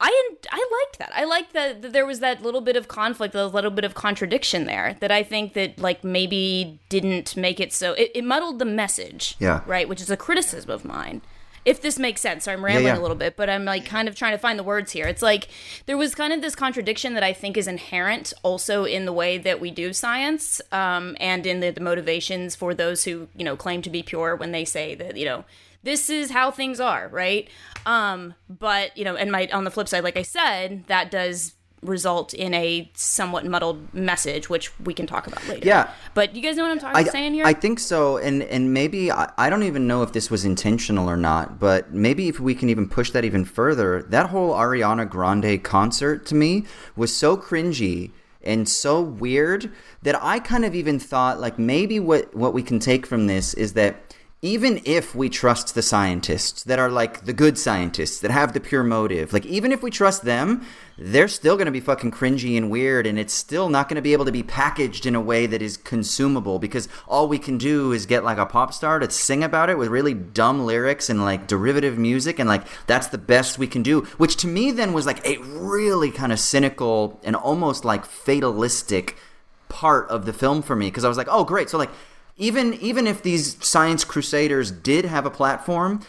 I 0.00 0.30
I 0.50 0.68
liked 0.80 0.98
that. 0.98 1.12
I 1.14 1.24
liked 1.24 1.52
that, 1.52 1.82
that 1.82 1.92
there 1.92 2.06
was 2.06 2.20
that 2.20 2.42
little 2.42 2.60
bit 2.60 2.76
of 2.76 2.88
conflict, 2.88 3.34
a 3.34 3.46
little 3.46 3.70
bit 3.70 3.84
of 3.84 3.94
contradiction 3.94 4.64
there. 4.64 4.96
That 5.00 5.10
I 5.10 5.22
think 5.22 5.54
that 5.54 5.78
like 5.78 6.02
maybe 6.02 6.80
didn't 6.88 7.36
make 7.36 7.60
it 7.60 7.72
so 7.72 7.92
it, 7.94 8.10
it 8.14 8.24
muddled 8.24 8.58
the 8.58 8.64
message. 8.64 9.36
Yeah. 9.38 9.62
Right, 9.66 9.88
which 9.88 10.00
is 10.00 10.10
a 10.10 10.16
criticism 10.16 10.70
of 10.70 10.84
mine. 10.84 11.22
If 11.64 11.80
this 11.80 11.98
makes 11.98 12.20
sense, 12.20 12.44
so 12.44 12.52
I'm 12.52 12.62
rambling 12.62 12.86
yeah. 12.86 12.98
a 12.98 13.00
little 13.00 13.16
bit, 13.16 13.36
but 13.36 13.48
I'm 13.48 13.64
like 13.64 13.86
kind 13.86 14.06
of 14.06 14.14
trying 14.14 14.32
to 14.32 14.38
find 14.38 14.58
the 14.58 14.62
words 14.62 14.92
here. 14.92 15.06
It's 15.06 15.22
like 15.22 15.48
there 15.86 15.96
was 15.96 16.14
kind 16.14 16.32
of 16.34 16.42
this 16.42 16.54
contradiction 16.54 17.14
that 17.14 17.22
I 17.22 17.32
think 17.32 17.56
is 17.56 17.66
inherent 17.66 18.34
also 18.42 18.84
in 18.84 19.06
the 19.06 19.14
way 19.14 19.38
that 19.38 19.60
we 19.60 19.70
do 19.70 19.94
science, 19.94 20.60
um, 20.72 21.16
and 21.20 21.46
in 21.46 21.60
the, 21.60 21.70
the 21.70 21.80
motivations 21.80 22.54
for 22.54 22.74
those 22.74 23.04
who 23.04 23.28
you 23.34 23.44
know 23.44 23.56
claim 23.56 23.80
to 23.80 23.90
be 23.90 24.02
pure 24.02 24.36
when 24.36 24.52
they 24.52 24.66
say 24.66 24.94
that 24.96 25.16
you 25.16 25.24
know 25.24 25.44
this 25.84 26.10
is 26.10 26.30
how 26.30 26.50
things 26.50 26.80
are, 26.80 27.08
right? 27.08 27.48
Um, 27.86 28.34
but 28.48 28.96
you 28.96 29.04
know, 29.04 29.14
and 29.16 29.30
my 29.30 29.48
on 29.52 29.64
the 29.64 29.70
flip 29.70 29.88
side, 29.88 30.04
like 30.04 30.16
I 30.16 30.22
said, 30.22 30.84
that 30.86 31.10
does 31.10 31.54
result 31.84 32.32
in 32.32 32.54
a 32.54 32.90
somewhat 32.94 33.44
muddled 33.44 33.92
message, 33.94 34.48
which 34.48 34.76
we 34.80 34.94
can 34.94 35.06
talk 35.06 35.26
about 35.26 35.46
later. 35.46 35.66
Yeah. 35.66 35.90
But 36.14 36.34
you 36.34 36.42
guys 36.42 36.56
know 36.56 36.62
what 36.62 36.72
I'm 36.72 36.78
talking 36.78 36.96
I, 37.06 37.10
saying 37.10 37.34
here? 37.34 37.44
I 37.44 37.52
think 37.52 37.78
so, 37.78 38.16
and 38.16 38.42
and 38.42 38.72
maybe 38.72 39.12
I, 39.12 39.30
I 39.36 39.50
don't 39.50 39.62
even 39.64 39.86
know 39.86 40.02
if 40.02 40.12
this 40.12 40.30
was 40.30 40.44
intentional 40.44 41.08
or 41.08 41.16
not, 41.16 41.60
but 41.60 41.92
maybe 41.92 42.28
if 42.28 42.40
we 42.40 42.54
can 42.54 42.70
even 42.70 42.88
push 42.88 43.10
that 43.10 43.24
even 43.24 43.44
further, 43.44 44.02
that 44.04 44.30
whole 44.30 44.54
Ariana 44.54 45.08
Grande 45.08 45.62
concert 45.62 46.26
to 46.26 46.34
me 46.34 46.64
was 46.96 47.14
so 47.14 47.36
cringy 47.36 48.10
and 48.42 48.68
so 48.68 49.00
weird 49.00 49.70
that 50.02 50.22
I 50.22 50.38
kind 50.38 50.64
of 50.64 50.74
even 50.74 50.98
thought 50.98 51.40
like 51.40 51.58
maybe 51.58 51.98
what 51.98 52.34
what 52.34 52.52
we 52.54 52.62
can 52.62 52.78
take 52.78 53.06
from 53.06 53.26
this 53.26 53.54
is 53.54 53.72
that 53.72 54.03
even 54.44 54.78
if 54.84 55.14
we 55.14 55.30
trust 55.30 55.74
the 55.74 55.80
scientists 55.80 56.64
that 56.64 56.78
are 56.78 56.90
like 56.90 57.24
the 57.24 57.32
good 57.32 57.56
scientists 57.56 58.20
that 58.20 58.30
have 58.30 58.52
the 58.52 58.60
pure 58.60 58.82
motive, 58.82 59.32
like 59.32 59.46
even 59.46 59.72
if 59.72 59.82
we 59.82 59.90
trust 59.90 60.22
them, 60.22 60.62
they're 60.98 61.28
still 61.28 61.56
going 61.56 61.64
to 61.64 61.72
be 61.72 61.80
fucking 61.80 62.10
cringy 62.10 62.54
and 62.54 62.70
weird, 62.70 63.06
and 63.06 63.18
it's 63.18 63.32
still 63.32 63.70
not 63.70 63.88
going 63.88 63.96
to 63.96 64.02
be 64.02 64.12
able 64.12 64.26
to 64.26 64.30
be 64.30 64.42
packaged 64.42 65.06
in 65.06 65.14
a 65.14 65.20
way 65.20 65.46
that 65.46 65.62
is 65.62 65.78
consumable 65.78 66.58
because 66.58 66.90
all 67.08 67.26
we 67.26 67.38
can 67.38 67.56
do 67.56 67.92
is 67.92 68.04
get 68.04 68.22
like 68.22 68.36
a 68.36 68.44
pop 68.44 68.74
star 68.74 68.98
to 68.98 69.10
sing 69.10 69.42
about 69.42 69.70
it 69.70 69.78
with 69.78 69.88
really 69.88 70.12
dumb 70.12 70.66
lyrics 70.66 71.08
and 71.08 71.22
like 71.22 71.46
derivative 71.46 71.96
music, 71.96 72.38
and 72.38 72.46
like 72.46 72.66
that's 72.86 73.06
the 73.06 73.16
best 73.16 73.58
we 73.58 73.66
can 73.66 73.82
do, 73.82 74.02
which 74.18 74.36
to 74.36 74.46
me 74.46 74.70
then 74.70 74.92
was 74.92 75.06
like 75.06 75.26
a 75.26 75.38
really 75.38 76.10
kind 76.10 76.32
of 76.32 76.38
cynical 76.38 77.18
and 77.24 77.34
almost 77.34 77.82
like 77.82 78.04
fatalistic 78.04 79.16
part 79.70 80.06
of 80.10 80.26
the 80.26 80.34
film 80.34 80.60
for 80.60 80.76
me 80.76 80.88
because 80.88 81.04
I 81.04 81.08
was 81.08 81.16
like, 81.16 81.28
oh, 81.30 81.44
great. 81.44 81.70
So, 81.70 81.78
like, 81.78 81.90
even 82.36 82.74
even 82.74 83.06
if 83.06 83.22
these 83.22 83.62
science 83.64 84.04
crusaders 84.04 84.70
did 84.70 85.04
have 85.04 85.26
a 85.26 85.30
platform, 85.30 86.00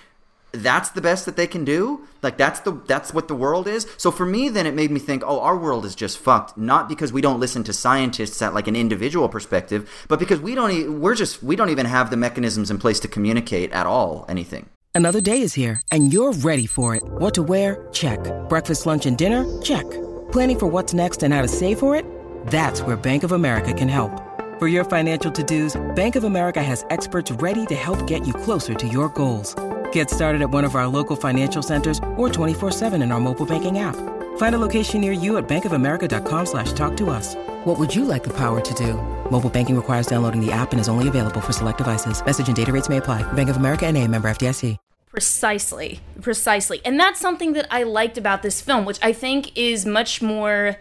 that's 0.51 0.89
the 0.89 1.01
best 1.01 1.25
that 1.25 1.35
they 1.35 1.47
can 1.47 1.65
do 1.65 2.07
like 2.21 2.37
that's 2.37 2.61
the 2.61 2.71
that's 2.87 3.13
what 3.13 3.27
the 3.27 3.35
world 3.35 3.67
is 3.67 3.85
so 3.97 4.09
for 4.09 4.25
me 4.25 4.47
then 4.47 4.65
it 4.65 4.73
made 4.73 4.89
me 4.89 5.01
think 5.01 5.21
oh 5.25 5.41
our 5.41 5.57
world 5.57 5.83
is 5.83 5.93
just 5.93 6.17
fucked 6.17 6.57
not 6.57 6.87
because 6.87 7.11
we 7.11 7.19
don't 7.19 7.41
listen 7.41 7.61
to 7.61 7.73
scientists 7.73 8.41
at 8.41 8.53
like 8.53 8.65
an 8.65 8.75
individual 8.75 9.27
perspective 9.27 9.89
but 10.07 10.17
because 10.17 10.39
we 10.39 10.55
don't 10.55 10.71
e- 10.71 10.87
we're 10.87 11.13
just 11.13 11.43
we 11.43 11.57
don't 11.57 11.69
even 11.69 11.85
have 11.85 12.09
the 12.09 12.15
mechanisms 12.15 12.71
in 12.71 12.77
place 12.77 13.01
to 13.01 13.07
communicate 13.09 13.69
at 13.73 13.85
all 13.85 14.25
anything 14.29 14.69
Another 14.95 15.19
day 15.19 15.41
is 15.41 15.53
here, 15.53 15.81
and 15.91 16.13
you're 16.13 16.31
ready 16.31 16.65
for 16.65 16.95
it. 16.95 17.03
What 17.03 17.33
to 17.33 17.43
wear? 17.43 17.85
Check. 17.91 18.19
Breakfast, 18.47 18.85
lunch, 18.85 19.05
and 19.05 19.17
dinner? 19.17 19.45
Check. 19.61 19.83
Planning 20.31 20.57
for 20.57 20.67
what's 20.67 20.93
next 20.93 21.21
and 21.21 21.33
how 21.33 21.41
to 21.41 21.49
save 21.49 21.79
for 21.79 21.97
it? 21.97 22.05
That's 22.47 22.79
where 22.79 22.95
Bank 22.95 23.23
of 23.23 23.33
America 23.33 23.73
can 23.73 23.89
help. 23.89 24.24
For 24.57 24.69
your 24.69 24.85
financial 24.85 25.29
to-dos, 25.33 25.75
Bank 25.95 26.15
of 26.15 26.23
America 26.23 26.63
has 26.63 26.85
experts 26.89 27.29
ready 27.29 27.65
to 27.65 27.75
help 27.75 28.07
get 28.07 28.25
you 28.25 28.33
closer 28.33 28.73
to 28.73 28.87
your 28.87 29.09
goals. 29.09 29.53
Get 29.91 30.09
started 30.09 30.41
at 30.41 30.49
one 30.49 30.63
of 30.63 30.75
our 30.75 30.87
local 30.87 31.17
financial 31.17 31.61
centers 31.61 31.97
or 32.15 32.29
24-7 32.29 32.93
in 33.03 33.11
our 33.11 33.19
mobile 33.19 33.45
banking 33.45 33.79
app. 33.79 33.97
Find 34.37 34.55
a 34.55 34.61
location 34.61 35.01
near 35.01 35.11
you 35.11 35.35
at 35.35 35.45
bankofamerica.com 35.49 36.45
slash 36.45 36.71
talk 36.71 36.95
to 36.95 37.09
us. 37.09 37.35
What 37.65 37.77
would 37.77 37.93
you 37.93 38.05
like 38.05 38.23
the 38.23 38.37
power 38.37 38.61
to 38.61 38.73
do? 38.73 38.93
Mobile 39.29 39.49
banking 39.49 39.75
requires 39.75 40.07
downloading 40.07 40.39
the 40.39 40.53
app 40.53 40.71
and 40.71 40.79
is 40.79 40.87
only 40.87 41.09
available 41.09 41.41
for 41.41 41.51
select 41.51 41.79
devices. 41.79 42.25
Message 42.25 42.47
and 42.47 42.55
data 42.55 42.71
rates 42.71 42.87
may 42.87 42.95
apply. 42.95 43.23
Bank 43.33 43.49
of 43.49 43.57
America 43.57 43.85
and 43.85 43.97
a 43.97 44.07
member 44.07 44.29
FDIC. 44.29 44.77
Precisely, 45.11 46.01
precisely. 46.21 46.81
And 46.83 46.99
that's 46.99 47.21
something 47.21 47.53
that 47.53 47.67
I 47.71 47.83
liked 47.83 48.17
about 48.17 48.41
this 48.41 48.59
film, 48.59 48.83
which 48.83 48.99
I 49.01 49.13
think 49.13 49.57
is 49.57 49.85
much 49.85 50.21
more, 50.21 50.75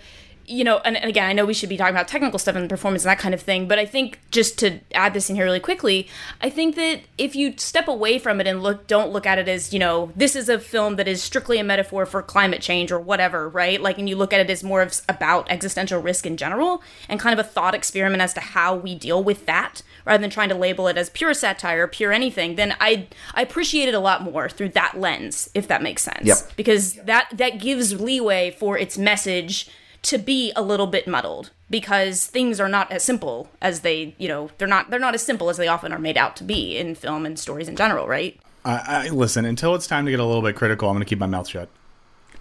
you 0.47 0.65
know, 0.65 0.79
and, 0.85 0.97
and 0.97 1.09
again, 1.09 1.29
I 1.29 1.33
know 1.33 1.45
we 1.47 1.55
should 1.55 1.69
be 1.69 1.77
talking 1.77 1.95
about 1.95 2.09
technical 2.09 2.39
stuff 2.39 2.57
and 2.57 2.69
performance 2.69 3.05
and 3.05 3.11
that 3.11 3.19
kind 3.19 3.35
of 3.35 3.41
thing, 3.41 3.67
but 3.67 3.79
I 3.79 3.87
think 3.87 4.19
just 4.31 4.59
to 4.59 4.81
add 4.93 5.15
this 5.15 5.31
in 5.31 5.37
here 5.37 5.45
really 5.45 5.61
quickly, 5.61 6.09
I 6.41 6.51
think 6.51 6.77
that 6.77 7.01
if 7.17 7.35
you 7.35 7.55
step 7.57 7.89
away 7.89 8.19
from 8.19 8.41
it 8.41 8.47
and 8.47 8.63
look, 8.63 8.87
don't 8.87 9.13
look 9.13 9.27
at 9.27 9.39
it 9.39 9.49
as, 9.49 9.73
you 9.73 9.79
know, 9.79 10.13
this 10.15 10.37
is 10.37 10.49
a 10.49 10.59
film 10.59 10.97
that 10.97 11.09
is 11.09 11.23
strictly 11.23 11.59
a 11.59 11.65
metaphor 11.65 12.05
for 12.05 12.23
climate 12.23 12.61
change 12.61 12.93
or 12.93 12.99
whatever, 12.99 13.49
right? 13.49 13.81
Like, 13.81 13.99
and 13.99 14.09
you 14.09 14.17
look 14.17 14.33
at 14.33 14.41
it 14.41 14.51
as 14.51 14.63
more 14.63 14.83
of 14.83 15.01
about 15.09 15.51
existential 15.51 16.01
risk 16.01 16.27
in 16.27 16.37
general 16.37 16.83
and 17.09 17.19
kind 17.19 17.39
of 17.39 17.45
a 17.45 17.49
thought 17.49 17.75
experiment 17.75 18.23
as 18.23 18.35
to 18.35 18.41
how 18.41 18.75
we 18.75 18.95
deal 18.95 19.23
with 19.23 19.47
that 19.47 19.83
rather 20.05 20.21
than 20.21 20.31
trying 20.31 20.51
to 20.51 20.55
label 20.55 20.89
it 20.89 20.99
as 20.99 21.09
pure 21.11 21.33
satire 21.33 21.87
pure 21.87 22.13
anything, 22.13 22.57
then 22.57 22.75
I 22.81 23.07
I 23.35 23.43
appreciate 23.43 23.89
it 23.89 23.95
a 23.95 24.01
lot 24.01 24.23
more 24.23 24.49
through 24.49 24.71
that 24.71 25.01
lens, 25.01 25.49
if 25.55 25.69
that 25.69 25.83
makes 25.83 26.03
sense. 26.03 26.27
Yep. 26.27 26.37
Because 26.57 26.95
that 26.95 27.29
that 27.33 27.61
gives 27.61 28.01
leeway 28.01 28.51
for 28.51 28.77
its 28.77 28.99
message 28.99 29.71
to 30.05 30.19
be 30.19 30.53
a 30.55 30.63
little 30.63 30.87
bit 30.87 31.09
muddled 31.09 31.51
because 31.71 32.27
things 32.27 32.61
are 32.61 32.69
not 32.69 32.91
as 32.93 33.03
simple 33.03 33.49
as 33.61 33.81
they, 33.81 34.15
you 34.19 34.29
know, 34.29 34.51
they're 34.59 34.69
not 34.69 34.91
they're 34.91 35.01
not 35.01 35.15
as 35.15 35.23
simple 35.23 35.51
as 35.51 35.57
they 35.57 35.67
often 35.69 35.93
are 35.93 35.99
made 35.99 36.17
out 36.17 36.37
to 36.37 36.45
be 36.45 36.77
in 36.77 36.95
film 36.95 37.27
and 37.27 37.39
stories 37.39 37.69
in 37.69 37.77
general, 37.77 38.07
right? 38.07 38.39
I, 38.65 39.07
I 39.07 39.09
listen 39.09 39.45
until 39.45 39.75
it's 39.75 39.87
time 39.87 40.05
to 40.05 40.11
get 40.11 40.21
a 40.21 40.25
little 40.25 40.43
bit 40.43 40.57
critical. 40.57 40.89
I'm 40.89 40.95
going 40.95 41.05
to 41.05 41.09
keep 41.09 41.19
my 41.19 41.27
mouth 41.27 41.49
shut. 41.49 41.69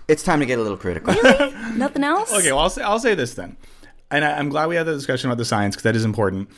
it's 0.07 0.23
time 0.23 0.39
to 0.39 0.45
get 0.45 0.59
a 0.59 0.61
little 0.61 0.77
critical 0.77 1.13
Nothing 1.75 2.03
else? 2.03 2.31
Okay, 2.33 2.51
well, 2.51 2.59
I'll 2.61 2.69
say, 2.69 2.81
I'll 2.81 2.99
say 2.99 3.15
this 3.15 3.33
then, 3.33 3.57
and 4.11 4.23
I, 4.23 4.37
I'm 4.37 4.49
glad 4.49 4.67
we 4.67 4.75
had 4.75 4.85
the 4.85 4.93
discussion 4.93 5.29
about 5.29 5.37
the 5.37 5.45
science 5.45 5.75
because 5.75 5.83
that 5.83 5.95
is 5.95 6.05
important. 6.05 6.49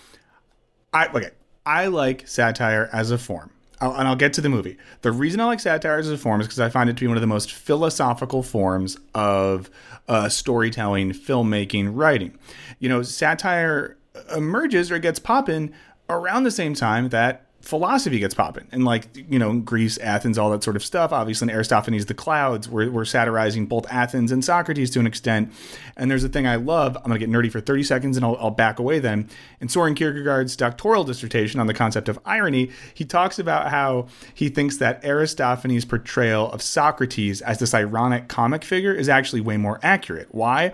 I 0.93 1.07
okay, 1.07 1.31
I 1.65 1.87
like 1.87 2.27
satire 2.27 2.89
as 2.91 3.11
a 3.11 3.17
form, 3.17 3.51
I'll, 3.81 3.95
and 3.95 4.07
I'll 4.07 4.15
get 4.15 4.33
to 4.33 4.41
the 4.41 4.49
movie. 4.49 4.77
The 5.01 5.11
reason 5.11 5.39
I 5.39 5.45
like 5.45 5.59
satire 5.59 5.97
as 5.97 6.09
a 6.09 6.17
form 6.17 6.41
is 6.41 6.47
because 6.47 6.59
I 6.59 6.69
find 6.69 6.89
it 6.89 6.97
to 6.97 7.01
be 7.01 7.07
one 7.07 7.17
of 7.17 7.21
the 7.21 7.27
most 7.27 7.51
philosophical 7.51 8.43
forms 8.43 8.97
of 9.13 9.69
uh, 10.07 10.29
storytelling, 10.29 11.11
filmmaking, 11.11 11.89
writing. 11.93 12.37
You 12.79 12.89
know, 12.89 13.03
satire 13.03 13.97
emerges 14.35 14.91
or 14.91 14.99
gets 14.99 15.19
popping 15.19 15.73
around 16.09 16.43
the 16.43 16.51
same 16.51 16.73
time 16.73 17.09
that 17.09 17.44
philosophy 17.65 18.19
gets 18.19 18.35
popping. 18.35 18.67
And 18.71 18.85
like 18.85 19.07
you 19.15 19.39
know 19.39 19.57
greece 19.57 19.97
athens 19.97 20.37
all 20.37 20.51
that 20.51 20.63
sort 20.63 20.75
of 20.75 20.85
stuff. 20.85 21.11
Obviously 21.11 21.49
in 21.49 21.55
aristophanes 21.55 22.05
the 22.05 22.13
clouds 22.13 22.69
we're, 22.69 22.91
we're 22.91 23.05
satirizing 23.05 23.65
both 23.65 23.91
athens 23.91 24.31
and 24.31 24.45
socrates 24.45 24.91
to 24.91 24.99
an 24.99 25.07
extent. 25.07 25.51
And 25.97 26.09
there's 26.09 26.23
a 26.23 26.29
thing 26.29 26.45
i 26.45 26.55
love. 26.55 26.95
I'm 26.95 27.09
going 27.09 27.19
to 27.19 27.25
get 27.25 27.29
nerdy 27.29 27.51
for 27.51 27.59
30 27.59 27.83
seconds 27.83 28.17
and 28.17 28.25
I'll, 28.25 28.37
I'll 28.39 28.51
back 28.51 28.77
away 28.77 28.99
then. 28.99 29.27
In 29.59 29.67
soren 29.67 29.95
kierkegaard's 29.95 30.55
doctoral 30.55 31.03
dissertation 31.03 31.59
on 31.59 31.65
the 31.65 31.73
concept 31.73 32.07
of 32.07 32.19
irony 32.23 32.69
he 32.93 33.03
talks 33.03 33.39
about 33.39 33.71
how 33.71 34.07
he 34.33 34.49
thinks 34.49 34.77
that 34.77 35.03
aristophanes 35.03 35.85
portrayal 35.85 36.51
of 36.51 36.61
socrates 36.61 37.41
as 37.41 37.57
this 37.57 37.73
ironic 37.73 38.27
comic 38.27 38.63
figure 38.63 38.93
is 38.93 39.09
actually 39.09 39.41
way 39.41 39.57
more 39.57 39.79
accurate. 39.81 40.27
Why? 40.31 40.73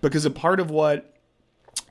Because 0.00 0.24
a 0.24 0.30
part 0.30 0.58
of 0.58 0.70
what 0.70 1.14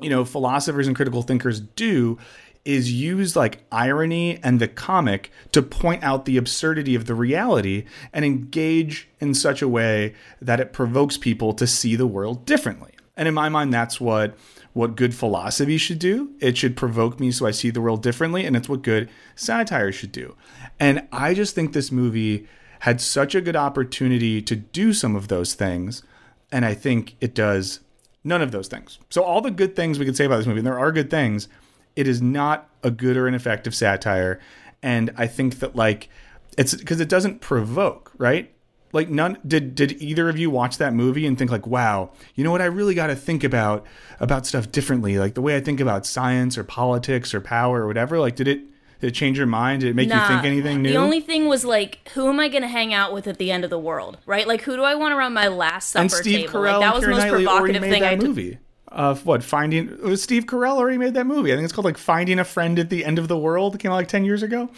you 0.01 0.09
know 0.09 0.25
philosophers 0.25 0.87
and 0.87 0.95
critical 0.95 1.21
thinkers 1.21 1.61
do 1.61 2.17
is 2.63 2.91
use 2.91 3.35
like 3.35 3.63
irony 3.71 4.39
and 4.43 4.59
the 4.59 4.67
comic 4.67 5.31
to 5.51 5.61
point 5.61 6.03
out 6.03 6.25
the 6.25 6.37
absurdity 6.37 6.95
of 6.95 7.05
the 7.05 7.15
reality 7.15 7.85
and 8.13 8.23
engage 8.23 9.09
in 9.19 9.33
such 9.33 9.61
a 9.61 9.67
way 9.67 10.13
that 10.41 10.59
it 10.59 10.73
provokes 10.73 11.17
people 11.17 11.53
to 11.53 11.65
see 11.65 11.95
the 11.95 12.07
world 12.07 12.45
differently. 12.45 12.91
And 13.17 13.27
in 13.27 13.33
my 13.33 13.49
mind 13.49 13.73
that's 13.73 13.99
what 13.99 14.37
what 14.73 14.95
good 14.95 15.13
philosophy 15.13 15.77
should 15.77 15.99
do. 15.99 16.31
It 16.39 16.57
should 16.57 16.77
provoke 16.77 17.19
me 17.19 17.31
so 17.31 17.45
I 17.45 17.51
see 17.51 17.71
the 17.71 17.81
world 17.81 18.01
differently 18.01 18.45
and 18.45 18.55
it's 18.55 18.69
what 18.69 18.83
good 18.83 19.09
satire 19.35 19.91
should 19.91 20.13
do. 20.13 20.35
And 20.79 21.07
I 21.11 21.33
just 21.33 21.55
think 21.55 21.73
this 21.73 21.91
movie 21.91 22.47
had 22.79 23.01
such 23.01 23.35
a 23.35 23.41
good 23.41 23.55
opportunity 23.55 24.41
to 24.41 24.55
do 24.55 24.93
some 24.93 25.15
of 25.15 25.27
those 25.27 25.55
things 25.55 26.03
and 26.51 26.65
I 26.65 26.73
think 26.73 27.15
it 27.19 27.33
does 27.33 27.79
none 28.23 28.41
of 28.41 28.51
those 28.51 28.67
things. 28.67 28.99
So 29.09 29.23
all 29.23 29.41
the 29.41 29.51
good 29.51 29.75
things 29.75 29.97
we 29.97 30.05
could 30.05 30.17
say 30.17 30.25
about 30.25 30.37
this 30.37 30.47
movie, 30.47 30.59
and 30.59 30.67
there 30.67 30.79
are 30.79 30.91
good 30.91 31.09
things, 31.09 31.47
it 31.95 32.07
is 32.07 32.21
not 32.21 32.69
a 32.83 32.91
good 32.91 33.17
or 33.17 33.27
an 33.27 33.33
effective 33.33 33.75
satire. 33.75 34.39
And 34.81 35.11
I 35.17 35.27
think 35.27 35.59
that 35.59 35.75
like 35.75 36.09
it's 36.57 36.73
because 36.73 36.99
it 36.99 37.09
doesn't 37.09 37.41
provoke, 37.41 38.11
right? 38.17 38.53
Like 38.93 39.09
none 39.09 39.37
did 39.47 39.75
did 39.75 40.01
either 40.01 40.27
of 40.27 40.37
you 40.37 40.49
watch 40.49 40.77
that 40.77 40.93
movie 40.93 41.25
and 41.25 41.37
think 41.37 41.51
like, 41.51 41.67
wow, 41.67 42.11
you 42.35 42.43
know 42.43 42.51
what? 42.51 42.61
I 42.61 42.65
really 42.65 42.93
got 42.93 43.07
to 43.07 43.15
think 43.15 43.43
about 43.43 43.85
about 44.19 44.45
stuff 44.45 44.71
differently, 44.71 45.17
like 45.17 45.33
the 45.33 45.41
way 45.41 45.55
I 45.55 45.61
think 45.61 45.79
about 45.79 46.05
science 46.05 46.57
or 46.57 46.63
politics 46.63 47.33
or 47.33 47.41
power 47.41 47.83
or 47.83 47.87
whatever. 47.87 48.19
Like, 48.19 48.35
did 48.35 48.47
it 48.47 48.61
did 48.99 49.07
it 49.07 49.11
change 49.13 49.37
your 49.37 49.47
mind? 49.47 49.81
Did 49.81 49.89
it 49.89 49.95
make 49.95 50.09
you 50.09 50.27
think 50.27 50.43
anything 50.43 50.83
new? 50.83 50.89
The 50.89 50.97
only 50.97 51.21
thing 51.21 51.47
was 51.47 51.65
like, 51.65 52.07
who 52.13 52.29
am 52.29 52.39
I 52.39 52.49
going 52.49 52.61
to 52.61 52.67
hang 52.67 52.93
out 52.93 53.11
with 53.13 53.25
at 53.27 53.39
the 53.39 53.51
end 53.51 53.63
of 53.63 53.71
the 53.71 53.79
world, 53.79 54.19
right? 54.27 54.47
Like, 54.47 54.61
who 54.61 54.75
do 54.75 54.83
I 54.83 54.93
want 54.93 55.15
around 55.15 55.33
my 55.33 55.47
last 55.47 55.89
supper 55.89 56.01
and 56.01 56.11
Steve 56.11 56.47
table? 56.47 56.59
Carell 56.59 56.73
like, 56.73 56.81
that 56.81 56.93
was 56.93 57.03
the 57.03 57.09
most 57.09 57.27
provocative 57.27 57.81
thing 57.81 58.03
I 58.03 58.15
did. 58.15 58.27
movie. 58.27 58.59
Of 58.91 59.25
what 59.25 59.41
finding 59.41 59.89
it 59.89 60.01
was 60.01 60.21
Steve 60.21 60.45
Carell 60.45 60.75
already 60.75 60.97
made 60.97 61.13
that 61.13 61.25
movie. 61.25 61.53
I 61.53 61.55
think 61.55 61.63
it's 61.63 61.71
called 61.71 61.85
like 61.85 61.97
Finding 61.97 62.39
a 62.39 62.43
Friend 62.43 62.77
at 62.77 62.89
the 62.89 63.05
End 63.05 63.19
of 63.19 63.29
the 63.29 63.37
World. 63.37 63.75
It 63.75 63.77
came 63.77 63.91
out 63.91 63.95
like 63.95 64.09
ten 64.09 64.25
years 64.25 64.43
ago. 64.43 64.69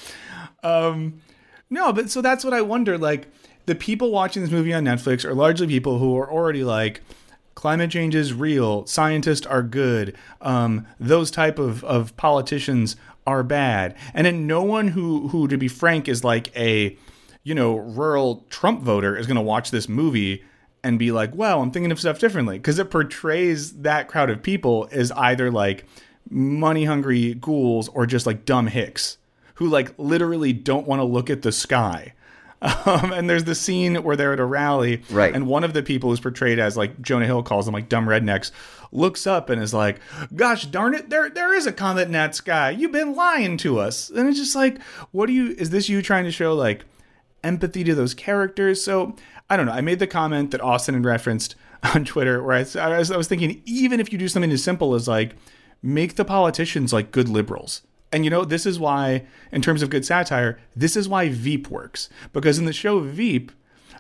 Um, 0.62 1.22
no, 1.70 1.92
but 1.92 2.12
so 2.12 2.22
that's 2.22 2.44
what 2.44 2.54
I 2.54 2.62
wonder. 2.62 2.98
Like 2.98 3.28
the 3.66 3.74
people 3.74 4.12
watching 4.12 4.44
this 4.44 4.52
movie 4.52 4.74
on 4.74 4.84
Netflix 4.84 5.26
are 5.26 5.34
largely 5.34 5.66
people 5.66 5.98
who 5.98 6.16
are 6.18 6.32
already 6.32 6.64
like, 6.64 7.02
climate 7.56 7.90
change 7.92 8.14
is 8.14 8.34
real, 8.34 8.86
scientists 8.86 9.46
are 9.46 9.64
good, 9.64 10.16
um, 10.42 10.86
those 11.00 11.32
type 11.32 11.58
of, 11.60 11.84
of 11.84 12.16
politicians 12.18 12.96
are 13.26 13.44
bad, 13.44 13.96
and 14.14 14.26
then 14.28 14.46
no 14.46 14.62
one 14.62 14.90
who 14.90 15.30
who 15.30 15.48
to 15.48 15.58
be 15.58 15.68
frank 15.68 16.08
is 16.08 16.24
like 16.24 16.56
a 16.58 16.98
you 17.44 17.56
know 17.56 17.76
rural 17.78 18.46
Trump 18.50 18.82
voter 18.82 19.18
is 19.18 19.28
going 19.28 19.36
to 19.38 19.42
watch 19.42 19.72
this 19.72 19.88
movie 19.88 20.44
and 20.84 21.00
be 21.00 21.12
like, 21.12 21.34
wow, 21.34 21.62
I'm 21.62 21.72
thinking 21.72 21.92
of 21.92 22.00
stuff 22.00 22.20
differently 22.20 22.58
because 22.58 22.80
it 22.80 22.92
portrays 22.92 23.74
that 23.82 24.08
crowd 24.08 24.30
of 24.30 24.44
people 24.44 24.88
as 24.92 25.12
either 25.14 25.50
like 25.52 25.86
money 26.30 26.86
hungry 26.86 27.34
ghouls 27.36 27.90
or 27.90 28.06
just 28.06 28.26
like 28.26 28.46
dumb 28.46 28.68
hicks 28.68 29.18
who 29.56 29.68
like 29.68 29.94
literally 29.98 30.52
don't 30.54 30.88
want 30.88 31.00
to 31.00 31.04
look 31.04 31.30
at 31.30 31.42
the 31.42 31.52
sky. 31.52 32.14
Um, 32.86 33.12
and 33.12 33.30
there's 33.30 33.44
the 33.44 33.56
scene 33.56 34.04
where 34.04 34.16
they're 34.16 34.32
at 34.32 34.40
a 34.40 34.46
rally, 34.46 35.04
Right. 35.10 35.36
And 35.36 35.48
one 35.48 35.66
of 35.66 35.74
the 35.74 35.84
people 35.84 36.10
who's 36.10 36.22
portrayed 36.22 36.60
as 36.60 36.78
like 36.78 37.02
Jonah 37.02 37.26
Hill 37.26 37.44
calls 37.44 37.66
them 37.66 37.74
like 37.74 37.90
dumb 37.90 38.06
rednecks, 38.06 38.52
looks 38.94 39.28
up 39.28 39.50
and 39.50 39.62
is 39.62 39.74
like, 39.74 40.00
"Gosh 40.34 40.66
darn 40.68 40.94
it, 40.94 41.10
there 41.10 41.30
there 41.30 41.54
is 41.54 41.68
a 41.68 41.74
comet 41.74 42.04
in 42.04 42.14
that 42.14 42.36
sky. 42.36 42.70
You've 42.70 42.94
been 42.94 43.16
lying 43.16 43.58
to 43.58 43.80
us." 43.80 44.10
And 44.10 44.30
it's 44.30 44.38
just 44.40 44.56
like, 44.56 44.82
what 45.12 45.26
do 45.26 45.34
you? 45.34 45.50
Is 45.58 45.72
this 45.72 45.90
you 45.90 46.02
trying 46.02 46.24
to 46.24 46.32
show 46.32 46.54
like 46.54 46.86
empathy 47.44 47.84
to 47.84 47.94
those 47.96 48.14
characters? 48.14 48.82
So 48.82 49.14
I 49.54 49.58
don't 49.58 49.68
know. 49.68 49.74
I 49.74 49.82
made 49.82 50.00
the 50.00 50.08
comment 50.08 50.50
that 50.50 50.62
Austin 50.62 50.96
had 50.96 51.06
referenced 51.06 51.56
on 51.84 52.06
Twitter, 52.06 52.42
where 52.42 52.56
I, 52.56 52.66
I, 52.80 52.98
was, 52.98 53.12
I 53.12 53.18
was 53.18 53.28
thinking, 53.28 53.62
even 53.66 54.00
if 54.00 54.12
you 54.12 54.18
do 54.18 54.28
something 54.28 54.52
as 54.52 54.64
simple 54.64 54.96
as 54.96 55.08
like 55.08 55.36
make 55.84 56.16
the 56.16 56.26
politicians 56.26 56.92
like 56.92 57.12
good 57.12 57.30
liberals. 57.30 57.84
And 58.12 58.24
you 58.24 58.32
know, 58.32 58.46
this 58.46 58.66
is 58.66 58.80
why, 58.80 59.26
in 59.52 59.62
terms 59.62 59.84
of 59.84 59.92
good 59.92 60.06
satire, 60.06 60.60
this 60.76 60.96
is 60.96 61.08
why 61.08 61.30
Veep 61.30 61.70
works. 61.70 62.10
Because 62.32 62.58
in 62.58 62.66
the 62.66 62.74
show 62.74 63.00
Veep, 63.00 63.52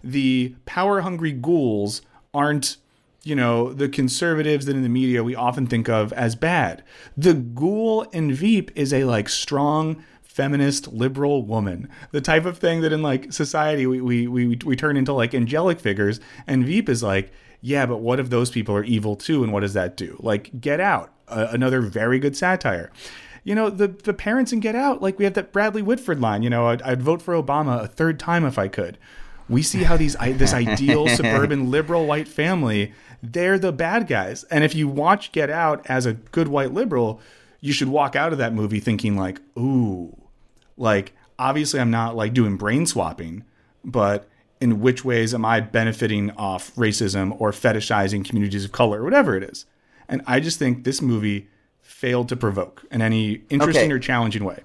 the 0.03 0.55
power 0.65 1.01
hungry 1.01 1.31
ghouls 1.31 2.01
aren't, 2.33 2.77
you 3.23 3.35
know, 3.35 3.73
the 3.73 3.89
conservatives 3.89 4.65
that 4.65 4.75
in 4.75 4.83
the 4.83 4.89
media 4.89 5.23
we 5.23 5.35
often 5.35 5.67
think 5.67 5.87
of 5.87 6.11
as 6.13 6.35
bad. 6.35 6.83
The 7.15 7.33
ghoul 7.35 8.03
in 8.11 8.33
Veep 8.33 8.71
is 8.75 8.91
a 8.91 9.03
like 9.03 9.29
strong, 9.29 10.03
feminist, 10.33 10.91
liberal 10.91 11.45
woman. 11.45 11.87
The 12.11 12.21
type 12.21 12.45
of 12.45 12.57
thing 12.57 12.81
that 12.81 12.91
in 12.91 13.01
like 13.03 13.31
society 13.31 13.85
we, 13.85 14.01
we, 14.01 14.27
we, 14.27 14.57
we 14.65 14.75
turn 14.75 14.97
into 14.97 15.13
like 15.13 15.33
angelic 15.33 15.79
figures. 15.79 16.19
And 16.47 16.65
Veep 16.65 16.89
is 16.89 17.03
like, 17.03 17.31
yeah, 17.61 17.85
but 17.85 17.97
what 17.97 18.19
if 18.19 18.29
those 18.29 18.49
people 18.49 18.75
are 18.75 18.83
evil 18.83 19.15
too? 19.15 19.43
And 19.43 19.53
what 19.53 19.61
does 19.61 19.73
that 19.73 19.95
do? 19.95 20.17
Like, 20.19 20.59
get 20.59 20.79
out. 20.79 21.11
Uh, 21.27 21.47
another 21.51 21.81
very 21.81 22.19
good 22.19 22.35
satire. 22.35 22.91
you 23.43 23.55
know, 23.55 23.69
the 23.69 23.87
the 23.87 24.13
parents 24.13 24.53
in 24.53 24.59
Get 24.59 24.75
Out, 24.75 25.01
like 25.01 25.17
we 25.17 25.25
have 25.25 25.33
that 25.35 25.51
Bradley 25.51 25.81
Whitford 25.81 26.19
line. 26.19 26.43
You 26.43 26.49
know, 26.49 26.67
I'd, 26.67 26.81
I'd 26.81 27.01
vote 27.01 27.21
for 27.21 27.33
Obama 27.33 27.81
a 27.81 27.87
third 27.87 28.19
time 28.19 28.45
if 28.45 28.57
I 28.57 28.67
could. 28.67 28.97
We 29.49 29.61
see 29.61 29.83
how 29.83 29.97
these 29.97 30.15
this 30.15 30.53
ideal 30.53 31.07
suburban 31.15 31.69
liberal 31.69 32.05
white 32.05 32.27
family, 32.27 32.93
they're 33.21 33.59
the 33.59 33.71
bad 33.71 34.07
guys. 34.07 34.43
And 34.45 34.63
if 34.63 34.73
you 34.75 34.87
watch 34.87 35.31
Get 35.31 35.49
Out 35.49 35.85
as 35.87 36.05
a 36.05 36.13
good 36.13 36.47
white 36.47 36.73
liberal, 36.73 37.19
you 37.59 37.73
should 37.73 37.89
walk 37.89 38.15
out 38.15 38.31
of 38.31 38.37
that 38.39 38.53
movie 38.53 38.79
thinking 38.79 39.15
like, 39.17 39.41
ooh, 39.57 40.17
like 40.77 41.13
obviously 41.39 41.79
I'm 41.79 41.91
not 41.91 42.15
like 42.15 42.33
doing 42.33 42.57
brain 42.57 42.85
swapping, 42.85 43.43
but 43.83 44.27
in 44.61 44.79
which 44.79 45.03
ways 45.03 45.33
am 45.33 45.43
I 45.45 45.59
benefiting 45.59 46.31
off 46.31 46.73
racism 46.75 47.35
or 47.39 47.51
fetishizing 47.51 48.23
communities 48.25 48.63
of 48.65 48.71
color 48.71 49.01
or 49.01 49.03
whatever 49.03 49.35
it 49.35 49.43
is? 49.43 49.65
And 50.07 50.21
I 50.27 50.39
just 50.39 50.59
think 50.59 50.83
this 50.83 51.01
movie 51.01 51.47
failed 51.81 52.29
to 52.29 52.35
provoke 52.35 52.85
in 52.91 53.01
any 53.01 53.41
interesting 53.49 53.85
Okay. 53.85 53.91
or 53.93 53.99
challenging 53.99 54.43
way. 54.43 54.61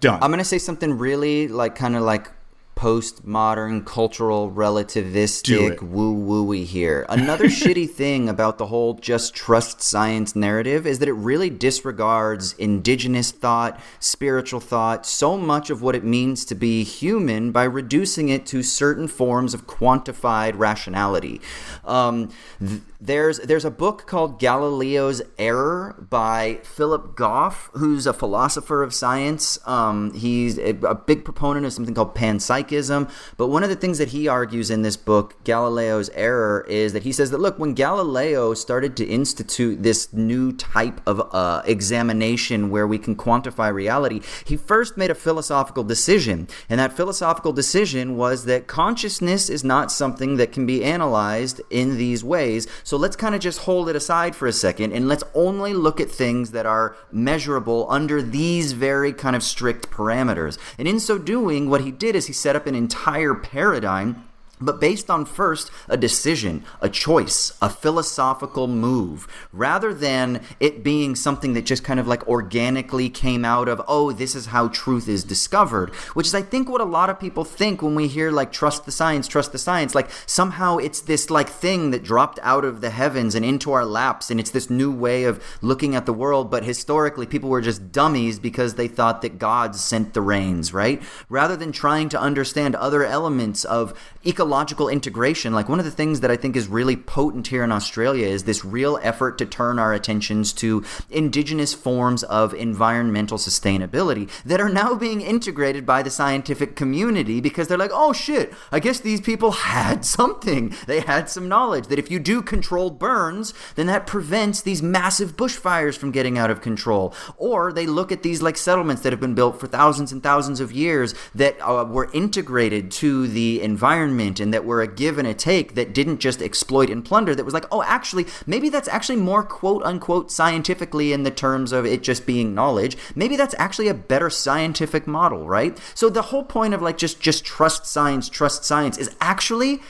Done. 0.00 0.22
I'm 0.22 0.30
gonna 0.30 0.44
say 0.44 0.58
something 0.58 0.96
really 0.98 1.48
like 1.48 1.74
kind 1.74 1.96
of 1.96 2.02
like 2.02 2.30
postmodern 2.76 3.86
cultural 3.86 4.50
relativistic 4.50 5.80
woo 5.80 6.14
wooey 6.14 6.64
here. 6.64 7.06
Another 7.08 7.44
shitty 7.46 7.88
thing 7.88 8.28
about 8.28 8.58
the 8.58 8.66
whole 8.66 8.94
just 8.94 9.34
trust 9.34 9.80
science 9.80 10.36
narrative 10.36 10.86
is 10.86 10.98
that 10.98 11.08
it 11.08 11.14
really 11.14 11.48
disregards 11.48 12.52
indigenous 12.54 13.30
thought, 13.30 13.80
spiritual 13.98 14.60
thought, 14.60 15.06
so 15.06 15.38
much 15.38 15.70
of 15.70 15.80
what 15.80 15.96
it 15.96 16.04
means 16.04 16.44
to 16.44 16.54
be 16.54 16.84
human 16.84 17.50
by 17.50 17.64
reducing 17.64 18.28
it 18.28 18.44
to 18.44 18.62
certain 18.62 19.08
forms 19.08 19.54
of 19.54 19.66
quantified 19.66 20.52
rationality. 20.58 21.40
Um, 21.84 22.30
th- 22.60 22.82
there's 23.00 23.38
there's 23.40 23.64
a 23.64 23.70
book 23.70 24.06
called 24.06 24.40
Galileo's 24.40 25.22
Error 25.38 26.06
by 26.10 26.60
Philip 26.62 27.16
Goff, 27.16 27.70
who's 27.74 28.06
a 28.06 28.12
philosopher 28.12 28.82
of 28.82 28.94
science. 28.94 29.58
Um, 29.66 30.14
he's 30.14 30.58
a, 30.58 30.70
a 30.82 30.94
big 30.94 31.24
proponent 31.24 31.66
of 31.66 31.72
something 31.72 31.94
called 31.94 32.14
panpsychism. 32.14 33.10
But 33.36 33.48
one 33.48 33.62
of 33.62 33.68
the 33.68 33.76
things 33.76 33.98
that 33.98 34.08
he 34.08 34.28
argues 34.28 34.70
in 34.70 34.82
this 34.82 34.96
book, 34.96 35.42
Galileo's 35.44 36.08
Error, 36.10 36.64
is 36.68 36.92
that 36.92 37.02
he 37.02 37.12
says 37.12 37.30
that 37.30 37.38
look, 37.38 37.58
when 37.58 37.74
Galileo 37.74 38.54
started 38.54 38.96
to 38.96 39.06
institute 39.06 39.82
this 39.82 40.12
new 40.12 40.52
type 40.52 41.00
of 41.06 41.28
uh, 41.34 41.62
examination 41.66 42.70
where 42.70 42.86
we 42.86 42.98
can 42.98 43.16
quantify 43.16 43.72
reality, 43.72 44.20
he 44.44 44.56
first 44.56 44.96
made 44.96 45.10
a 45.10 45.14
philosophical 45.14 45.84
decision, 45.84 46.48
and 46.68 46.80
that 46.80 46.96
philosophical 46.96 47.52
decision 47.52 48.16
was 48.16 48.44
that 48.44 48.66
consciousness 48.66 49.50
is 49.50 49.64
not 49.64 49.92
something 49.92 50.36
that 50.36 50.52
can 50.52 50.66
be 50.66 50.82
analyzed 50.82 51.60
in 51.70 51.96
these 51.98 52.24
ways. 52.24 52.66
So 52.86 52.96
let's 52.96 53.16
kind 53.16 53.34
of 53.34 53.40
just 53.40 53.58
hold 53.62 53.88
it 53.88 53.96
aside 53.96 54.36
for 54.36 54.46
a 54.46 54.52
second 54.52 54.92
and 54.92 55.08
let's 55.08 55.24
only 55.34 55.74
look 55.74 55.98
at 55.98 56.08
things 56.08 56.52
that 56.52 56.66
are 56.66 56.94
measurable 57.10 57.84
under 57.90 58.22
these 58.22 58.74
very 58.74 59.12
kind 59.12 59.34
of 59.34 59.42
strict 59.42 59.90
parameters. 59.90 60.56
And 60.78 60.86
in 60.86 61.00
so 61.00 61.18
doing, 61.18 61.68
what 61.68 61.80
he 61.80 61.90
did 61.90 62.14
is 62.14 62.28
he 62.28 62.32
set 62.32 62.54
up 62.54 62.64
an 62.68 62.76
entire 62.76 63.34
paradigm 63.34 64.25
but 64.60 64.80
based 64.80 65.10
on 65.10 65.24
first 65.24 65.70
a 65.88 65.96
decision, 65.96 66.64
a 66.80 66.88
choice, 66.88 67.56
a 67.60 67.68
philosophical 67.68 68.66
move, 68.66 69.26
rather 69.52 69.92
than 69.92 70.40
it 70.60 70.82
being 70.82 71.14
something 71.14 71.52
that 71.52 71.66
just 71.66 71.84
kind 71.84 72.00
of 72.00 72.06
like 72.06 72.26
organically 72.26 73.10
came 73.10 73.44
out 73.44 73.68
of, 73.68 73.82
oh, 73.86 74.12
this 74.12 74.34
is 74.34 74.46
how 74.46 74.68
truth 74.68 75.08
is 75.08 75.24
discovered, 75.24 75.94
which 76.14 76.26
is, 76.26 76.34
I 76.34 76.42
think, 76.42 76.68
what 76.68 76.80
a 76.80 76.84
lot 76.84 77.10
of 77.10 77.20
people 77.20 77.44
think 77.44 77.82
when 77.82 77.94
we 77.94 78.08
hear 78.08 78.30
like 78.30 78.50
trust 78.50 78.86
the 78.86 78.92
science, 78.92 79.28
trust 79.28 79.52
the 79.52 79.58
science. 79.58 79.94
Like 79.94 80.08
somehow 80.24 80.78
it's 80.78 81.00
this 81.00 81.28
like 81.28 81.48
thing 81.48 81.90
that 81.90 82.02
dropped 82.02 82.38
out 82.42 82.64
of 82.64 82.80
the 82.80 82.90
heavens 82.90 83.34
and 83.34 83.44
into 83.44 83.72
our 83.72 83.84
laps, 83.84 84.30
and 84.30 84.40
it's 84.40 84.50
this 84.50 84.70
new 84.70 84.90
way 84.90 85.24
of 85.24 85.42
looking 85.60 85.94
at 85.94 86.06
the 86.06 86.12
world. 86.12 86.50
But 86.50 86.64
historically, 86.64 87.26
people 87.26 87.50
were 87.50 87.60
just 87.60 87.92
dummies 87.92 88.38
because 88.38 88.74
they 88.74 88.88
thought 88.88 89.20
that 89.22 89.38
God 89.38 89.76
sent 89.76 90.14
the 90.14 90.22
rains, 90.22 90.72
right? 90.72 91.02
Rather 91.28 91.56
than 91.56 91.72
trying 91.72 92.08
to 92.08 92.20
understand 92.20 92.74
other 92.74 93.04
elements 93.04 93.64
of 93.64 93.92
ecological 94.24 94.45
integration, 94.88 95.52
like 95.52 95.68
one 95.68 95.78
of 95.78 95.84
the 95.84 95.90
things 95.90 96.20
that 96.20 96.30
I 96.30 96.36
think 96.36 96.56
is 96.56 96.68
really 96.68 96.96
potent 96.96 97.48
here 97.48 97.64
in 97.64 97.72
Australia 97.72 98.26
is 98.26 98.44
this 98.44 98.64
real 98.64 98.98
effort 99.02 99.38
to 99.38 99.46
turn 99.46 99.78
our 99.78 99.92
attentions 99.92 100.52
to 100.54 100.84
indigenous 101.10 101.74
forms 101.74 102.22
of 102.24 102.54
environmental 102.54 103.38
sustainability 103.38 104.30
that 104.44 104.60
are 104.60 104.68
now 104.68 104.94
being 104.94 105.20
integrated 105.20 105.84
by 105.84 106.02
the 106.02 106.10
scientific 106.10 106.76
community 106.76 107.40
because 107.40 107.68
they're 107.68 107.78
like, 107.78 107.90
oh 107.92 108.12
shit, 108.12 108.52
I 108.70 108.80
guess 108.80 109.00
these 109.00 109.20
people 109.20 109.52
had 109.52 110.04
something. 110.18 110.74
They 110.86 111.00
had 111.00 111.28
some 111.28 111.48
knowledge 111.48 111.88
that 111.88 111.98
if 111.98 112.10
you 112.10 112.18
do 112.18 112.42
controlled 112.42 112.98
burns, 112.98 113.54
then 113.74 113.86
that 113.86 114.06
prevents 114.06 114.62
these 114.62 114.82
massive 114.82 115.36
bushfires 115.36 115.96
from 115.96 116.10
getting 116.10 116.38
out 116.38 116.50
of 116.50 116.60
control. 116.60 117.14
Or 117.36 117.72
they 117.72 117.86
look 117.86 118.12
at 118.12 118.22
these 118.22 118.42
like 118.42 118.56
settlements 118.56 119.02
that 119.02 119.12
have 119.12 119.20
been 119.20 119.34
built 119.34 119.60
for 119.60 119.66
thousands 119.66 120.12
and 120.12 120.22
thousands 120.22 120.60
of 120.60 120.72
years 120.72 121.14
that 121.34 121.56
uh, 121.60 121.84
were 121.84 122.10
integrated 122.12 122.90
to 122.92 123.26
the 123.28 123.62
environment 123.62 124.35
and 124.40 124.52
that 124.52 124.64
were 124.64 124.80
a 124.80 124.86
give 124.86 125.18
and 125.18 125.26
a 125.26 125.34
take 125.34 125.74
that 125.74 125.92
didn't 125.92 126.18
just 126.18 126.42
exploit 126.42 126.90
and 126.90 127.04
plunder 127.04 127.34
that 127.34 127.44
was 127.44 127.54
like 127.54 127.66
oh 127.70 127.82
actually 127.82 128.26
maybe 128.46 128.68
that's 128.68 128.88
actually 128.88 129.16
more 129.16 129.42
quote 129.42 129.82
unquote 129.84 130.30
scientifically 130.30 131.12
in 131.12 131.22
the 131.22 131.30
terms 131.30 131.72
of 131.72 131.86
it 131.86 132.02
just 132.02 132.26
being 132.26 132.54
knowledge. 132.54 132.96
Maybe 133.14 133.36
that's 133.36 133.54
actually 133.58 133.88
a 133.88 133.94
better 133.94 134.30
scientific 134.30 135.06
model 135.06 135.46
right? 135.46 135.78
So 135.94 136.08
the 136.08 136.22
whole 136.22 136.44
point 136.44 136.74
of 136.74 136.82
like 136.82 136.98
just 136.98 137.20
just 137.20 137.44
trust 137.44 137.86
science 137.86 138.28
trust 138.28 138.64
science 138.64 138.98
is 138.98 139.14
actually 139.20 139.80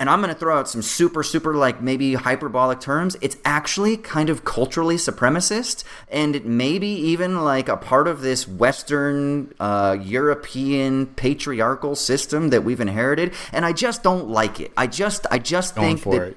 and 0.00 0.10
I'm 0.10 0.20
going 0.20 0.32
to 0.34 0.38
throw 0.38 0.58
out 0.58 0.68
some 0.68 0.82
super, 0.82 1.22
super, 1.22 1.54
like 1.54 1.80
maybe 1.80 2.14
hyperbolic 2.14 2.80
terms. 2.80 3.16
It's 3.20 3.36
actually 3.44 3.96
kind 3.96 4.28
of 4.28 4.44
culturally 4.44 4.96
supremacist, 4.96 5.84
and 6.08 6.34
it 6.34 6.44
maybe 6.44 6.88
even 6.88 7.44
like 7.44 7.68
a 7.68 7.76
part 7.76 8.08
of 8.08 8.20
this 8.20 8.48
Western 8.48 9.54
uh, 9.60 9.96
European 10.02 11.06
patriarchal 11.06 11.94
system 11.94 12.50
that 12.50 12.64
we've 12.64 12.80
inherited. 12.80 13.32
And 13.52 13.64
I 13.64 13.72
just 13.72 14.02
don't 14.02 14.28
like 14.28 14.58
it. 14.60 14.72
I 14.76 14.86
just, 14.88 15.26
I 15.30 15.38
just 15.38 15.74
Going 15.76 15.96
think 15.96 16.12
that 16.14 16.28
it. 16.28 16.36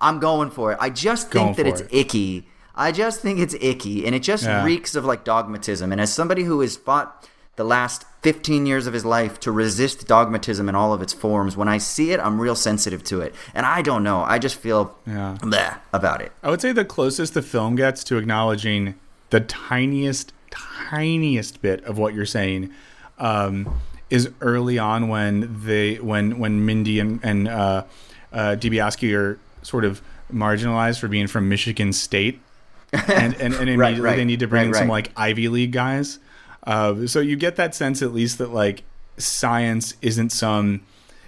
I'm 0.00 0.18
going 0.18 0.50
for 0.50 0.72
it. 0.72 0.78
I 0.80 0.90
just 0.90 1.30
Going 1.30 1.54
think 1.54 1.56
that 1.58 1.66
it's 1.66 1.80
it. 1.82 1.88
icky. 1.94 2.48
I 2.74 2.90
just 2.90 3.20
think 3.20 3.38
it's 3.38 3.54
icky, 3.60 4.04
and 4.06 4.14
it 4.14 4.22
just 4.22 4.44
Yeah. 4.44 4.64
reeks 4.64 4.96
of 4.96 5.04
like 5.04 5.24
dogmatism. 5.24 5.92
And 5.92 6.00
as 6.00 6.12
somebody 6.12 6.42
who 6.42 6.60
has 6.60 6.76
fought 6.76 7.28
the 7.56 7.64
last 7.64 8.04
15 8.22 8.66
years 8.66 8.86
of 8.86 8.94
his 8.94 9.04
life 9.04 9.38
to 9.40 9.52
resist 9.52 10.06
dogmatism 10.08 10.68
in 10.68 10.74
all 10.74 10.92
of 10.92 11.02
its 11.02 11.12
forms, 11.12 11.56
when 11.56 11.68
I 11.68 11.78
see 11.78 12.10
it, 12.12 12.18
I'm 12.20 12.40
real 12.40 12.56
sensitive 12.56 13.04
to 13.04 13.20
it. 13.20 13.34
And 13.54 13.64
I 13.66 13.82
don't 13.82 14.02
know. 14.02 14.22
I 14.22 14.38
just 14.38 14.56
feel 14.56 14.96
Yeah. 15.06 15.36
bleh 15.40 15.76
about 15.92 16.20
it. 16.20 16.32
I 16.42 16.50
would 16.50 16.60
say 16.60 16.72
the 16.72 16.84
closest 16.84 17.34
the 17.34 17.42
film 17.42 17.76
gets 17.76 18.02
to 18.04 18.16
acknowledging 18.16 18.94
the 19.30 19.40
tiniest, 19.40 20.32
tiniest 20.50 21.60
bit 21.62 21.84
of 21.84 21.98
what 21.98 22.14
you're 22.14 22.26
saying 22.26 22.70
um, 23.18 23.80
is 24.10 24.30
early 24.40 24.78
on 24.78 25.08
when 25.08 25.60
they 25.64 25.96
when 25.96 26.38
when 26.38 26.64
Mindy 26.66 26.98
and 27.00 27.20
and 27.22 27.48
uh, 27.48 27.84
uh, 28.32 28.56
Dibiasky 28.58 29.16
are 29.16 29.38
sort 29.62 29.84
of 29.84 30.02
marginalized 30.32 30.98
for 30.98 31.08
being 31.08 31.26
from 31.26 31.48
Michigan 31.48 31.92
State, 31.92 32.40
and 32.92 33.34
and, 33.34 33.54
and 33.54 33.68
immediately 33.70 34.00
right. 34.00 34.16
they 34.16 34.24
need 34.24 34.40
to 34.40 34.46
bring 34.48 34.62
Right, 34.66 34.68
in 34.68 34.74
some 34.74 34.88
like 34.88 35.10
Ivy 35.16 35.48
League 35.48 35.72
guys. 35.72 36.18
Uh, 36.64 37.06
so 37.06 37.20
you 37.20 37.36
get 37.36 37.56
that 37.56 37.74
sense 37.74 38.02
at 38.02 38.12
least 38.12 38.38
that 38.38 38.50
like 38.50 38.82
science 39.16 39.94
isn't 40.02 40.30
some 40.30 40.80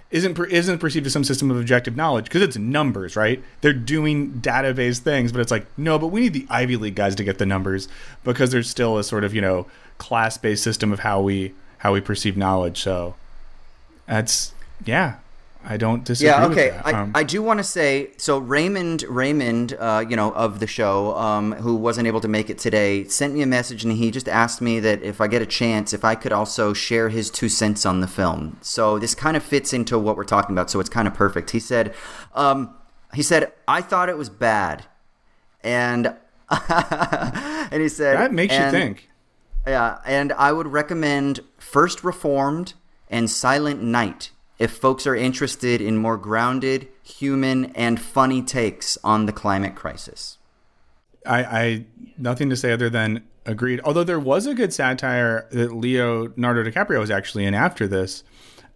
isn't 0.09 0.39
isn't 0.39 0.79
perceived 0.79 1.05
as 1.05 1.13
some 1.13 1.23
system 1.23 1.51
of 1.51 1.57
objective 1.57 1.95
knowledge 1.95 2.25
because 2.25 2.41
it's 2.41 2.57
numbers, 2.57 3.15
right? 3.15 3.43
They're 3.61 3.73
doing 3.73 4.33
database 4.41 4.99
things, 4.99 5.31
but 5.31 5.41
it's 5.41 5.51
like 5.51 5.65
no, 5.77 5.99
but 5.99 6.07
we 6.07 6.21
need 6.21 6.33
the 6.33 6.47
Ivy 6.49 6.77
League 6.77 6.95
guys 6.95 7.15
to 7.15 7.23
get 7.23 7.37
the 7.37 7.45
numbers 7.45 7.87
because 8.23 8.51
there's 8.51 8.69
still 8.69 8.97
a 8.97 9.03
sort 9.03 9.23
of 9.23 9.33
you 9.33 9.41
know 9.41 9.67
class 9.97 10.37
based 10.37 10.63
system 10.63 10.93
of 10.93 10.99
how 10.99 11.21
we 11.21 11.53
how 11.79 11.93
we 11.93 12.01
perceive 12.01 12.37
knowledge. 12.37 12.81
So 12.81 13.15
that's 14.05 14.53
yeah, 14.85 15.17
I 15.69 15.75
don't 15.75 16.05
disagree. 16.05 16.29
Yeah, 16.29 16.47
with 16.47 16.57
okay. 16.57 16.69
that. 16.69 16.87
I, 16.87 16.91
Um, 16.93 17.11
I 17.13 17.23
do 17.23 17.43
want 17.43 17.57
to 17.57 17.63
say 17.63 18.11
so. 18.15 18.37
Raymond, 18.37 19.03
Raymond, 19.03 19.75
uh, 19.77 20.05
you 20.07 20.15
know, 20.15 20.31
of 20.31 20.59
the 20.59 20.67
show, 20.67 21.13
um, 21.17 21.51
who 21.51 21.75
wasn't 21.75 22.07
able 22.07 22.21
to 22.21 22.29
make 22.29 22.49
it 22.49 22.57
today, 22.57 23.03
sent 23.03 23.33
me 23.33 23.41
a 23.41 23.45
message 23.45 23.83
and 23.83 23.91
he 23.91 24.09
just 24.09 24.29
asked 24.29 24.61
me 24.61 24.79
that 24.79 25.03
if 25.03 25.19
I 25.19 25.27
get 25.27 25.41
a 25.41 25.45
chance, 25.45 25.91
if 25.91 26.05
I 26.05 26.15
could 26.15 26.31
also 26.31 26.71
share 26.71 27.09
his 27.09 27.29
two 27.29 27.49
cents 27.49 27.85
on 27.85 27.99
the 27.99 28.07
film. 28.07 28.57
So 28.61 28.97
this 28.97 29.13
kind 29.13 29.35
of 29.35 29.43
fits 29.43 29.73
into 29.73 29.99
what 29.99 30.15
we're 30.15 30.23
talking 30.23 30.55
about. 30.55 30.71
So 30.71 30.79
it's 30.79 30.89
kind 30.89 31.07
of 31.07 31.13
perfect. 31.13 31.51
He 31.51 31.59
said, 31.59 31.93
um, 32.33 32.73
he 33.13 33.21
said, 33.21 33.51
I 33.67 33.81
thought 33.81 34.07
it 34.07 34.17
was 34.17 34.29
bad, 34.29 34.85
and 35.63 36.15
and 36.49 37.81
he 37.81 37.89
said 37.89 38.17
that 38.17 38.33
makes 38.33 38.53
you 38.53 38.71
think. 38.71 39.09
yeah, 39.65 39.99
and 40.05 40.31
I 40.33 40.51
would 40.53 40.67
recommend 40.67 41.41
First 41.57 42.03
Reformed 42.03 42.73
and 43.09 43.29
Silent 43.29 43.81
Night 43.81 44.31
if 44.59 44.71
folks 44.71 45.05
are 45.05 45.15
interested 45.15 45.81
in 45.81 45.97
more 45.97 46.17
grounded, 46.17 46.87
human, 47.03 47.65
and 47.75 48.01
funny 48.01 48.41
takes 48.41 48.97
on 49.03 49.25
the 49.25 49.31
climate 49.31 49.75
crisis. 49.75 50.37
I, 51.25 51.43
I 51.43 51.85
nothing 52.17 52.49
to 52.49 52.55
say 52.55 52.71
other 52.71 52.89
than 52.89 53.23
agreed. 53.45 53.79
Although 53.83 54.03
there 54.03 54.19
was 54.19 54.45
a 54.45 54.53
good 54.53 54.73
satire 54.73 55.47
that 55.51 55.73
Leo, 55.73 56.29
Leonardo 56.29 56.63
DiCaprio 56.63 56.99
was 56.99 57.11
actually 57.11 57.45
in 57.45 57.53
after 57.53 57.87
this, 57.87 58.23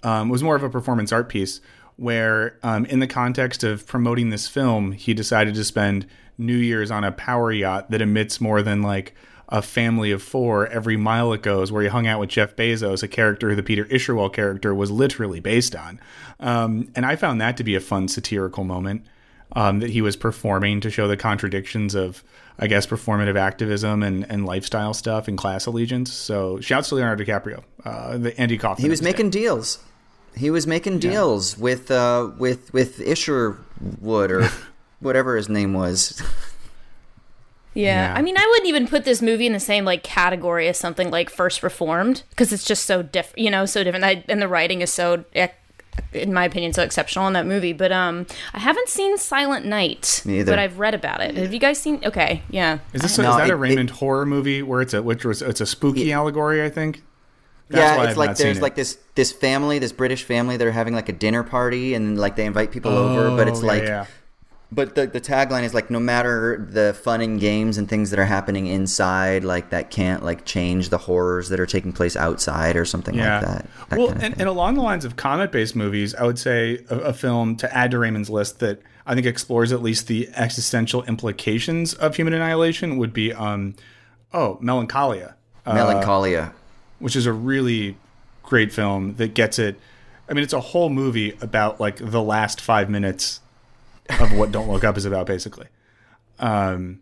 um, 0.03 0.29
was 0.29 0.43
more 0.43 0.55
of 0.55 0.63
a 0.63 0.69
performance 0.69 1.11
art 1.11 1.29
piece 1.29 1.61
where, 1.97 2.57
um, 2.63 2.85
in 2.85 2.99
the 2.99 3.07
context 3.07 3.63
of 3.63 3.85
promoting 3.85 4.29
this 4.29 4.47
film, 4.47 4.93
he 4.93 5.13
decided 5.13 5.53
to 5.53 5.63
spend 5.63 6.07
New 6.37 6.57
Year's 6.57 6.89
on 6.89 7.03
a 7.03 7.11
power 7.11 7.51
yacht 7.51 7.91
that 7.91 8.01
emits 8.01 8.41
more 8.41 8.61
than 8.61 8.81
like 8.81 9.13
a 9.51 9.61
family 9.61 10.11
of 10.11 10.23
four 10.23 10.67
every 10.67 10.95
mile 10.95 11.33
it 11.33 11.41
goes, 11.41 11.71
where 11.71 11.83
he 11.83 11.89
hung 11.89 12.07
out 12.07 12.19
with 12.19 12.29
Jeff 12.29 12.55
Bezos, 12.55 13.03
a 13.03 13.07
character 13.07 13.49
who 13.49 13.55
the 13.55 13.63
Peter 13.63 13.85
Isherwell 13.85 14.31
character 14.31 14.73
was 14.73 14.89
literally 14.89 15.41
based 15.41 15.75
on. 15.75 15.99
Um, 16.39 16.89
and 16.95 17.05
I 17.05 17.17
found 17.17 17.41
that 17.41 17.57
to 17.57 17.63
be 17.63 17.75
a 17.75 17.81
fun 17.81 18.07
satirical 18.07 18.63
moment 18.63 19.05
um, 19.53 19.79
that 19.79 19.89
he 19.89 20.01
was 20.01 20.15
performing 20.15 20.79
to 20.81 20.89
show 20.89 21.07
the 21.07 21.17
contradictions 21.17 21.95
of, 21.95 22.23
I 22.57 22.67
guess, 22.67 22.87
performative 22.87 23.35
activism 23.35 24.03
and, 24.03 24.25
and 24.29 24.45
lifestyle 24.45 24.93
stuff 24.93 25.27
and 25.27 25.37
class 25.37 25.65
allegiance. 25.65 26.13
So 26.13 26.61
shouts 26.61 26.89
to 26.89 26.95
Leonardo 26.95 27.23
DiCaprio, 27.23 27.63
uh, 27.83 28.17
the 28.17 28.39
Andy 28.39 28.57
Kaufman. 28.57 28.83
He 28.83 28.89
was 28.89 29.01
making 29.01 29.31
deals. 29.31 29.79
He 30.35 30.49
was 30.49 30.65
making 30.65 30.99
deals 30.99 31.57
yeah. 31.57 31.63
with 31.63 31.91
uh, 31.91 32.31
with 32.37 32.71
with 32.71 33.01
Isherwood 33.01 34.31
or 34.31 34.49
whatever 35.01 35.35
his 35.35 35.49
name 35.49 35.73
was. 35.73 36.23
Yeah. 37.73 38.13
yeah. 38.13 38.13
I 38.17 38.21
mean, 38.21 38.37
I 38.37 38.45
wouldn't 38.45 38.67
even 38.67 38.87
put 38.87 39.05
this 39.05 39.21
movie 39.21 39.45
in 39.45 39.53
the 39.53 39.59
same 39.59 39.85
like 39.85 40.03
category 40.03 40.67
as 40.67 40.77
something 40.77 41.09
like 41.09 41.29
First 41.29 41.63
Reformed 41.63 42.23
because 42.29 42.51
it's 42.51 42.65
just 42.65 42.85
so 42.85 43.01
different, 43.01 43.39
you 43.39 43.49
know, 43.49 43.65
so 43.65 43.83
different. 43.83 44.05
I, 44.05 44.23
and 44.27 44.41
the 44.41 44.47
writing 44.47 44.81
is 44.81 44.91
so, 44.91 45.23
in 46.13 46.33
my 46.33 46.45
opinion, 46.45 46.73
so 46.73 46.83
exceptional 46.83 47.27
in 47.27 47.33
that 47.33 47.45
movie. 47.45 47.73
But 47.73 47.91
um, 47.91 48.25
I 48.53 48.59
haven't 48.59 48.89
seen 48.89 49.17
Silent 49.17 49.65
Night, 49.65 50.21
Me 50.25 50.39
either. 50.39 50.51
but 50.51 50.59
I've 50.59 50.79
read 50.79 50.93
about 50.93 51.21
it. 51.21 51.35
Have 51.35 51.53
you 51.53 51.59
guys 51.59 51.79
seen? 51.79 52.01
Okay, 52.05 52.43
yeah. 52.49 52.79
Is 52.93 53.01
this 53.01 53.17
a, 53.17 53.23
no, 53.23 53.31
is 53.31 53.37
that 53.37 53.49
it, 53.49 53.53
a 53.53 53.57
Raymond 53.57 53.89
it, 53.89 53.95
horror 53.95 54.25
movie 54.25 54.61
where 54.61 54.81
it's 54.81 54.93
a 54.93 55.01
which 55.01 55.23
was 55.23 55.41
it's 55.41 55.61
a 55.61 55.65
spooky 55.65 56.11
it, 56.11 56.13
allegory? 56.13 56.63
I 56.63 56.69
think. 56.69 57.03
That's 57.69 57.97
yeah, 57.97 58.09
it's 58.09 58.17
like 58.17 58.35
there's 58.35 58.61
like 58.61 58.75
this 58.75 58.97
this 59.15 59.31
family, 59.31 59.79
this 59.79 59.93
British 59.93 60.25
family. 60.25 60.57
They're 60.57 60.73
having 60.73 60.93
like 60.93 61.07
a 61.07 61.13
dinner 61.13 61.41
party, 61.41 61.93
and 61.93 62.19
like 62.19 62.35
they 62.35 62.45
invite 62.45 62.71
people 62.71 62.91
oh, 62.91 63.07
over, 63.07 63.37
but 63.37 63.47
it's 63.47 63.63
like 63.63 63.83
yeah 63.83 64.07
but 64.71 64.95
the, 64.95 65.05
the 65.05 65.19
tagline 65.19 65.63
is 65.63 65.73
like 65.73 65.89
no 65.89 65.99
matter 65.99 66.65
the 66.69 66.93
fun 66.93 67.21
and 67.21 67.39
games 67.39 67.77
and 67.77 67.89
things 67.89 68.09
that 68.09 68.19
are 68.19 68.25
happening 68.25 68.67
inside 68.67 69.43
like 69.43 69.69
that 69.69 69.91
can't 69.91 70.23
like 70.23 70.45
change 70.45 70.89
the 70.89 70.97
horrors 70.97 71.49
that 71.49 71.59
are 71.59 71.65
taking 71.65 71.91
place 71.91 72.15
outside 72.15 72.77
or 72.77 72.85
something 72.85 73.15
yeah. 73.15 73.39
like 73.39 73.45
that, 73.45 73.67
that 73.89 73.99
well 73.99 74.07
kind 74.07 74.17
of 74.17 74.23
and, 74.23 74.39
and, 74.39 74.49
along 74.49 74.75
the 74.75 74.81
lines 74.81 75.03
of 75.03 75.15
comet 75.15 75.51
based 75.51 75.75
movies 75.75 76.15
i 76.15 76.23
would 76.23 76.39
say 76.39 76.83
a, 76.89 76.97
a, 76.99 77.13
film 77.13 77.55
to 77.55 77.75
add 77.75 77.91
to 77.91 77.99
raymond's 77.99 78.29
list 78.29 78.59
that 78.59 78.81
i 79.05 79.13
think 79.13 79.27
explores 79.27 79.71
at 79.71 79.81
least 79.81 80.07
the 80.07 80.29
existential 80.35 81.03
implications 81.03 81.93
of 81.95 82.15
human 82.15 82.33
annihilation 82.33 82.97
would 82.97 83.13
be 83.13 83.33
um 83.33 83.75
oh 84.33 84.57
melancholia. 84.61 85.35
Uh, 85.65 85.73
melancholia. 85.73 86.41
uh, 86.41 86.49
which 86.99 87.15
is 87.15 87.25
a 87.25 87.33
really 87.33 87.97
great 88.43 88.71
film 88.71 89.15
that 89.15 89.33
gets 89.33 89.59
it 89.59 89.77
i 90.29 90.33
mean 90.33 90.43
it's 90.43 90.53
a 90.53 90.61
whole 90.61 90.89
movie 90.89 91.37
about 91.41 91.79
like 91.79 91.97
the 91.97 92.21
last 92.21 92.61
five 92.61 92.89
minutes 92.89 93.40
of 94.19 94.33
what 94.33 94.51
Don't 94.51 94.69
Look 94.69 94.83
Up 94.83 94.97
is 94.97 95.05
about, 95.05 95.25
basically. 95.25 95.67
Um, 96.39 97.01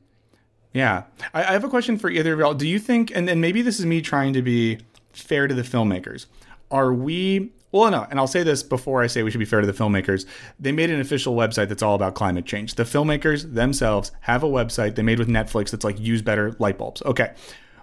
yeah, 0.73 1.03
I, 1.33 1.43
I 1.43 1.51
have 1.53 1.63
a 1.63 1.69
question 1.69 1.97
for 1.97 2.09
either 2.09 2.33
of 2.33 2.39
y'all. 2.39 2.53
Do 2.53 2.67
you 2.67 2.79
think, 2.79 3.11
and 3.15 3.27
then 3.27 3.41
maybe 3.41 3.61
this 3.61 3.79
is 3.79 3.85
me 3.85 4.01
trying 4.01 4.33
to 4.33 4.41
be 4.41 4.79
fair 5.13 5.47
to 5.47 5.53
the 5.53 5.63
filmmakers, 5.63 6.27
are 6.71 6.93
we? 6.93 7.51
Well, 7.71 7.91
no, 7.91 8.07
and 8.09 8.19
I'll 8.19 8.27
say 8.27 8.43
this 8.43 8.63
before 8.63 9.03
I 9.03 9.07
say 9.07 9.21
we 9.21 9.31
should 9.31 9.39
be 9.39 9.45
fair 9.45 9.61
to 9.61 9.67
the 9.67 9.73
filmmakers. 9.73 10.25
They 10.59 10.71
made 10.71 10.89
an 10.89 10.99
official 10.99 11.35
website 11.35 11.69
that's 11.69 11.83
all 11.83 11.95
about 11.95 12.15
climate 12.15 12.45
change. 12.45 12.75
The 12.75 12.83
filmmakers 12.83 13.53
themselves 13.53 14.11
have 14.21 14.43
a 14.43 14.47
website 14.47 14.95
they 14.95 15.03
made 15.03 15.19
with 15.19 15.27
Netflix 15.27 15.69
that's 15.69 15.83
like 15.83 15.99
use 15.99 16.21
better 16.21 16.55
light 16.57 16.79
bulbs. 16.79 17.01
Okay. 17.03 17.33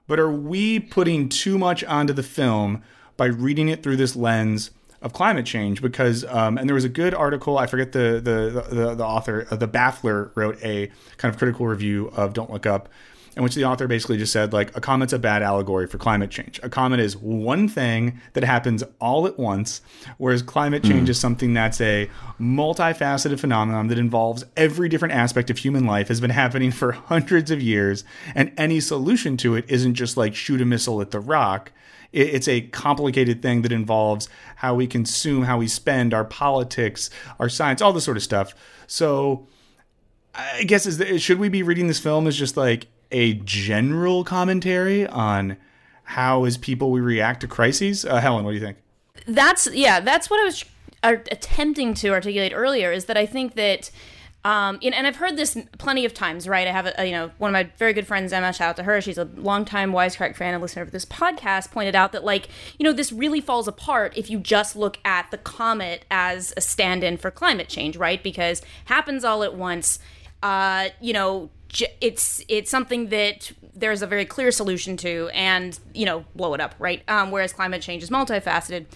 But 0.08 0.18
are 0.18 0.30
we 0.30 0.80
putting 0.80 1.28
too 1.28 1.56
much 1.56 1.84
onto 1.84 2.12
the 2.12 2.22
film 2.22 2.82
by 3.16 3.26
reading 3.26 3.68
it 3.68 3.82
through 3.82 3.96
this 3.96 4.16
lens 4.16 4.70
of 5.02 5.12
climate 5.12 5.46
change 5.46 5.82
because 5.82 6.24
um, 6.24 6.58
and 6.58 6.68
there 6.68 6.74
was 6.74 6.84
a 6.84 6.88
good 6.88 7.14
article 7.14 7.58
I 7.58 7.66
forget 7.66 7.92
the 7.92 8.20
the 8.22 8.74
the, 8.74 8.94
the 8.94 9.04
author 9.04 9.46
uh, 9.50 9.56
the 9.56 9.68
Baffler 9.68 10.30
wrote 10.34 10.62
a 10.62 10.90
kind 11.16 11.32
of 11.32 11.38
critical 11.38 11.66
review 11.66 12.08
of 12.16 12.32
Don't 12.32 12.50
Look 12.50 12.66
Up 12.66 12.88
in 13.36 13.42
which 13.42 13.54
the 13.54 13.64
author 13.64 13.86
basically 13.86 14.16
just 14.16 14.32
said 14.32 14.52
like 14.52 14.74
a 14.76 14.80
comet's 14.80 15.12
a 15.12 15.18
bad 15.18 15.42
allegory 15.42 15.86
for 15.86 15.98
climate 15.98 16.30
change. 16.30 16.58
A 16.62 16.70
comet 16.70 16.98
is 16.98 17.16
one 17.16 17.68
thing 17.68 18.18
that 18.32 18.42
happens 18.42 18.82
all 18.98 19.26
at 19.26 19.38
once, 19.38 19.82
whereas 20.16 20.40
climate 20.42 20.82
hmm. 20.82 20.90
change 20.90 21.08
mm. 21.08 21.10
is 21.10 21.20
something 21.20 21.52
that's 21.52 21.80
a 21.80 22.10
multifaceted 22.40 23.38
phenomenon 23.38 23.88
that 23.88 23.98
involves 23.98 24.44
every 24.56 24.88
different 24.88 25.12
aspect 25.12 25.50
of 25.50 25.58
human 25.58 25.84
life 25.84 26.08
has 26.08 26.20
been 26.20 26.30
happening 26.30 26.70
for 26.70 26.92
hundreds 26.92 27.50
of 27.50 27.60
years, 27.60 28.04
and 28.34 28.52
any 28.56 28.80
solution 28.80 29.36
to 29.36 29.54
it 29.54 29.66
isn't 29.68 29.94
just 29.94 30.16
like 30.16 30.34
shoot 30.34 30.60
a 30.62 30.64
missile 30.64 31.02
at 31.02 31.10
the 31.10 31.20
rock 31.20 31.72
it's 32.12 32.48
a 32.48 32.62
complicated 32.62 33.42
thing 33.42 33.62
that 33.62 33.72
involves 33.72 34.28
how 34.56 34.74
we 34.74 34.86
consume, 34.86 35.44
how 35.44 35.58
we 35.58 35.68
spend, 35.68 36.14
our 36.14 36.24
politics, 36.24 37.10
our 37.38 37.48
science, 37.48 37.82
all 37.82 37.92
this 37.92 38.04
sort 38.04 38.16
of 38.16 38.22
stuff. 38.22 38.54
So, 38.86 39.46
I 40.34 40.64
guess 40.64 40.86
is 40.86 40.98
the, 40.98 41.18
should 41.18 41.38
we 41.38 41.48
be 41.48 41.62
reading 41.62 41.88
this 41.88 41.98
film 41.98 42.26
as 42.26 42.36
just 42.36 42.56
like 42.56 42.86
a 43.10 43.34
general 43.34 44.24
commentary 44.24 45.06
on 45.06 45.56
how 46.04 46.44
as 46.44 46.56
people 46.56 46.90
we 46.90 47.00
react 47.00 47.40
to 47.40 47.48
crises? 47.48 48.04
Uh, 48.04 48.20
Helen, 48.20 48.44
what 48.44 48.52
do 48.52 48.56
you 48.56 48.62
think? 48.62 48.78
That's 49.26 49.66
yeah, 49.72 50.00
that's 50.00 50.30
what 50.30 50.40
I 50.40 50.44
was 50.44 50.64
uh, 51.02 51.16
attempting 51.32 51.94
to 51.94 52.10
articulate 52.10 52.52
earlier. 52.54 52.92
Is 52.92 53.06
that 53.06 53.16
I 53.16 53.26
think 53.26 53.54
that 53.54 53.90
um, 54.44 54.78
and, 54.80 55.06
I've 55.06 55.16
heard 55.16 55.36
this 55.36 55.58
plenty 55.78 56.04
of 56.04 56.14
times, 56.14 56.46
right? 56.46 56.68
I 56.68 56.70
have, 56.70 56.86
a, 56.86 56.94
a, 57.00 57.04
you 57.04 57.10
know, 57.10 57.32
one 57.38 57.50
of 57.50 57.52
my 57.52 57.68
very 57.78 57.92
good 57.92 58.06
friends, 58.06 58.32
Emma, 58.32 58.52
shout 58.52 58.68
out 58.70 58.76
to 58.76 58.84
her. 58.84 59.00
She's 59.00 59.18
a 59.18 59.24
longtime 59.24 59.92
Wisecrack 59.92 60.36
fan 60.36 60.54
and 60.54 60.62
listener 60.62 60.82
of 60.82 60.92
this 60.92 61.04
podcast, 61.04 61.72
pointed 61.72 61.96
out 61.96 62.12
that, 62.12 62.22
like, 62.22 62.48
you 62.78 62.84
know, 62.84 62.92
this 62.92 63.10
really 63.10 63.40
falls 63.40 63.66
apart 63.66 64.16
if 64.16 64.30
you 64.30 64.38
just 64.38 64.76
look 64.76 64.98
at 65.04 65.30
the 65.32 65.38
comet 65.38 66.04
as 66.12 66.54
a 66.56 66.60
stand 66.60 67.02
in 67.02 67.16
for 67.16 67.32
climate 67.32 67.68
change, 67.68 67.96
right? 67.96 68.22
Because 68.22 68.62
happens 68.84 69.24
all 69.24 69.42
at 69.42 69.54
once. 69.54 69.98
Uh, 70.44 70.90
you 71.00 71.12
know, 71.12 71.50
it's 72.00 72.40
it's 72.48 72.70
something 72.70 73.08
that 73.08 73.50
there's 73.74 74.00
a 74.00 74.06
very 74.06 74.24
clear 74.24 74.50
solution 74.52 74.96
to, 74.98 75.28
and 75.34 75.78
you 75.92 76.06
know, 76.06 76.24
blow 76.36 76.54
it 76.54 76.60
up, 76.60 76.74
right? 76.78 77.02
Um, 77.08 77.32
whereas 77.32 77.52
climate 77.52 77.82
change 77.82 78.02
is 78.02 78.10
multifaceted. 78.10 78.86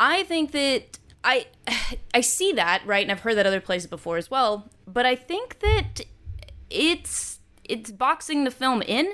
I 0.00 0.24
think 0.24 0.52
that 0.52 0.98
I 1.24 1.46
I 2.14 2.20
see 2.20 2.52
that 2.52 2.82
right, 2.86 3.02
and 3.02 3.12
I've 3.12 3.20
heard 3.20 3.36
that 3.36 3.46
other 3.46 3.60
places 3.60 3.88
before 3.88 4.16
as 4.16 4.30
well. 4.30 4.70
But 4.86 5.06
I 5.06 5.16
think 5.16 5.60
that 5.60 6.02
it's 6.68 7.38
it's 7.64 7.90
boxing 7.90 8.44
the 8.44 8.50
film 8.50 8.82
in, 8.82 9.12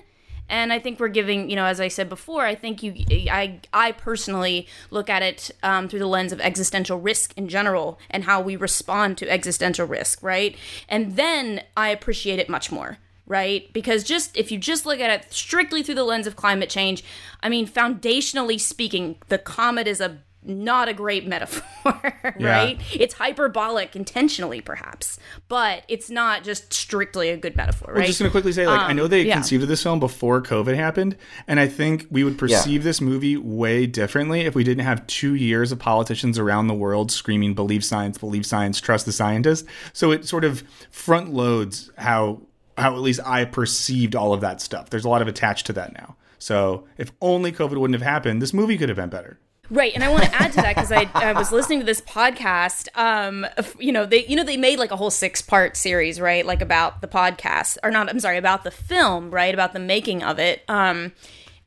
and 0.49 0.73
I 0.73 0.79
think 0.79 1.01
we're 1.01 1.09
giving 1.09 1.51
you 1.51 1.57
know, 1.57 1.67
as 1.67 1.81
I 1.81 1.89
said 1.89 2.09
before, 2.09 2.45
I 2.45 2.55
think 2.55 2.83
you 2.83 2.95
I 3.31 3.61
I 3.73 3.93
personally 3.93 4.67
look 4.91 5.11
at 5.11 5.23
it 5.23 5.51
um, 5.63 5.89
through 5.89 6.01
the 6.01 6.07
lens 6.07 6.33
of 6.33 6.41
existential 6.41 6.99
risk 6.99 7.33
in 7.37 7.49
general 7.49 7.99
and 8.11 8.25
how 8.25 8.41
we 8.41 8.57
respond 8.57 9.19
to 9.19 9.31
existential 9.31 9.87
risk, 9.87 10.23
right? 10.23 10.57
And 10.89 11.17
then 11.17 11.63
I 11.77 11.89
appreciate 11.89 12.39
it 12.39 12.49
much 12.49 12.71
more 12.71 12.99
right? 13.29 13.73
Because 13.73 14.05
just 14.05 14.37
if 14.37 14.53
you 14.53 14.59
just 14.59 14.87
look 14.87 15.01
at 15.01 15.11
it 15.11 15.33
strictly 15.33 15.83
through 15.83 15.97
the 15.97 16.05
lens 16.05 16.27
of 16.27 16.37
climate 16.37 16.71
change, 16.71 17.03
I 17.43 17.49
mean, 17.49 17.67
foundationally 17.67 18.61
speaking, 18.61 19.17
the 19.29 19.39
comet 19.39 19.89
is 19.89 20.01
a 20.01 20.19
not 20.47 20.89
a 20.89 20.95
great 20.95 21.27
metaphor, 21.27 21.63
right? 22.25 22.39
Yeah. 22.39 22.77
It's 22.93 23.15
hyperbolic 23.15 23.97
intentionally, 23.97 24.61
perhaps, 24.61 25.19
but 25.49 25.83
it's 25.89 26.11
not 26.11 26.45
just 26.45 26.73
strictly 26.73 27.31
a 27.31 27.37
good 27.37 27.57
metaphor, 27.57 27.93
right? 27.93 28.03
I'm 28.03 28.07
just 28.07 28.19
going 28.19 28.29
to 28.29 28.33
quickly 28.33 28.53
say, 28.53 28.67
like, 28.67 28.81
um, 28.81 28.91
I 28.91 28.93
know 28.93 29.07
they 29.07 29.23
yeah. 29.23 29.35
conceived 29.35 29.63
of 29.63 29.69
this 29.69 29.83
film 29.83 30.01
before 30.01 30.43
COVID 30.43 30.75
happened, 30.75 31.17
and 31.47 31.59
I 31.59 31.67
think 31.67 32.07
we 32.11 32.25
would 32.25 32.39
perceive 32.39 32.83
yeah. 32.83 32.85
this 32.85 33.01
movie 33.01 33.37
way 33.37 33.87
differently 33.87 34.43
if 34.43 34.55
we 34.55 34.65
didn't 34.65 34.85
have 34.85 35.07
two 35.07 35.35
years 35.35 35.73
of 35.73 35.79
politicians 35.79 36.39
around 36.39 36.69
the 36.69 36.75
world 36.75 37.11
screaming, 37.11 37.55
believe 37.55 37.85
science, 37.85 38.19
believe 38.19 38.47
science, 38.47 38.81
trust 38.81 39.07
the 39.07 39.13
scientist. 39.13 39.67
So 39.93 40.13
it 40.13 40.27
sort 40.27 40.45
of 40.45 40.63
front 40.91 41.33
loads 41.33 41.91
how, 41.99 42.43
how 42.79 42.95
at 42.95 43.01
least 43.01 43.21
I 43.25 43.45
perceived 43.45 44.15
all 44.15 44.33
of 44.33 44.41
that 44.43 44.61
stuff. 44.61 44.91
There's 44.91 45.05
a 45.05 45.09
lot 45.09 45.23
of 45.23 45.29
attached 45.29 45.67
to 45.67 45.73
that 45.75 45.93
now. 45.95 46.17
So 46.39 46.87
if 46.99 47.13
only 47.21 47.53
COVID 47.53 47.79
wouldn't 47.79 47.99
have 47.99 48.09
happened, 48.09 48.41
this 48.41 48.53
movie 48.53 48.77
could 48.77 48.89
have 48.89 48.97
been 48.97 49.09
better. 49.09 49.39
Right, 49.69 49.93
and 49.95 50.05
I 50.05 50.09
want 50.09 50.25
to 50.25 50.35
add 50.35 50.53
to 50.53 50.57
that 50.59 50.77
because 50.77 50.93
I, 50.93 51.11
I 51.15 51.33
was 51.33 51.51
listening 51.51 51.81
to 51.81 51.87
this 51.87 52.01
podcast. 52.01 52.89
Um, 52.97 53.47
you 53.79 53.91
know 53.91 54.07
they 54.07 54.25
you 54.27 54.37
know 54.37 54.45
they 54.45 54.57
made 54.57 54.79
like 54.79 54.93
a 54.93 54.97
whole 54.97 55.11
six 55.11 55.43
part 55.43 55.77
series, 55.77 56.21
right? 56.21 56.47
Like 56.47 56.63
about 56.63 57.01
the 57.01 57.09
podcast, 57.09 57.79
or 57.83 57.91
not? 57.91 58.09
I'm 58.09 58.21
sorry, 58.21 58.39
about 58.39 58.63
the 58.63 58.71
film, 58.71 59.31
right? 59.31 59.53
About 59.53 59.73
the 59.73 59.81
making 59.81 60.23
of 60.23 60.39
it. 60.39 60.63
Um, 60.69 61.13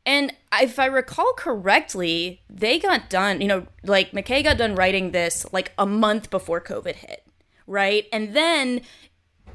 and 0.05 0.33
if 0.61 0.79
I 0.79 0.85
recall 0.85 1.33
correctly, 1.33 2.41
they 2.49 2.79
got 2.79 3.09
done. 3.09 3.41
You 3.41 3.47
know, 3.47 3.67
like 3.83 4.11
McKay 4.11 4.43
got 4.43 4.57
done 4.57 4.75
writing 4.75 5.11
this 5.11 5.45
like 5.51 5.73
a 5.77 5.85
month 5.85 6.29
before 6.29 6.61
COVID 6.61 6.95
hit, 6.95 7.25
right? 7.67 8.05
And 8.13 8.33
then 8.33 8.81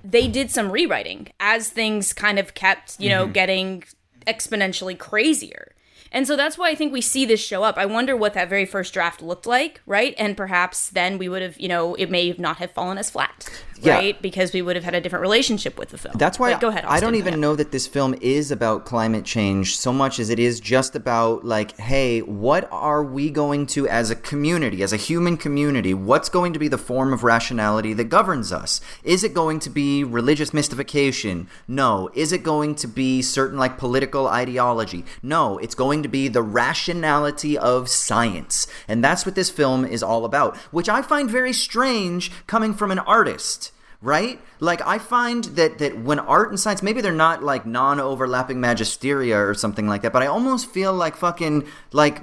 they 0.05 0.28
did 0.28 0.51
some 0.51 0.70
rewriting 0.70 1.28
as 1.40 1.70
things 1.70 2.12
kind 2.12 2.38
of 2.38 2.53
kept, 2.53 3.01
you 3.01 3.09
know, 3.09 3.24
mm-hmm. 3.24 3.32
getting 3.32 3.84
exponentially 4.26 4.99
crazier. 4.99 5.74
And 6.15 6.29
so 6.29 6.37
that's 6.37 6.57
why 6.57 6.71
I 6.71 6.77
think 6.77 6.93
we 6.93 7.01
see 7.01 7.25
this 7.25 7.41
show 7.41 7.65
up. 7.65 7.77
I 7.77 7.87
wonder 7.87 8.17
what 8.17 8.35
that 8.35 8.49
very 8.49 8.65
first 8.65 8.95
draft 8.95 9.21
looked 9.21 9.47
like, 9.47 9.83
right? 9.85 10.15
And 10.17 10.37
perhaps 10.37 10.91
then 10.91 11.19
we 11.19 11.29
would 11.29 11.43
have, 11.43 11.59
you 11.61 11.67
know, 11.67 11.97
it 11.97 12.09
may 12.09 12.37
not 12.39 12.59
have 12.59 12.71
fallen 12.71 12.99
as 12.99 13.11
flat. 13.11 13.51
Yeah. 13.83 13.95
right? 13.97 14.22
Because 14.22 14.53
we 14.53 14.62
would 14.62 14.77
have 14.77 14.85
had 14.85 14.95
a 14.95 15.01
different 15.01 15.22
relationship 15.22 15.79
with 15.79 15.91
the 15.91 15.99
film. 15.99 16.14
That's 16.18 16.39
why 16.39 16.53
But 16.53 16.61
go 16.61 16.68
ahead. 16.68 16.85
I 16.87 17.01
don't 17.01 17.14
even 17.16 17.35
Yeah. 17.35 17.41
know 17.41 17.57
that 17.57 17.72
this 17.72 17.87
film 17.87 18.14
is 18.20 18.51
about 18.51 18.85
climate 18.85 19.25
change 19.25 19.77
so 19.77 19.93
much 19.93 20.18
as 20.18 20.31
it 20.31 20.39
is 20.39 20.61
just 20.61 20.95
about 20.95 21.45
like, 21.45 21.77
hey, 21.79 22.20
what 22.20 22.68
are 22.70 23.03
we 23.03 23.31
going 23.31 23.66
to 23.66 23.89
as 23.89 24.11
a 24.11 24.16
community, 24.16 24.83
as 24.83 24.93
a 24.93 24.97
human 24.97 25.37
community, 25.37 25.93
what's 25.95 26.29
going 26.29 26.53
to 26.53 26.59
be 26.59 26.68
the 26.68 26.79
form 26.79 27.12
of 27.12 27.25
rationality 27.25 27.93
that 27.95 28.05
governs 28.05 28.53
us? 28.53 28.81
Is 29.03 29.25
it 29.25 29.35
going 29.35 29.59
to 29.61 29.70
be 29.70 30.05
religious 30.05 30.55
mystification? 30.55 31.49
No. 31.68 32.11
Is 32.14 32.33
it 32.33 32.43
going 32.43 32.75
to 32.77 32.87
be 32.87 33.22
certain 33.22 33.59
like 33.59 33.79
political 33.79 34.29
ideology? 34.29 35.05
No. 35.22 35.59
It's 35.59 35.75
going 35.75 36.03
to 36.03 36.09
be 36.09 36.29
the 36.29 36.43
rationality 36.43 37.59
of 37.59 37.89
science. 37.89 38.66
And 38.89 39.03
that's 39.03 39.27
what 39.27 39.35
this 39.35 39.51
film 39.51 39.85
is 39.85 40.03
all 40.03 40.25
about, 40.25 40.57
which 40.70 40.89
I 40.89 41.03
find 41.03 41.29
very 41.31 41.53
strange 41.53 42.31
coming 42.47 42.75
from 42.75 42.91
an 42.91 42.99
artist 43.01 43.70
right? 44.05 44.39
Like 44.61 44.81
i 44.87 44.99
find 44.99 45.45
that 45.57 45.79
that 45.79 45.99
when 45.99 46.19
art 46.19 46.51
and 46.51 46.59
science 46.59 46.83
maybe 46.83 47.01
they're 47.01 47.13
not 47.13 47.43
like 47.43 47.67
non-overlapping 47.67 48.59
magisteria 48.59 49.37
or 49.37 49.55
something 49.55 49.87
like 49.87 50.03
that 50.03 50.13
but 50.13 50.23
i 50.23 50.27
almost 50.27 50.71
feel 50.71 50.93
like 50.93 51.17
fucking 51.17 51.67
like 51.93 52.23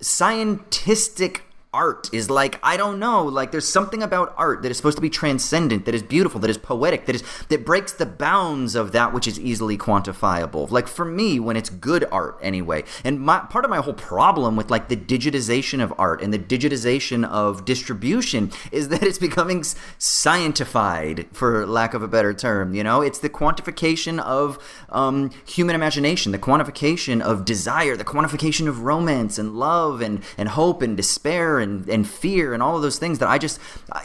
scientistic 0.00 1.40
art 1.72 2.08
is 2.12 2.30
like 2.30 2.58
i 2.62 2.76
don't 2.76 2.98
know 2.98 3.24
like 3.24 3.50
there's 3.52 3.68
something 3.68 4.02
about 4.02 4.32
art 4.36 4.62
that 4.62 4.70
is 4.70 4.76
supposed 4.76 4.96
to 4.96 5.02
be 5.02 5.10
transcendent 5.10 5.84
that 5.84 5.94
is 5.94 6.02
beautiful 6.02 6.40
that 6.40 6.48
is 6.48 6.56
poetic 6.56 7.04
that 7.06 7.14
is 7.14 7.22
that 7.48 7.64
breaks 7.64 7.92
the 7.92 8.06
bounds 8.06 8.74
of 8.74 8.92
that 8.92 9.12
which 9.12 9.26
is 9.26 9.38
easily 9.40 9.76
quantifiable. 9.76 10.70
Like 10.70 10.88
for 10.88 11.04
me 11.04 11.40
when 11.40 11.56
it's 11.56 11.70
good 11.70 12.04
art 12.10 12.38
anyway 12.42 12.84
and 13.04 13.20
my 13.20 13.40
part 13.40 13.64
of 13.64 13.70
my 13.70 13.78
whole 13.78 13.94
problem 13.94 14.56
with 14.56 14.70
like 14.70 14.88
the 14.88 14.96
digitization 14.96 15.82
of 15.82 15.92
art 15.98 16.22
and 16.22 16.32
the 16.32 16.38
digitization 16.38 17.26
of 17.26 17.64
distribution 17.64 18.50
is 18.72 18.88
that 18.88 19.02
it's 19.02 19.18
becoming 19.18 19.64
scientified 19.98 21.26
for 21.32 21.66
lack 21.66 21.94
of 21.94 22.02
a 22.02 22.08
better 22.08 22.34
term 22.34 22.74
you 22.74 22.84
know? 22.84 23.00
It's 23.00 23.18
the 23.18 23.30
quantification 23.30 24.20
of 24.20 24.58
um, 24.88 25.30
human 25.46 25.74
imagination 25.74 26.32
the 26.32 26.38
quantification 26.38 27.20
of 27.20 27.44
desire 27.44 27.96
the 27.96 28.04
quantification 28.04 28.68
of 28.68 28.82
romance 28.82 29.38
and 29.38 29.56
love 29.56 30.00
and, 30.00 30.22
and 30.36 30.50
hope 30.50 30.82
and 30.82 30.96
despair 30.96 31.57
and, 31.60 31.88
and 31.88 32.08
fear 32.08 32.54
and 32.54 32.62
all 32.62 32.76
of 32.76 32.82
those 32.82 32.98
things 32.98 33.18
that 33.18 33.28
i 33.28 33.38
just 33.38 33.60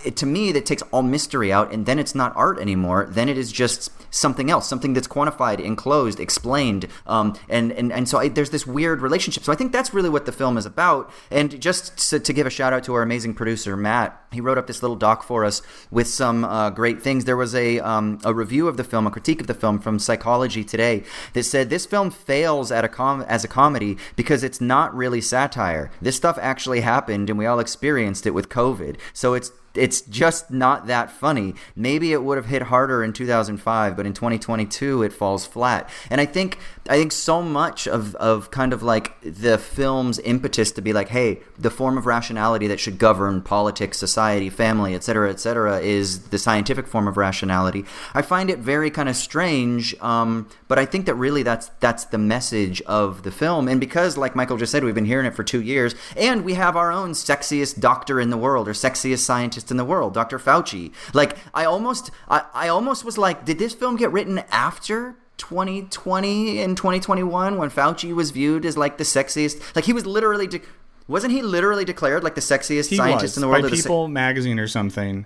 it, 0.06 0.16
to 0.18 0.26
me 0.26 0.52
that 0.52 0.66
takes 0.66 0.82
all 0.92 1.04
mystery 1.04 1.52
out 1.52 1.72
and 1.72 1.86
then 1.86 2.00
it's 2.00 2.16
not 2.16 2.36
art 2.36 2.60
anymore. 2.60 3.08
Then 3.10 3.30
it 3.30 3.38
is 3.38 3.52
just 3.52 3.92
something 4.14 4.52
else 4.52 4.68
something 4.68 4.94
that's 4.94 5.08
quantified 5.08 5.60
enclosed 5.60 6.20
explained 6.20 6.88
um, 7.08 7.36
and, 7.50 7.72
and, 7.72 7.92
and 7.92 8.08
so 8.08 8.20
I, 8.20 8.28
there's 8.28 8.52
this 8.52 8.68
weird 8.68 9.02
relationship. 9.02 9.44
So 9.44 9.52
i 9.52 9.56
think 9.56 9.72
that's 9.72 9.94
really 9.94 10.10
what 10.10 10.26
the 10.26 10.32
film 10.32 10.58
is 10.58 10.66
about. 10.66 11.12
And 11.32 11.60
just 11.60 12.10
to, 12.10 12.20
to 12.20 12.34
give 12.34 12.46
a 12.46 12.50
shout 12.50 12.74
out 12.74 12.84
to 12.86 12.94
our 12.94 13.02
amazing 13.02 13.34
producer 13.34 13.76
matt 13.76 14.24
he 14.34 14.42
wrote 14.42 14.58
up 14.58 14.68
this 14.68 14.82
little 14.82 14.96
doc 14.96 15.24
for 15.24 15.46
us 15.46 15.62
with 15.92 16.08
some 16.08 16.44
uh, 16.44 16.70
great 16.72 17.02
things. 17.02 17.26
There 17.26 17.38
was 17.38 17.56
a, 17.56 17.80
um, 17.80 18.20
a 18.24 18.34
review 18.34 18.68
of 18.68 18.78
the 18.78 18.84
film 18.84 19.08
a 19.08 19.12
critique 19.12 19.40
of 19.40 19.48
the 19.48 19.54
film 19.54 19.80
from 19.80 20.00
psychology 20.00 20.64
today 20.64 21.04
that 21.34 21.44
said 21.44 21.70
this 21.70 21.86
film 21.86 22.10
fails 22.10 22.72
at 22.72 22.84
a 22.84 22.90
com- 22.90 23.22
as 23.24 23.44
a 23.44 23.48
comedy 23.48 23.98
because 24.16 24.44
it's 24.44 24.60
not 24.60 24.96
really 24.96 25.22
satire. 25.22 25.92
This 26.02 26.16
stuff 26.16 26.38
actually 26.42 26.82
happened 26.82 27.30
and 27.30 27.38
we 27.38 27.43
all 27.46 27.60
experienced 27.60 28.26
it 28.26 28.32
with 28.32 28.50
covid. 28.50 28.98
So 29.14 29.34
it's 29.34 29.52
it's 29.76 30.02
just 30.02 30.52
not 30.52 30.88
that 30.88 31.12
funny. 31.12 31.56
Maybe 31.76 32.12
it 32.12 32.24
would 32.24 32.38
have 32.38 32.48
hit 32.48 32.64
harder 32.64 33.04
in 33.04 33.14
2005, 33.14 33.96
but 33.96 34.06
in 34.06 34.14
2022 34.14 35.04
it 35.04 35.14
falls 35.14 35.46
flat. 35.46 35.90
And 36.10 36.20
I 36.20 36.26
think 36.26 36.60
I 36.90 36.98
think 36.98 37.12
so 37.12 37.42
much 37.42 37.88
of 37.88 38.16
of 38.16 38.52
kind 38.52 38.74
of 38.74 38.84
like 38.84 39.20
the 39.22 39.58
film's 39.58 40.20
impetus 40.20 40.72
to 40.74 40.82
be 40.82 40.94
like, 40.94 41.10
hey, 41.10 41.40
the 41.58 41.72
form 41.72 41.98
of 41.98 42.06
rationality 42.06 42.68
that 42.68 42.80
should 42.80 42.98
govern 42.98 43.42
politics, 43.42 43.98
society, 43.98 44.50
family, 44.50 44.94
etc., 44.94 45.14
cetera, 45.14 45.30
et 45.30 45.40
cetera, 45.40 45.80
is 45.80 46.30
the 46.30 46.40
scientific 46.40 46.88
form 46.88 47.08
of 47.08 47.18
rationality. 47.18 47.86
I 48.14 48.22
find 48.22 48.50
it 48.50 48.60
very 48.60 48.90
kind 48.90 49.08
of 49.08 49.16
strange, 49.16 49.96
um, 50.02 50.50
but 50.68 50.80
I 50.80 50.86
think 50.86 51.06
that 51.06 51.16
really 51.16 51.44
that's 51.44 51.70
that's 51.80 52.06
the 52.06 52.18
message 52.18 52.82
of 52.82 53.24
the 53.24 53.32
film. 53.32 53.68
And 53.68 53.80
because, 53.80 54.18
like 54.18 54.36
Michael 54.36 54.58
just 54.58 54.72
said, 54.72 54.84
we've 54.84 54.96
been 54.96 55.06
hearing 55.06 55.26
it 55.26 55.36
for 55.36 55.44
two 55.44 55.62
years, 55.62 55.96
and 56.18 56.44
we 56.44 56.56
have 56.56 56.76
our 56.76 56.92
own 56.92 57.12
sexiest 57.12 57.80
doctor 57.80 58.20
in 58.20 58.30
the 58.30 58.38
world 58.38 58.68
or 58.68 58.74
sexiest 58.74 59.20
scientist 59.20 59.63
in 59.72 59.78
the 59.78 59.86
world, 59.86 60.14
Dr. 60.14 60.40
Fauci. 60.40 60.92
Like 61.14 61.38
I 61.54 61.66
almost, 61.66 62.12
I, 62.30 62.44
I 62.54 62.68
almost 62.68 63.04
was 63.06 63.18
like, 63.18 63.46
did 63.46 63.60
this 63.60 63.74
film 63.74 63.96
get 63.96 64.12
written 64.12 64.40
after? 64.52 65.16
2020 65.38 66.62
and 66.62 66.78
2021 66.78 67.58
when 67.58 67.70
Fauci 67.70 68.14
was 68.14 68.30
viewed 68.30 68.66
as 68.66 68.78
like 68.78 68.98
the 68.98 69.04
sexiest 69.04 69.76
like 69.76 69.84
he 69.84 69.92
was 69.92 70.06
literally 70.06 70.46
de- 70.46 70.62
wasn't 71.08 71.34
he 71.34 71.42
literally 71.42 71.84
declared 71.84 72.24
like 72.24 72.36
the 72.36 72.42
sexiest 72.42 72.90
He 72.90 72.98
scientist 72.98 73.24
was 73.24 73.38
in 73.38 73.42
the 73.42 73.48
world 73.48 73.64
by 73.64 73.70
the 73.70 73.76
se- 73.76 73.82
People 73.84 74.08
magazine 74.08 74.60
or 74.60 74.68
something. 74.68 75.26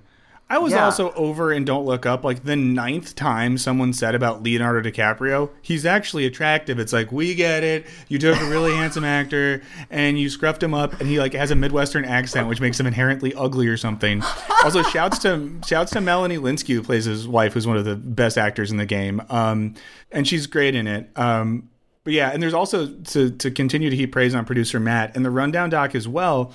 I 0.50 0.60
was 0.60 0.72
Yeah. 0.72 0.86
also 0.86 1.12
over 1.14 1.52
in 1.52 1.66
Don't 1.66 1.86
Look 1.86 2.06
Up 2.06 2.24
like 2.24 2.44
the 2.46 2.56
ninth 2.56 3.16
time 3.16 3.58
someone 3.58 3.92
said 3.92 4.16
about 4.16 4.44
Leonardo 4.44 4.90
DiCaprio, 4.90 5.50
he's 5.62 5.86
actually 5.86 6.26
attractive. 6.26 6.80
It's 6.80 6.94
like 6.94 7.12
we 7.12 7.36
get 7.36 7.64
it. 7.66 7.86
You 8.08 8.18
took 8.18 8.40
a 8.40 8.46
really 8.46 8.74
handsome 8.76 9.04
actor 9.04 9.62
and 9.90 10.18
you 10.18 10.28
scruffed 10.30 10.64
him 10.64 10.74
up, 10.74 11.00
and 11.02 11.10
he 11.10 11.20
like 11.20 11.34
has 11.34 11.52
a 11.52 11.56
Midwestern 11.56 12.06
accent, 12.06 12.48
which 12.48 12.62
makes 12.62 12.80
him 12.80 12.88
inherently 12.88 13.34
ugly 13.34 13.68
or 13.68 13.76
something. 13.78 14.24
Also, 14.64 14.84
shouts 14.84 15.20
to 15.20 15.52
shouts 15.66 15.92
to 15.92 16.02
Melanie 16.02 16.38
Lynskey 16.38 16.74
who 16.76 16.82
plays 16.84 17.04
his 17.06 17.28
wife, 17.28 17.54
who's 17.54 17.68
one 17.68 17.76
of 17.78 17.84
the 17.86 17.96
best 17.98 18.38
actors 18.38 18.72
in 18.72 18.78
the 18.78 18.86
game, 18.86 19.22
um, 19.30 19.74
and 20.14 20.26
she's 20.28 20.48
great 20.48 20.76
in 20.76 20.88
it. 20.88 21.10
Um, 21.18 21.70
but 22.06 22.14
yeah, 22.14 22.30
and 22.32 22.42
there's 22.42 22.54
also 22.54 22.88
to 22.88 23.32
to 23.32 23.52
continue 23.52 23.90
to 23.90 23.96
heap 23.98 24.14
praise 24.14 24.34
on 24.34 24.46
producer 24.46 24.80
Matt 24.80 25.14
and 25.16 25.26
the 25.26 25.30
rundown 25.32 25.70
doc 25.70 25.94
as 25.94 26.08
well. 26.08 26.54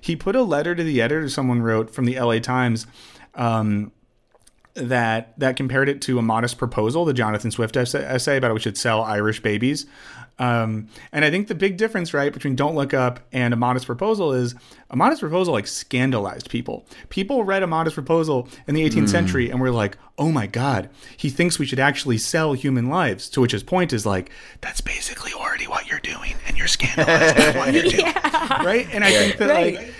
He 0.00 0.16
put 0.16 0.34
a 0.36 0.42
letter 0.42 0.74
to 0.74 0.82
the 0.84 1.00
editor 1.00 1.28
someone 1.30 1.62
wrote 1.62 1.90
from 1.94 2.04
the 2.04 2.18
LA 2.20 2.38
Times 2.38 2.86
um, 3.36 3.92
that 4.74 5.38
that 5.38 5.56
compared 5.56 5.88
it 5.88 6.02
to 6.02 6.18
a 6.18 6.22
modest 6.22 6.58
proposal, 6.58 7.04
the 7.04 7.14
Jonathan 7.14 7.50
Swift 7.50 7.76
essay, 7.76 8.04
essay 8.04 8.36
about 8.36 8.48
how 8.48 8.54
we 8.54 8.60
should 8.60 8.76
sell 8.76 9.02
Irish 9.02 9.40
babies. 9.40 9.86
Um, 10.36 10.88
and 11.12 11.24
I 11.24 11.30
think 11.30 11.46
the 11.46 11.54
big 11.54 11.76
difference, 11.76 12.12
right, 12.12 12.32
between 12.32 12.56
Don't 12.56 12.74
Look 12.74 12.92
Up 12.92 13.20
and 13.32 13.54
A 13.54 13.56
Modest 13.56 13.86
Proposal 13.86 14.32
is 14.32 14.56
A 14.90 14.96
Modest 14.96 15.20
Proposal 15.20 15.54
like 15.54 15.68
scandalized 15.68 16.50
people. 16.50 16.84
People 17.08 17.44
read 17.44 17.62
A 17.62 17.68
Modest 17.68 17.94
Proposal 17.94 18.48
in 18.66 18.74
the 18.74 18.82
18th 18.82 19.08
century 19.10 19.48
and 19.48 19.60
were 19.60 19.70
like, 19.70 19.96
"Oh 20.18 20.32
my 20.32 20.48
God, 20.48 20.90
he 21.16 21.30
thinks 21.30 21.60
we 21.60 21.66
should 21.66 21.78
actually 21.78 22.18
sell 22.18 22.52
human 22.52 22.88
lives." 22.88 23.28
To 23.28 23.40
which 23.42 23.52
his 23.52 23.62
point 23.62 23.92
is 23.92 24.04
like, 24.04 24.28
"That's 24.60 24.80
basically 24.80 25.32
already 25.34 25.68
what 25.68 25.86
you're 25.88 26.00
doing, 26.00 26.34
and 26.48 26.58
you're 26.58 26.66
scandalized 26.66 27.36
by 27.36 27.52
what 27.56 27.72
you're 27.72 27.82
doing." 27.92 28.04
right? 28.04 28.88
And 28.92 29.04
I 29.04 29.12
think 29.12 29.36
that 29.36 29.50
Right. 29.50 29.76
like, 29.76 29.94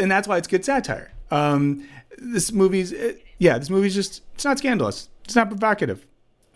and 0.00 0.10
that's 0.10 0.26
why 0.26 0.38
it's 0.38 0.48
good 0.48 0.64
satire. 0.64 1.10
Um, 1.30 1.86
this 2.18 2.52
movie's, 2.52 2.92
it, 2.92 3.22
yeah, 3.38 3.58
this 3.58 3.70
movie's 3.70 3.94
just 3.94 4.22
it's 4.34 4.44
not 4.44 4.58
scandalous. 4.58 5.08
It's 5.24 5.36
not 5.36 5.48
provocative. 5.48 6.06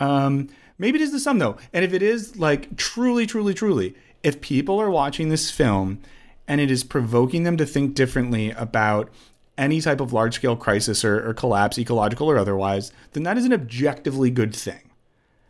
Um, 0.00 0.48
maybe 0.78 0.98
it 0.98 1.02
is 1.02 1.10
to 1.12 1.20
some 1.20 1.38
though, 1.38 1.56
and 1.72 1.84
if 1.84 1.92
it 1.92 2.02
is 2.02 2.36
like 2.36 2.76
truly, 2.76 3.26
truly, 3.26 3.54
truly, 3.54 3.94
if 4.22 4.40
people 4.40 4.80
are 4.80 4.90
watching 4.90 5.28
this 5.28 5.50
film 5.50 6.00
and 6.46 6.60
it 6.60 6.70
is 6.70 6.84
provoking 6.84 7.42
them 7.42 7.56
to 7.56 7.66
think 7.66 7.94
differently 7.94 8.50
about 8.52 9.10
any 9.56 9.80
type 9.80 10.00
of 10.00 10.12
large 10.12 10.34
scale 10.34 10.56
crisis 10.56 11.04
or, 11.04 11.28
or 11.28 11.34
collapse, 11.34 11.78
ecological 11.78 12.30
or 12.30 12.38
otherwise, 12.38 12.92
then 13.12 13.24
that 13.24 13.36
is 13.36 13.44
an 13.44 13.52
objectively 13.52 14.30
good 14.30 14.54
thing. 14.54 14.90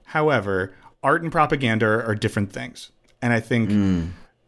However, 0.07 0.75
art 1.03 1.23
and 1.23 1.31
propaganda 1.31 1.87
are, 1.87 2.03
are 2.03 2.15
different 2.15 2.53
things. 2.53 2.91
And 3.21 3.33
I 3.33 3.41
think, 3.41 3.71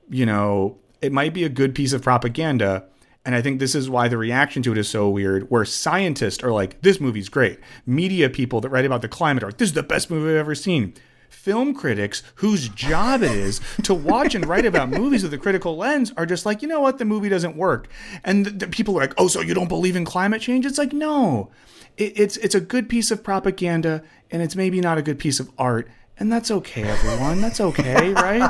you 0.08 0.26
know, 0.26 0.78
it 1.02 1.12
might 1.12 1.34
be 1.34 1.44
a 1.44 1.48
good 1.48 1.74
piece 1.74 1.92
of 1.92 2.02
propaganda. 2.02 2.84
And 3.25 3.35
I 3.35 3.43
think 3.43 3.61
this 3.61 3.75
is 3.75 3.91
why 3.91 4.09
the 4.09 4.16
reaction 4.16 4.62
to 4.62 4.73
it 4.73 4.79
is 4.79 4.89
so 4.89 5.09
weird, 5.11 5.51
where 5.51 5.64
scientists 5.64 6.43
are 6.43 6.53
like, 6.53 6.81
this 6.81 7.01
movie's 7.01 7.29
great. 7.29 7.61
Media 7.85 8.31
people 8.31 8.61
that 8.62 8.71
write 8.71 8.87
about 8.87 9.03
the 9.03 9.09
climate 9.09 9.43
are 9.43 9.49
like, 9.49 9.59
this 9.59 9.68
is 9.68 9.75
the 9.75 9.83
best 9.83 10.11
movie 10.11 10.31
I've 10.31 10.37
ever 10.37 10.55
seen. 10.55 10.95
Film 11.29 11.75
critics, 11.75 12.23
whose 12.37 12.68
job 12.71 13.23
it 13.23 13.31
is 13.31 13.61
to 13.85 13.95
watch 13.95 14.35
and 14.35 14.47
write 14.47 14.64
about 14.66 14.89
movies 14.89 15.23
with 15.23 15.33
a 15.35 15.39
critical 15.39 15.77
lens, 15.77 16.12
are 16.16 16.27
just 16.27 16.47
like, 16.47 16.62
you 16.62 16.68
know 16.68 16.81
what, 16.81 16.99
the 16.99 17.05
movie 17.05 17.29
doesn't 17.29 17.57
work. 17.57 17.89
And 18.25 18.47
the, 18.47 18.51
the 18.51 18.68
people 18.68 18.97
are 18.97 19.03
like, 19.03 19.14
oh, 19.16 19.29
so 19.29 19.41
you 19.41 19.55
don't 19.55 19.68
believe 19.68 19.97
in 19.97 20.05
climate 20.05 20.41
change? 20.41 20.64
It's 20.66 20.79
like, 20.79 20.93
no, 20.93 21.51
it, 21.97 22.18
it's 22.18 22.37
it's 22.39 22.55
a 22.55 22.61
good 22.61 22.89
piece 22.89 23.11
of 23.11 23.23
propaganda, 23.23 24.03
and 24.31 24.43
it's 24.43 24.57
maybe 24.57 24.81
not 24.81 24.99
a 24.99 25.03
good 25.03 25.18
piece 25.18 25.39
of 25.39 25.51
art, 25.59 25.89
and 26.18 26.33
that's 26.33 26.51
okay, 26.51 26.83
everyone. 26.83 27.41
That's 27.41 27.61
okay, 27.61 28.12
right? 28.12 28.43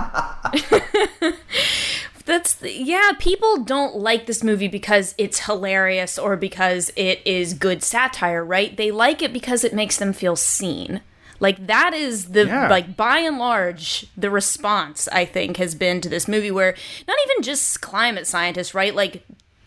That's 2.24 2.54
the, 2.54 2.72
yeah. 2.72 3.12
People 3.18 3.64
don't 3.64 3.96
like 3.96 4.26
this 4.26 4.44
movie 4.44 4.68
because 4.68 5.14
it's 5.18 5.40
hilarious 5.46 6.18
or 6.18 6.36
because 6.36 6.90
it 6.96 7.20
is 7.24 7.54
good 7.54 7.82
satire, 7.82 8.44
right? 8.44 8.76
They 8.76 8.90
like 8.90 9.22
it 9.22 9.32
because 9.32 9.64
it 9.64 9.74
makes 9.74 9.96
them 9.96 10.12
feel 10.12 10.36
seen. 10.36 11.00
Like 11.40 11.66
that 11.66 11.94
is 11.94 12.26
the 12.32 12.44
Yeah. 12.46 12.68
like 12.68 12.96
by 12.96 13.18
and 13.20 13.38
large 13.38 14.06
the 14.16 14.30
response 14.30 15.08
I 15.10 15.24
think 15.24 15.56
has 15.56 15.74
been 15.74 16.02
to 16.02 16.08
this 16.10 16.28
movie 16.28 16.50
where 16.50 16.74
not 17.08 17.16
even 17.30 17.42
just 17.42 17.80
climate 17.80 18.26
scientists, 18.26 18.74
right? 18.74 18.94
Like 18.94 19.24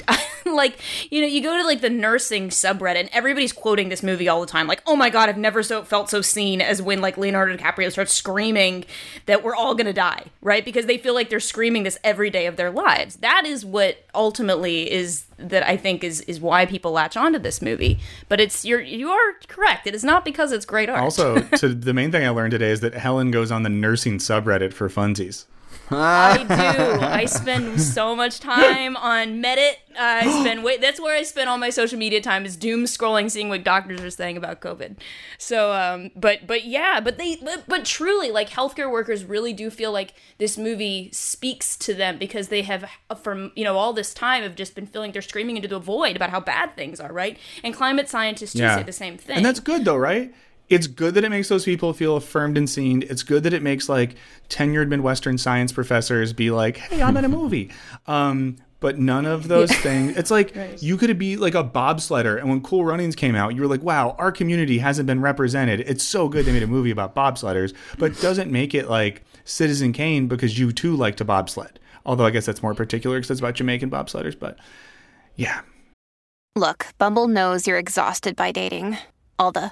like 0.45 0.77
you 1.11 1.21
know 1.21 1.27
you 1.27 1.41
go 1.41 1.57
to 1.57 1.63
like 1.63 1.81
the 1.81 1.89
nursing 1.89 2.49
subreddit 2.49 2.95
and 2.95 3.09
everybody's 3.11 3.53
quoting 3.53 3.89
this 3.89 4.03
movie 4.03 4.27
all 4.27 4.41
the 4.41 4.47
time. 4.47 4.67
Like 4.67 4.81
oh 4.85 4.95
my 4.95 5.09
god 5.09 5.29
i've 5.29 5.37
never 5.37 5.63
so 5.63 5.83
felt 5.83 6.09
so 6.09 6.21
seen 6.21 6.61
as 6.61 6.81
when 6.81 7.01
like 7.01 7.17
leonardo 7.17 7.55
dicaprio 7.55 7.91
starts 7.91 8.13
screaming 8.13 8.85
that 9.25 9.43
we're 9.43 9.55
all 9.55 9.75
gonna 9.75 9.93
die 9.93 10.25
right? 10.43 10.65
Because 10.65 10.85
they 10.85 10.97
feel 10.97 11.13
like 11.13 11.29
they're 11.29 11.39
screaming 11.39 11.83
this 11.83 11.97
every 12.03 12.29
day 12.29 12.45
of 12.45 12.57
their 12.57 12.69
lives. 12.69 13.17
That 13.17 13.45
is 13.45 13.65
what 13.65 14.03
ultimately 14.13 14.91
is 14.91 15.25
that 15.37 15.63
i 15.67 15.75
think 15.75 16.03
is 16.03 16.21
is 16.21 16.39
why 16.39 16.65
people 16.65 16.91
latch 16.91 17.17
onto 17.17 17.39
this 17.39 17.61
movie. 17.61 17.99
But 18.29 18.39
it's 18.39 18.65
you're 18.65 18.81
you 18.81 19.09
are 19.09 19.33
correct. 19.47 19.87
It 19.87 19.95
is 19.95 20.03
not 20.03 20.25
because 20.25 20.51
it's 20.51 20.65
great 20.65 20.89
art. 20.89 20.99
Also, 20.99 21.39
to 21.39 21.69
the 21.73 21.93
main 21.93 22.11
thing 22.11 22.25
I 22.25 22.29
learned 22.29 22.51
today 22.51 22.71
is 22.71 22.81
that 22.81 22.93
Helen 22.93 23.31
goes 23.31 23.51
on 23.51 23.63
the 23.63 23.69
nursing 23.69 24.17
subreddit 24.17 24.73
for 24.73 24.89
funsies. 24.89 25.45
I 25.91 26.43
do. 26.97 27.05
I 27.05 27.25
spend 27.25 27.81
so 27.81 28.15
much 28.15 28.39
time 28.39 28.95
on 28.97 29.41
Medit. 29.41 29.73
Uh, 29.91 30.21
I 30.21 30.41
spend 30.41 30.63
wait. 30.63 30.81
That's 30.81 30.99
where 30.99 31.15
I 31.15 31.23
spend 31.23 31.49
all 31.49 31.57
my 31.57 31.69
social 31.69 31.97
media 31.97 32.21
time 32.21 32.45
is 32.45 32.55
doom 32.55 32.85
scrolling, 32.85 33.29
seeing 33.29 33.49
what 33.49 33.63
doctors 33.63 34.01
are 34.01 34.09
saying 34.09 34.37
about 34.37 34.61
COVID. 34.61 34.97
So, 35.37 35.73
um, 35.73 36.11
but 36.15 36.47
but 36.47 36.65
yeah, 36.65 36.99
but 36.99 37.17
they 37.17 37.37
but, 37.37 37.63
but 37.67 37.85
truly, 37.85 38.31
like 38.31 38.49
healthcare 38.49 38.91
workers 38.91 39.25
really 39.25 39.53
do 39.53 39.69
feel 39.69 39.91
like 39.91 40.13
this 40.37 40.57
movie 40.57 41.09
speaks 41.11 41.75
to 41.77 41.93
them 41.93 42.17
because 42.17 42.47
they 42.47 42.61
have 42.63 42.89
from 43.21 43.51
you 43.55 43.63
know 43.63 43.77
all 43.77 43.93
this 43.93 44.13
time 44.13 44.43
have 44.43 44.55
just 44.55 44.75
been 44.75 44.87
feeling 44.87 45.11
they're 45.11 45.21
screaming 45.21 45.57
into 45.57 45.67
the 45.67 45.79
void 45.79 46.15
about 46.15 46.29
how 46.29 46.39
bad 46.39 46.75
things 46.75 46.99
are, 46.99 47.11
right? 47.11 47.37
And 47.63 47.73
climate 47.73 48.09
scientists 48.09 48.53
do 48.53 48.59
say 48.59 48.83
the 48.83 48.91
same 48.91 49.17
thing. 49.17 49.37
And 49.37 49.45
that's 49.45 49.59
good 49.59 49.85
though, 49.85 49.97
right? 49.97 50.33
It's 50.69 50.87
good 50.87 51.13
that 51.15 51.23
it 51.23 51.29
makes 51.29 51.49
those 51.49 51.65
people 51.65 51.93
feel 51.93 52.15
affirmed 52.15 52.57
and 52.57 52.69
seen. 52.69 53.03
It's 53.03 53.23
good 53.23 53.43
that 53.43 53.53
it 53.53 53.61
makes 53.61 53.89
like 53.89 54.15
tenured 54.49 54.87
Midwestern 54.87 55.37
science 55.37 55.71
professors 55.71 56.33
be 56.33 56.51
like, 56.51 56.77
"Hey, 56.77 57.01
I'm 57.01 57.17
in 57.17 57.25
a 57.25 57.29
movie." 57.29 57.71
Um, 58.07 58.57
but 58.79 58.97
none 58.97 59.25
of 59.25 59.47
those 59.47 59.71
things. 59.71 60.17
It's 60.17 60.31
like 60.31 60.55
you 60.81 60.97
could 60.97 61.17
be 61.17 61.37
like 61.37 61.55
a 61.55 61.63
bobsledder, 61.63 62.39
and 62.39 62.49
when 62.49 62.61
Cool 62.61 62.85
Runnings 62.85 63.15
came 63.15 63.35
out, 63.35 63.55
you 63.55 63.61
were 63.61 63.67
like, 63.67 63.83
"Wow, 63.83 64.15
our 64.17 64.31
community 64.31 64.79
hasn't 64.79 65.07
been 65.07 65.21
represented." 65.21 65.81
It's 65.81 66.03
so 66.03 66.27
good 66.27 66.45
they 66.45 66.51
made 66.51 66.63
a 66.63 66.67
movie 66.67 66.91
about 66.91 67.15
bobsledders, 67.15 67.73
but 67.97 68.19
doesn't 68.21 68.51
make 68.51 68.73
it 68.73 68.89
like 68.89 69.23
Citizen 69.43 69.93
Kane 69.93 70.27
because 70.27 70.57
you 70.57 70.71
too 70.71 70.95
like 70.95 71.17
to 71.17 71.25
bobsled. 71.25 71.79
Although 72.05 72.25
I 72.25 72.31
guess 72.31 72.45
that's 72.45 72.63
more 72.63 72.73
particular 72.73 73.17
because 73.17 73.31
it's 73.31 73.39
about 73.39 73.55
Jamaican 73.55 73.89
bobsledders. 73.89 74.37
But 74.37 74.57
yeah, 75.35 75.61
Look, 76.55 76.89
Bumble 76.99 77.27
knows 77.27 77.65
you're 77.65 77.79
exhausted 77.79 78.35
by 78.35 78.51
dating. 78.51 78.97
All 79.39 79.51
the 79.51 79.71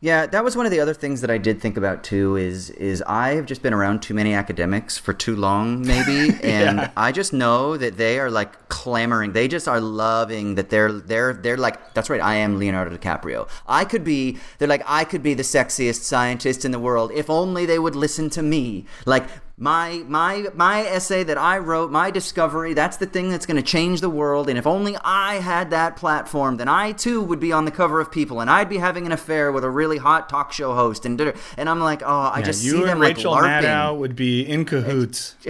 Yeah, 0.00 0.26
that 0.26 0.44
was 0.44 0.54
one 0.54 0.64
of 0.64 0.70
the 0.70 0.78
other 0.78 0.94
things 0.94 1.22
that 1.22 1.30
I 1.30 1.38
did 1.38 1.60
think 1.60 1.76
about 1.76 2.04
too. 2.04 2.36
Is 2.36 2.70
is 2.70 3.02
I 3.02 3.30
have 3.30 3.46
just 3.46 3.62
been 3.62 3.74
around 3.74 4.00
too 4.00 4.14
many 4.14 4.32
academics 4.32 4.96
for 4.96 5.12
too 5.12 5.34
long, 5.34 5.82
maybe, 5.82 6.38
and 6.44 6.88
I 6.96 7.10
just 7.10 7.32
know 7.32 7.76
that 7.76 7.96
they 7.96 8.20
are 8.20 8.30
like 8.30 8.68
clamoring. 8.68 9.32
They 9.32 9.48
just 9.48 9.66
are 9.66 9.80
loving 9.80 10.54
that 10.54 10.70
they're 10.70 10.92
they're 10.92 11.32
they're 11.32 11.56
like 11.56 11.94
that's 11.94 12.08
right. 12.10 12.20
I 12.20 12.36
am 12.36 12.60
Leonardo 12.60 12.96
DiCaprio. 12.96 13.48
I 13.66 13.84
could 13.84 14.04
be. 14.04 14.38
They're 14.58 14.68
like 14.68 14.84
I 14.86 15.02
could 15.02 15.24
be 15.24 15.34
the 15.34 15.42
sexiest 15.42 16.02
scientist 16.02 16.64
in 16.64 16.70
the 16.70 16.78
world 16.78 17.10
if 17.12 17.28
only 17.28 17.66
they 17.66 17.80
would 17.80 17.96
listen 17.96 18.30
to 18.30 18.42
me. 18.42 18.86
Like 19.04 19.24
my 19.60 20.04
my 20.06 20.46
my 20.54 20.86
essay 20.86 21.24
that 21.24 21.36
I 21.36 21.58
wrote, 21.58 21.90
my 21.90 22.10
discovery, 22.12 22.74
that's 22.74 22.96
the 22.96 23.06
thing 23.06 23.28
that's 23.28 23.44
going 23.44 23.56
to 23.56 23.62
change 23.62 24.00
the 24.00 24.08
world. 24.08 24.48
And 24.48 24.56
if 24.56 24.66
only 24.66 24.96
I 25.02 25.36
had 25.36 25.70
that 25.70 25.96
platform, 25.96 26.58
then 26.58 26.68
I 26.68 26.92
too 26.92 27.20
would 27.22 27.40
be 27.40 27.52
on 27.52 27.64
the 27.64 27.72
cover 27.72 28.00
of 28.00 28.12
People, 28.12 28.40
and 28.40 28.48
I'd 28.48 28.68
be 28.68 28.78
having 28.78 29.04
an 29.04 29.12
affair 29.12 29.50
with 29.50 29.64
a 29.64 29.70
really 29.70 29.98
hot 29.98 30.28
talk 30.28 30.52
show 30.52 30.74
host. 30.74 31.04
And 31.04 31.20
and 31.56 31.68
I'm 31.68 31.80
like, 31.80 32.02
oh, 32.04 32.30
I 32.32 32.38
Yeah, 32.38 32.44
just 32.44 32.62
you 32.62 32.72
see 32.72 32.78
and 32.78 32.88
them 32.88 33.00
Rachel 33.00 33.32
like 33.32 33.42
LARPing. 33.42 33.62
Maddow 33.62 33.98
would 33.98 34.14
be 34.16 34.42
in 34.42 34.64
cahoots. 34.64 35.34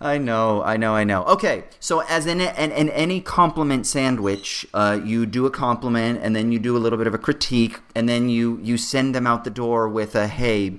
I 0.00 0.16
know, 0.16 0.62
I 0.62 0.76
know, 0.76 0.94
I 0.94 1.02
know. 1.02 1.24
Okay, 1.24 1.64
so 1.80 2.00
as 2.02 2.24
in, 2.26 2.40
in, 2.40 2.70
in 2.70 2.88
any 2.90 3.20
compliment 3.20 3.84
sandwich, 3.84 4.64
uh, 4.72 5.00
you 5.04 5.26
do 5.26 5.44
a 5.44 5.50
compliment, 5.50 6.20
and 6.22 6.36
then 6.36 6.52
you 6.52 6.60
do 6.60 6.76
a 6.76 6.78
little 6.78 6.98
bit 6.98 7.08
of 7.08 7.14
a 7.14 7.18
critique, 7.18 7.80
and 7.96 8.08
then 8.08 8.28
you 8.28 8.60
you 8.62 8.78
send 8.78 9.12
them 9.12 9.26
out 9.26 9.42
the 9.42 9.50
door 9.50 9.88
with 9.88 10.14
a 10.14 10.28
hey, 10.28 10.78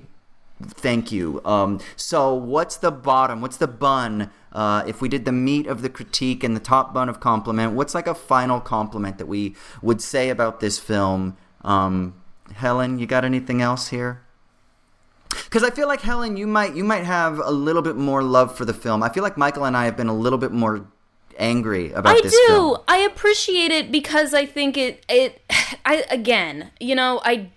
thank 0.62 1.12
you. 1.12 1.40
Um, 1.44 1.80
so 1.96 2.34
what's 2.34 2.76
the 2.76 2.90
bottom? 2.90 3.40
What's 3.40 3.56
the 3.56 3.68
bun? 3.68 4.30
Uh, 4.52 4.82
if 4.86 5.00
we 5.00 5.08
did 5.08 5.24
the 5.24 5.32
meat 5.32 5.66
of 5.66 5.82
the 5.82 5.88
critique 5.88 6.42
and 6.42 6.56
the 6.56 6.60
top 6.60 6.92
bun 6.92 7.08
of 7.08 7.20
compliment, 7.20 7.72
what's 7.72 7.94
like 7.94 8.06
a 8.06 8.14
final 8.14 8.60
compliment 8.60 9.18
that 9.18 9.26
we 9.26 9.54
would 9.82 10.00
say 10.02 10.28
about 10.28 10.60
this 10.60 10.78
film? 10.78 11.36
Um, 11.62 12.14
Helen, 12.54 12.98
you 12.98 13.06
got 13.06 13.24
anything 13.24 13.62
else 13.62 13.88
here? 13.88 14.22
Because 15.28 15.62
I 15.62 15.70
feel 15.70 15.86
like 15.86 16.00
Helen, 16.00 16.36
you 16.36 16.46
might 16.46 16.74
you 16.74 16.82
might 16.82 17.04
have 17.04 17.38
a 17.38 17.50
little 17.50 17.82
bit 17.82 17.96
more 17.96 18.22
love 18.22 18.56
for 18.56 18.64
the 18.64 18.74
film. 18.74 19.02
I 19.02 19.08
feel 19.08 19.22
like 19.22 19.36
Michael 19.36 19.64
and 19.64 19.76
I 19.76 19.84
have 19.84 19.96
been 19.96 20.08
a 20.08 20.16
little 20.16 20.38
bit 20.38 20.50
more 20.50 20.86
angry 21.38 21.92
about 21.92 22.16
I 22.16 22.20
this 22.20 22.32
do. 22.32 22.46
film. 22.48 22.78
I 22.88 22.98
appreciate 22.98 23.70
it 23.70 23.92
because 23.92 24.34
I 24.34 24.46
think 24.46 24.76
it 24.76 25.04
it 25.08 25.40
I 25.84 26.04
again, 26.10 26.70
you 26.80 26.94
know, 26.94 27.20
I 27.24 27.50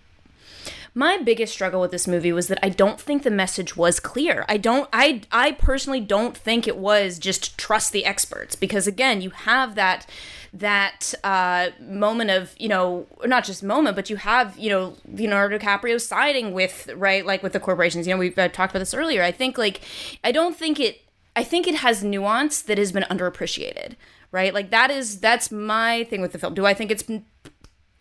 my 0.96 1.18
biggest 1.18 1.54
struggle 1.54 1.82
with 1.82 1.91
this 1.91 2.08
movie 2.08 2.32
was 2.32 2.48
that 2.48 2.60
I 2.62 2.70
don't 2.70 3.00
think 3.00 3.24
the 3.24 3.32
message 3.32 3.76
was 3.76 4.00
clear. 4.00 4.46
I 4.48 4.58
don't 4.58 4.88
I 4.94 5.22
I 5.32 5.52
personally 5.54 6.00
don't 6.00 6.38
think 6.38 6.68
it 6.68 6.78
was 6.78 7.20
just 7.20 7.58
trust 7.58 7.91
the 7.91 8.06
experts 8.06 8.56
because 8.56 8.88
again, 8.88 9.22
you 9.22 9.32
have 9.32 9.76
that 9.76 10.08
that 10.54 11.14
uh, 11.24 11.70
moment 11.82 12.30
of 12.30 12.54
you 12.60 12.70
know 12.70 13.08
not 13.26 13.44
just 13.44 13.64
moment 13.64 13.96
but 13.96 14.10
you 14.10 14.18
have 14.18 14.58
you 14.58 14.70
know 14.70 14.96
Leonardo 15.08 15.58
DiCaprio 15.58 16.00
siding 16.00 16.54
with 16.54 16.89
right 16.96 17.26
like 17.26 17.41
with 17.41 17.54
the 17.54 17.60
corporations. 17.60 18.08
You 18.08 18.14
know 18.14 18.20
we've 18.20 18.38
uh, 18.38 18.50
talked 18.50 18.72
about 18.72 18.80
this 18.80 18.94
earlier. 18.94 19.24
I 19.24 19.32
think 19.32 19.58
like 19.58 19.82
I 20.24 20.32
don't 20.32 20.56
think 20.56 20.80
it 20.80 21.02
I 21.36 21.44
think 21.44 21.68
it 21.68 21.76
has 21.76 22.04
nuance 22.04 22.62
that 22.62 22.78
has 22.78 22.91
been 22.91 23.04
underappreciated 23.04 23.96
right? 24.34 24.54
Like 24.54 24.72
that 24.72 24.91
is 24.91 25.22
that's 25.22 25.50
my 25.50 26.04
thing 26.06 26.20
with 26.20 26.34
the 26.34 26.39
film. 26.39 26.54
Do 26.54 26.66
I 26.66 26.74
think 26.74 26.91
it's 26.91 27.06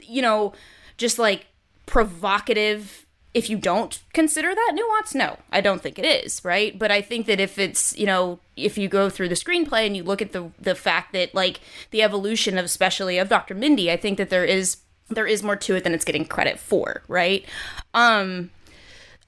you 0.00 0.22
know 0.22 0.52
just 0.96 1.20
like 1.20 1.46
provocative. 1.86 3.06
If 3.34 3.48
you 3.48 3.56
don't 3.56 3.98
consider 4.12 4.54
that 4.54 4.72
nuance 4.74 5.14
no 5.14 5.38
i 5.50 5.62
don't 5.62 5.80
think 5.80 5.98
it 5.98 6.04
is 6.04 6.44
right? 6.44 6.78
But 6.78 6.90
i 6.90 7.00
think 7.00 7.24
that 7.26 7.40
if 7.40 7.58
it's 7.58 7.96
you 7.96 8.04
know 8.04 8.40
if 8.56 8.76
you 8.76 8.88
go 8.88 9.08
through 9.08 9.30
the 9.30 9.34
screenplay 9.34 9.86
and 9.86 9.96
you 9.96 10.02
look 10.02 10.20
at 10.20 10.32
the 10.32 10.50
the 10.60 10.74
fact 10.74 11.14
that 11.14 11.34
like 11.34 11.60
the 11.92 12.02
evolution 12.02 12.58
of 12.58 12.64
especially 12.66 13.16
of 13.16 13.30
dr 13.30 13.54
mindy 13.54 13.90
i 13.90 13.96
think 13.96 14.18
that 14.18 14.28
there 14.28 14.44
is 14.44 14.82
there 15.08 15.26
is 15.26 15.42
more 15.42 15.56
to 15.56 15.74
it 15.74 15.84
than 15.84 15.94
it's 15.94 16.04
getting 16.04 16.24
credit 16.24 16.58
for 16.58 17.02
right? 17.08 17.46
Um 17.94 18.50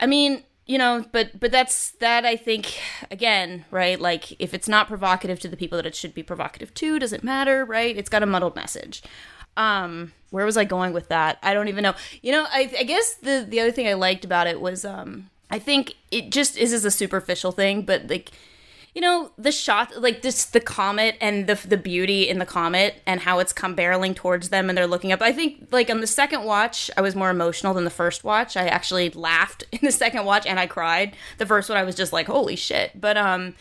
i 0.01 0.07
mean 0.07 0.43
you 0.67 0.79
know 0.79 1.05
but 1.13 1.39
but 1.39 1.53
that's 1.53 1.91
that 1.93 2.25
i 2.25 2.37
think 2.37 2.79
again 3.11 3.65
right 3.71 4.01
like 4.01 4.39
if 4.41 4.55
it's 4.55 4.69
not 4.69 4.89
provocative 4.89 5.39
to 5.39 5.49
the 5.49 5.57
people 5.57 5.77
that 5.77 5.87
it 5.87 5.95
should 5.95 6.15
be 6.15 6.23
provocative 6.23 6.73
to 6.75 6.99
does 6.99 7.13
it 7.13 7.23
matter 7.23 7.65
right? 7.65 7.97
It's 7.97 8.09
got 8.09 8.23
a 8.23 8.27
muddled 8.27 8.57
message. 8.57 9.03
Um 9.57 10.13
where 10.35 10.45
was 10.45 10.57
i 10.57 10.65
going 10.65 10.93
with 10.93 11.09
that? 11.09 11.39
I 11.43 11.55
don't 11.55 11.69
even 11.69 11.83
know. 11.83 11.95
You 12.23 12.33
know 12.33 12.47
i, 12.51 12.71
I 12.79 12.83
guess 12.83 13.15
the 13.15 13.47
the 13.49 13.61
other 13.61 13.71
thing 13.73 13.89
i 13.89 13.95
liked 13.95 14.25
about 14.25 14.47
it 14.47 14.61
was 14.61 14.85
um 14.85 15.31
i 15.51 15.59
think 15.59 15.95
it 16.11 16.31
just 16.31 16.57
is 16.57 16.73
is 16.73 16.85
a 16.85 16.91
superficial 16.91 17.53
thing 17.53 17.83
but 17.83 18.09
like 18.09 18.31
you 18.95 19.01
know 19.01 19.31
the 19.37 19.51
shot 19.51 20.01
like 20.01 20.23
this 20.23 20.47
the 20.47 20.61
comet 20.61 21.17
and 21.21 21.47
the 21.47 21.55
the 21.67 21.77
beauty 21.77 22.29
in 22.29 22.39
the 22.39 22.47
comet 22.47 23.03
and 23.07 23.21
how 23.21 23.41
it's 23.41 23.53
come 23.53 23.75
barreling 23.75 24.15
towards 24.15 24.51
them 24.51 24.69
and 24.69 24.79
they're 24.79 24.87
looking 24.87 25.13
up. 25.13 25.21
I 25.21 25.33
think 25.33 25.69
like 25.73 25.91
on 25.91 26.01
the 26.01 26.07
second 26.07 26.45
watch 26.45 26.91
i 26.97 27.01
was 27.01 27.17
more 27.17 27.31
emotional 27.31 27.75
than 27.75 27.85
the 27.85 27.91
first 27.91 28.23
watch. 28.25 28.57
I 28.57 28.67
actually 28.67 29.11
laughed 29.11 29.65
in 29.73 29.81
the 29.83 29.93
second 29.93 30.25
watch 30.25 30.47
and 30.47 30.61
i 30.61 30.67
cried 30.67 31.17
the 31.39 31.47
first 31.47 31.69
one. 31.69 31.77
I 31.77 31.83
was 31.85 31.97
just 31.97 32.13
like 32.13 32.27
holy 32.27 32.57
shit. 32.57 33.01
But 33.01 33.17
um 33.17 33.55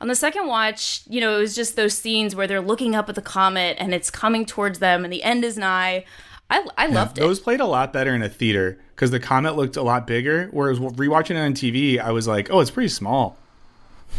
on 0.00 0.08
the 0.08 0.14
second 0.14 0.46
watch, 0.46 1.02
you 1.08 1.20
know, 1.20 1.36
it 1.36 1.40
was 1.40 1.54
just 1.54 1.76
those 1.76 1.96
scenes 1.96 2.34
where 2.34 2.46
they're 2.46 2.60
looking 2.60 2.94
up 2.94 3.08
at 3.08 3.14
the 3.14 3.22
comet 3.22 3.76
and 3.78 3.92
it's 3.92 4.10
coming 4.10 4.46
towards 4.46 4.78
them 4.78 5.04
and 5.04 5.12
the 5.12 5.22
end 5.22 5.44
is 5.44 5.58
nigh. 5.58 6.04
I, 6.48 6.66
I 6.76 6.86
loved 6.86 7.18
it. 7.18 7.20
Those 7.20 7.38
played 7.38 7.60
a 7.60 7.66
lot 7.66 7.92
better 7.92 8.14
in 8.14 8.22
a 8.22 8.28
theater 8.28 8.78
because 8.94 9.10
the 9.10 9.20
comet 9.20 9.56
looked 9.56 9.76
a 9.76 9.82
lot 9.82 10.06
bigger. 10.06 10.48
Whereas 10.52 10.78
rewatching 10.78 11.32
it 11.32 11.38
on 11.38 11.54
TV, 11.54 12.00
I 12.00 12.10
was 12.10 12.26
like, 12.26 12.50
oh, 12.50 12.60
it's 12.60 12.70
pretty 12.70 12.88
small. 12.88 13.36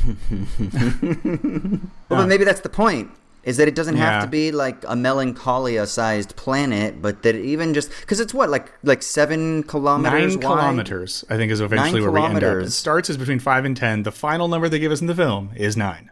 Well, 0.05 0.15
but 2.07 2.27
maybe 2.27 2.45
that's 2.45 2.61
the 2.61 2.69
point. 2.69 3.11
Is 3.43 3.57
that 3.57 3.67
it 3.67 3.73
doesn't 3.73 3.95
have 3.97 4.23
to 4.23 4.29
be 4.29 4.51
like 4.51 4.83
a 4.87 4.95
melancholia-sized 4.95 6.35
planet, 6.35 7.01
but 7.01 7.23
that 7.23 7.35
even 7.35 7.73
just 7.73 7.89
because 8.01 8.19
it's 8.19 8.33
what 8.33 8.49
like 8.49 8.71
like 8.83 9.01
seven 9.01 9.63
kilometers 9.63 10.35
Nine 10.35 10.47
wide? 10.47 10.59
kilometers, 10.59 11.25
I 11.29 11.37
think, 11.37 11.51
is 11.51 11.59
eventually 11.59 12.01
Nine 12.01 12.11
where 12.13 12.21
we 12.21 12.27
end 12.27 12.43
up. 12.43 12.57
It 12.67 12.71
starts 12.71 13.09
as 13.09 13.17
between 13.17 13.39
five 13.39 13.65
and 13.65 13.75
ten. 13.75 14.03
The 14.03 14.11
final 14.11 14.47
number 14.47 14.69
they 14.69 14.77
give 14.79 14.91
us 14.91 15.01
in 15.01 15.07
the 15.07 15.15
film 15.15 15.51
is 15.55 15.75
nine. 15.75 16.11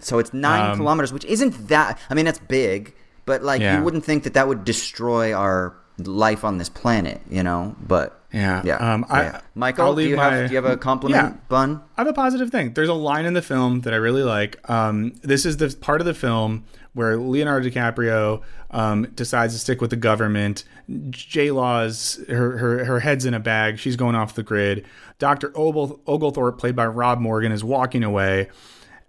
So 0.00 0.18
it's 0.20 0.32
nine 0.32 0.70
Um, 0.72 0.76
kilometers, 0.76 1.12
which 1.12 1.24
isn't 1.24 1.68
that. 1.68 1.98
I 2.08 2.14
mean, 2.14 2.24
that's 2.24 2.38
big, 2.38 2.94
but 3.26 3.42
like 3.42 3.60
Yeah. 3.60 3.78
you 3.78 3.84
wouldn't 3.84 4.04
think 4.04 4.22
that 4.22 4.34
that 4.34 4.46
would 4.46 4.64
destroy 4.64 5.32
our 5.34 5.74
life 5.98 6.44
on 6.44 6.58
this 6.58 6.68
planet, 6.68 7.20
you 7.28 7.42
know. 7.42 7.74
But 7.84 8.17
Yeah. 8.32 8.62
yeah. 8.64 8.76
Um, 8.76 9.06
I- 9.08 9.22
yeah. 9.22 9.40
Michael, 9.54 9.94
do 9.94 10.02
you 10.02 10.16
my- 10.16 10.24
have 10.30 10.48
do 10.48 10.54
you 10.54 10.62
have 10.62 10.70
a 10.70 10.76
compliment 10.76 11.22
Yeah. 11.22 11.36
bun? 11.48 11.80
I 11.96 12.02
have 12.02 12.08
a 12.08 12.12
positive 12.12 12.50
thing. 12.50 12.72
There's 12.74 12.88
a 12.88 12.94
line 12.94 13.24
in 13.24 13.32
the 13.34 13.42
film 13.42 13.80
that 13.82 13.92
I 13.94 13.96
really 13.96 14.22
like. 14.22 14.58
Um, 14.70 15.14
this 15.22 15.46
is 15.46 15.56
the 15.56 15.74
part 15.80 16.00
of 16.00 16.06
the 16.06 16.14
film 16.14 16.64
where 16.92 17.16
Leonardo 17.16 17.68
DiCaprio 17.68 18.42
um, 18.70 19.04
decides 19.14 19.54
to 19.54 19.58
stick 19.60 19.80
with 19.80 19.88
the 19.90 19.96
government. 19.96 20.64
J 21.10 21.50
Law's 21.50 22.20
her, 22.28 22.58
her 22.58 22.84
her 22.84 23.00
head's 23.00 23.24
in 23.24 23.32
a 23.32 23.40
bag. 23.40 23.78
She's 23.78 23.96
going 23.96 24.14
off 24.14 24.34
the 24.34 24.42
grid. 24.42 24.84
Doctor 25.18 25.50
Oglethorpe, 25.56 26.58
played 26.58 26.76
by 26.76 26.86
Rob 26.86 27.20
Morgan, 27.20 27.50
is 27.50 27.64
walking 27.64 28.04
away, 28.04 28.48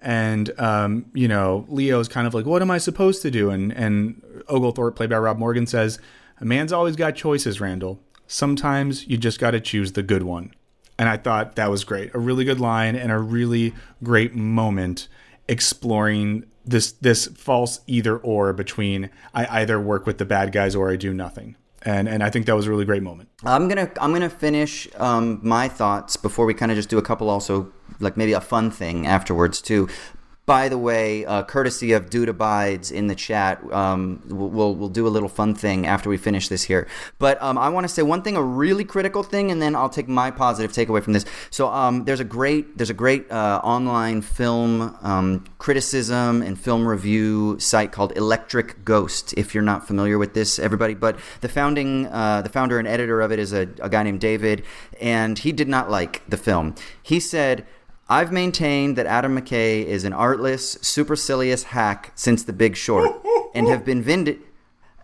and 0.01 0.57
um, 0.59 1.05
you 1.13 1.27
know 1.27 1.65
Leo's 1.67 2.07
kind 2.07 2.25
of 2.25 2.33
like, 2.33 2.45
"What 2.45 2.61
am 2.61 2.71
I 2.71 2.77
supposed 2.77 3.21
to 3.23 3.31
do?" 3.31 3.49
And 3.49 3.71
and 3.73 4.21
Oglethorpe, 4.47 4.95
played 4.95 5.09
by 5.09 5.17
Rob 5.17 5.37
Morgan, 5.37 5.67
says, 5.67 5.99
"A 6.39 6.45
man's 6.45 6.71
always 6.71 6.95
got 6.95 7.15
choices, 7.15 7.59
Randall. 7.59 7.99
Sometimes 8.29 9.05
you 9.07 9.17
just 9.17 9.39
got 9.39 9.51
to 9.51 9.59
choose 9.59 9.91
the 9.91 10.03
good 10.03 10.23
one." 10.23 10.53
And 10.97 11.09
I 11.09 11.17
thought 11.17 11.55
that 11.55 11.69
was 11.69 11.83
great. 11.83 12.13
A 12.13 12.19
really 12.19 12.45
good 12.45 12.59
line 12.59 12.95
and 12.95 13.11
a 13.11 13.19
really 13.19 13.73
great 14.03 14.35
moment 14.35 15.07
exploring 15.47 16.45
this 16.65 16.91
this 16.91 17.27
false 17.27 17.81
either 17.87 18.17
or 18.17 18.53
between 18.53 19.09
I 19.33 19.61
either 19.61 19.79
work 19.79 20.05
with 20.05 20.19
the 20.19 20.25
bad 20.25 20.51
guys 20.51 20.75
or 20.75 20.91
I 20.91 20.95
do 20.95 21.13
nothing. 21.13 21.55
And 21.81 22.07
and 22.07 22.21
I 22.21 22.29
think 22.29 22.45
that 22.45 22.55
was 22.55 22.67
a 22.67 22.69
really 22.69 22.85
great 22.85 23.01
moment. 23.01 23.29
I'm 23.43 23.67
gonna 23.67 23.89
I'm 23.99 24.11
gonna 24.13 24.29
finish 24.29 24.87
um, 24.97 25.39
my 25.41 25.67
thoughts 25.67 26.17
before 26.17 26.45
we 26.45 26.53
kind 26.53 26.71
of 26.71 26.75
just 26.75 26.89
do 26.89 26.97
a 26.97 27.01
couple 27.01 27.29
also 27.29 27.71
like 27.99 28.17
maybe 28.17 28.33
a 28.33 28.41
fun 28.41 28.69
thing 28.69 29.07
afterwards 29.07 29.61
too. 29.61 29.87
By 30.49 30.67
the 30.67 30.79
way, 30.79 31.25
uh, 31.25 31.43
courtesy 31.43 31.91
of 31.91 32.09
Dude 32.09 32.27
Abides 32.27 32.89
in 32.89 33.05
the 33.05 33.13
chat, 33.13 33.61
um, 33.71 34.19
we'll, 34.25 34.73
we'll 34.73 34.89
do 34.89 35.05
a 35.05 35.13
little 35.15 35.29
fun 35.29 35.53
thing 35.53 35.85
after 35.85 36.09
we 36.09 36.17
finish 36.17 36.47
this 36.47 36.63
here. 36.63 36.87
But 37.19 37.39
um, 37.39 37.55
I 37.55 37.69
want 37.69 37.83
to 37.83 37.87
say 37.87 38.01
one 38.01 38.23
thing, 38.23 38.35
a 38.35 38.41
really 38.41 38.83
critical 38.83 39.21
thing, 39.21 39.51
and 39.51 39.61
then 39.61 39.75
I'll 39.75 39.89
take 39.89 40.07
my 40.07 40.31
positive 40.31 40.71
takeaway 40.71 41.03
from 41.03 41.13
this. 41.13 41.23
So 41.51 41.67
um, 41.67 42.05
there's 42.05 42.19
a 42.19 42.23
great 42.23 42.79
there's 42.79 42.89
a 42.89 42.95
great 42.95 43.31
uh, 43.31 43.61
online 43.63 44.23
film 44.23 44.97
um, 45.03 45.45
criticism 45.59 46.41
and 46.41 46.59
film 46.59 46.87
review 46.87 47.59
site 47.59 47.91
called 47.91 48.17
Electric 48.17 48.83
Ghost. 48.83 49.35
If 49.37 49.53
you're 49.53 49.61
not 49.61 49.85
familiar 49.85 50.17
with 50.17 50.33
this, 50.33 50.57
everybody, 50.57 50.95
but 50.95 51.19
the 51.41 51.49
founding 51.49 52.07
uh, 52.07 52.41
the 52.41 52.49
founder 52.49 52.79
and 52.79 52.87
editor 52.87 53.21
of 53.21 53.31
it 53.31 53.37
is 53.37 53.53
a, 53.53 53.69
a 53.81 53.87
guy 53.87 54.01
named 54.01 54.19
David, 54.19 54.63
and 54.99 55.37
he 55.37 55.51
did 55.51 55.67
not 55.67 55.91
like 55.91 56.27
the 56.27 56.37
film. 56.37 56.73
He 57.03 57.19
said. 57.19 57.67
I've 58.09 58.31
maintained 58.31 58.95
that 58.97 59.05
Adam 59.05 59.39
McKay 59.39 59.85
is 59.85 60.03
an 60.03 60.13
artless, 60.13 60.79
supercilious 60.81 61.63
hack 61.63 62.11
since 62.15 62.41
The 62.41 62.53
Big 62.53 62.75
Short, 62.75 63.11
and 63.53 63.67
have 63.67 63.85
been 63.85 64.03
vindi- 64.03 64.39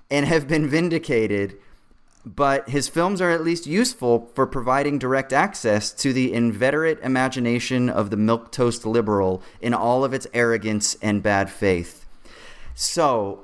and 0.09 0.25
have 0.25 0.47
been 0.47 0.67
vindicated. 0.67 1.57
But 2.25 2.69
his 2.69 2.87
films 2.87 3.21
are 3.21 3.29
at 3.29 3.43
least 3.43 3.67
useful 3.67 4.31
for 4.33 4.47
providing 4.47 4.97
direct 4.97 5.31
access 5.31 5.91
to 5.93 6.13
the 6.13 6.33
inveterate 6.33 6.99
imagination 7.03 7.87
of 7.87 8.09
the 8.09 8.17
milquetoast 8.17 8.83
liberal 8.85 9.43
in 9.61 9.75
all 9.75 10.03
of 10.03 10.11
its 10.11 10.25
arrogance 10.33 10.97
and 11.03 11.21
bad 11.21 11.51
faith. 11.51 12.07
So, 12.73 13.43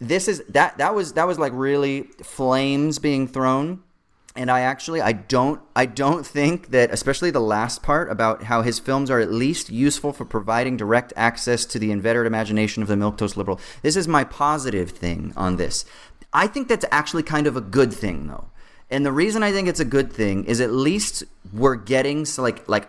this 0.00 0.26
is 0.26 0.42
that 0.48 0.78
that 0.78 0.96
was 0.96 1.12
that 1.12 1.28
was 1.28 1.38
like 1.38 1.52
really 1.54 2.02
flames 2.24 2.98
being 2.98 3.28
thrown 3.28 3.84
and 4.34 4.50
I 4.50 4.60
actually 4.60 5.00
I 5.00 5.12
don't 5.12 5.60
I 5.76 5.86
don't 5.86 6.26
think 6.26 6.70
that 6.70 6.90
especially 6.90 7.30
the 7.30 7.40
last 7.40 7.82
part 7.82 8.10
about 8.10 8.44
how 8.44 8.62
his 8.62 8.78
films 8.78 9.10
are 9.10 9.20
at 9.20 9.30
least 9.30 9.70
useful 9.70 10.12
for 10.12 10.24
providing 10.24 10.76
direct 10.76 11.12
access 11.16 11.64
to 11.66 11.78
the 11.78 11.90
inveterate 11.90 12.26
imagination 12.26 12.82
of 12.82 12.88
the 12.88 12.94
milquetoast 12.94 13.36
liberal. 13.36 13.60
This 13.82 13.96
is 13.96 14.08
my 14.08 14.24
positive 14.24 14.90
thing 14.90 15.32
on 15.36 15.56
this. 15.56 15.84
I 16.32 16.46
think 16.46 16.68
that's 16.68 16.86
actually 16.90 17.24
kind 17.24 17.46
of 17.46 17.56
a 17.56 17.60
good 17.60 17.92
thing 17.92 18.26
though. 18.26 18.46
And 18.90 19.04
the 19.04 19.12
reason 19.12 19.42
I 19.42 19.52
think 19.52 19.68
it's 19.68 19.80
a 19.80 19.84
good 19.86 20.12
thing 20.12 20.44
is 20.44 20.60
at 20.60 20.70
least 20.70 21.24
we're 21.52 21.76
getting 21.76 22.24
so 22.24 22.42
like 22.42 22.66
like 22.68 22.88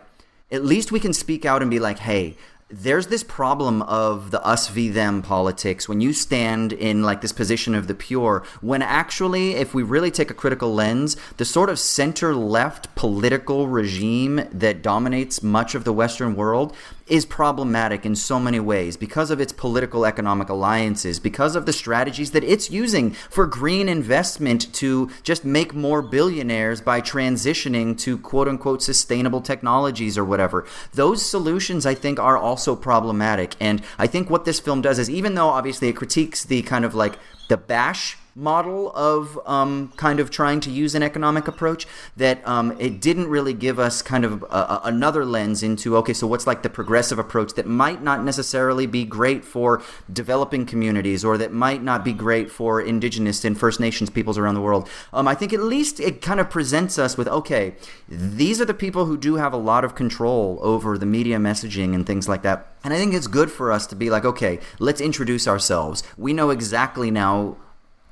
at 0.52 0.64
least 0.64 0.92
we 0.92 1.00
can 1.00 1.14
speak 1.14 1.46
out 1.46 1.62
and 1.62 1.72
be 1.72 1.80
like, 1.80 2.00
"Hey, 2.00 2.38
there's 2.74 3.08
this 3.08 3.24
problem 3.24 3.84
of 3.84 4.32
the 4.32 4.44
us 4.44 4.68
v 4.68 4.90
them 4.90 5.22
politics. 5.22 5.88
When 5.88 6.02
you 6.02 6.12
stand 6.12 6.74
in 6.74 7.04
like 7.04 7.22
this 7.22 7.32
position 7.32 7.76
of 7.76 7.88
the 7.88 7.94
pure 7.94 8.44
when 8.62 8.82
actually 8.82 9.56
if 9.56 9.74
we 9.74 9.84
really 9.84 10.10
take 10.10 10.32
a 10.32 10.34
critical 10.34 10.74
lens 10.74 11.16
the 11.38 11.46
sort 11.46 11.70
of 11.70 11.78
center 11.78 12.36
left 12.36 12.94
political 12.96 13.68
regime 13.68 14.48
that 14.52 14.82
dominates 14.82 15.44
much 15.44 15.76
of 15.76 15.84
the 15.84 15.94
western 15.94 16.36
world 16.36 16.76
is 17.08 17.26
problematic 17.26 18.06
in 18.06 18.16
so 18.16 18.40
many 18.40 18.60
ways 18.60 18.98
because 18.98 19.32
of 19.32 19.40
its 19.42 19.54
political 19.54 20.06
economic 20.06 20.50
alliances 20.50 21.20
because 21.20 21.56
of 21.56 21.66
the 21.66 21.74
strategies 21.74 22.32
that 22.32 22.44
it's 22.44 22.70
using 22.70 23.12
for 23.12 23.46
green 23.46 23.90
investment 23.90 24.74
to 24.74 25.10
just 25.24 25.44
make 25.46 25.74
more 25.74 26.02
billionaires 26.02 26.82
by 26.82 27.02
transitioning 27.02 27.98
to 27.98 28.18
quote 28.18 28.48
unquote 28.48 28.82
sustainable 28.82 29.42
technologies 29.42 30.18
or 30.18 30.26
whatever 30.26 30.66
those 30.94 31.26
solutions 31.26 31.86
i 31.86 31.94
think 31.94 32.20
are 32.20 32.38
also 32.38 32.76
problematic. 32.76 33.56
And 33.60 33.82
I 33.98 34.08
think 34.08 34.30
what 34.30 34.46
this 34.46 34.60
film 34.60 34.82
does 34.82 35.00
is, 35.00 35.10
even 35.10 35.36
though 35.36 35.50
obviously 35.50 35.90
it 35.90 35.94
critiques 35.94 36.44
the 36.44 36.62
kind 36.62 36.86
of 36.86 36.94
like 36.94 37.18
the 37.48 37.58
bash 37.58 38.18
model 38.36 38.92
of 38.96 39.40
um, 39.46 39.92
kind 39.96 40.20
of 40.20 40.32
trying 40.32 40.60
to 40.60 40.72
use 40.72 40.96
an 40.96 41.04
economic 41.04 41.48
approach 41.48 41.86
that 42.18 42.46
um, 42.48 42.76
it 42.80 43.00
didn't 43.00 43.28
really 43.28 43.54
give 43.54 43.78
us 43.78 44.02
kind 44.02 44.26
of 44.26 44.42
a, 44.44 44.46
a, 44.46 44.82
another 44.86 45.24
lens 45.24 45.62
into 45.62 45.96
okay 45.98 46.14
so 46.14 46.26
what's 46.26 46.48
like 46.48 46.64
the 46.64 46.70
progressive 46.70 47.20
approach 47.20 47.54
that 47.54 47.68
might 47.68 48.02
not 48.02 48.24
necessarily 48.24 48.88
be 48.88 49.06
great 49.06 49.46
for 49.46 49.82
developing 50.12 50.66
communities 50.66 51.24
or 51.24 51.38
that 51.38 51.52
might 51.52 51.84
not 51.84 52.04
be 52.04 52.12
great 52.12 52.50
for 52.50 52.82
indigenous 52.82 53.46
and 53.46 53.60
first 53.60 53.80
nations 53.80 54.10
peoples 54.10 54.38
around 54.38 54.56
the 54.56 54.62
world? 54.62 54.90
Um, 55.12 55.28
i 55.28 55.36
think 55.36 55.54
at 55.54 55.62
least 55.62 56.00
it 56.00 56.22
kind 56.22 56.40
of 56.40 56.50
presents 56.50 56.98
us 56.98 57.18
with 57.18 57.28
okay 57.28 57.76
these 58.10 58.60
are 58.60 58.66
the 58.66 58.74
people 58.74 59.06
who 59.06 59.18
do 59.18 59.36
have 59.36 59.54
a 59.54 59.58
lot 59.58 59.86
of 59.86 59.94
control 59.94 60.58
over 60.62 60.98
the 60.98 61.06
media 61.06 61.38
messaging 61.38 61.94
and 61.94 62.06
things 62.06 62.28
like 62.28 62.42
that. 62.42 62.76
And 62.84 62.94
i 62.94 62.98
think 62.98 63.14
it's 63.14 63.28
good 63.28 63.52
for 63.52 63.72
us 63.72 63.86
to 63.88 63.96
be 63.96 64.10
like 64.10 64.26
okay 64.26 64.60
let's 64.80 65.02
introduce 65.02 65.48
ourselves. 65.48 66.04
We 66.18 66.34
know 66.34 66.50
exactly 66.50 67.12
now 67.12 67.58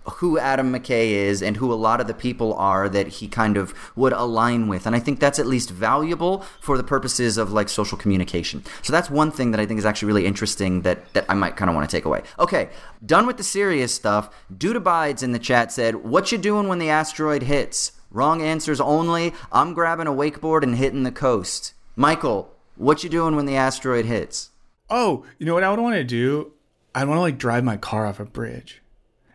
who 0.05 0.39
Adam 0.39 0.71
McKay 0.71 1.09
is 1.11 1.41
and 1.41 1.57
who 1.57 1.71
a 1.71 1.75
lot 1.75 2.01
of 2.01 2.07
the 2.07 2.13
people 2.13 2.53
are 2.55 2.89
that 2.89 3.07
he 3.07 3.27
kind 3.27 3.57
of 3.57 3.73
would 3.95 4.13
align 4.13 4.67
with. 4.67 4.85
And 4.85 4.95
I 4.95 4.99
think 4.99 5.19
that's 5.19 5.39
at 5.39 5.45
least 5.45 5.69
valuable 5.69 6.39
for 6.59 6.77
the 6.77 6.83
purposes 6.83 7.37
of 7.37 7.51
like 7.51 7.69
social 7.69 7.97
communication. 7.97 8.63
So 8.81 8.91
that's 8.91 9.09
one 9.09 9.31
thing 9.31 9.51
that 9.51 9.59
I 9.59 9.65
think 9.65 9.77
is 9.77 9.85
actually 9.85 10.07
really 10.07 10.25
interesting 10.25 10.81
that, 10.81 11.13
that 11.13 11.25
I 11.29 11.33
might 11.33 11.55
kind 11.55 11.69
of 11.69 11.75
want 11.75 11.89
to 11.89 11.95
take 11.95 12.05
away. 12.05 12.23
Okay, 12.39 12.69
done 13.05 13.27
with 13.27 13.37
the 13.37 13.43
serious 13.43 13.93
stuff. 13.93 14.29
Dude 14.55 14.75
Abides 14.75 15.23
in 15.23 15.31
the 15.31 15.39
chat 15.39 15.71
said, 15.71 15.95
What 15.95 16.31
you 16.31 16.37
doing 16.37 16.67
when 16.67 16.79
the 16.79 16.89
asteroid 16.89 17.43
hits? 17.43 17.93
Wrong 18.09 18.41
answers 18.41 18.81
only. 18.81 19.33
I'm 19.51 19.73
grabbing 19.73 20.07
a 20.07 20.11
wakeboard 20.11 20.63
and 20.63 20.75
hitting 20.75 21.03
the 21.03 21.11
coast. 21.11 21.73
Michael, 21.95 22.53
what 22.75 23.03
you 23.03 23.09
doing 23.09 23.35
when 23.35 23.45
the 23.45 23.55
asteroid 23.55 24.05
hits? 24.05 24.49
Oh, 24.89 25.25
you 25.37 25.45
know 25.45 25.53
what 25.53 25.63
I 25.63 25.69
would 25.69 25.79
want 25.79 25.95
to 25.95 26.03
do? 26.03 26.51
I'd 26.93 27.07
want 27.07 27.17
to 27.17 27.21
like 27.21 27.37
drive 27.37 27.63
my 27.63 27.77
car 27.77 28.05
off 28.05 28.19
a 28.19 28.25
bridge 28.25 28.80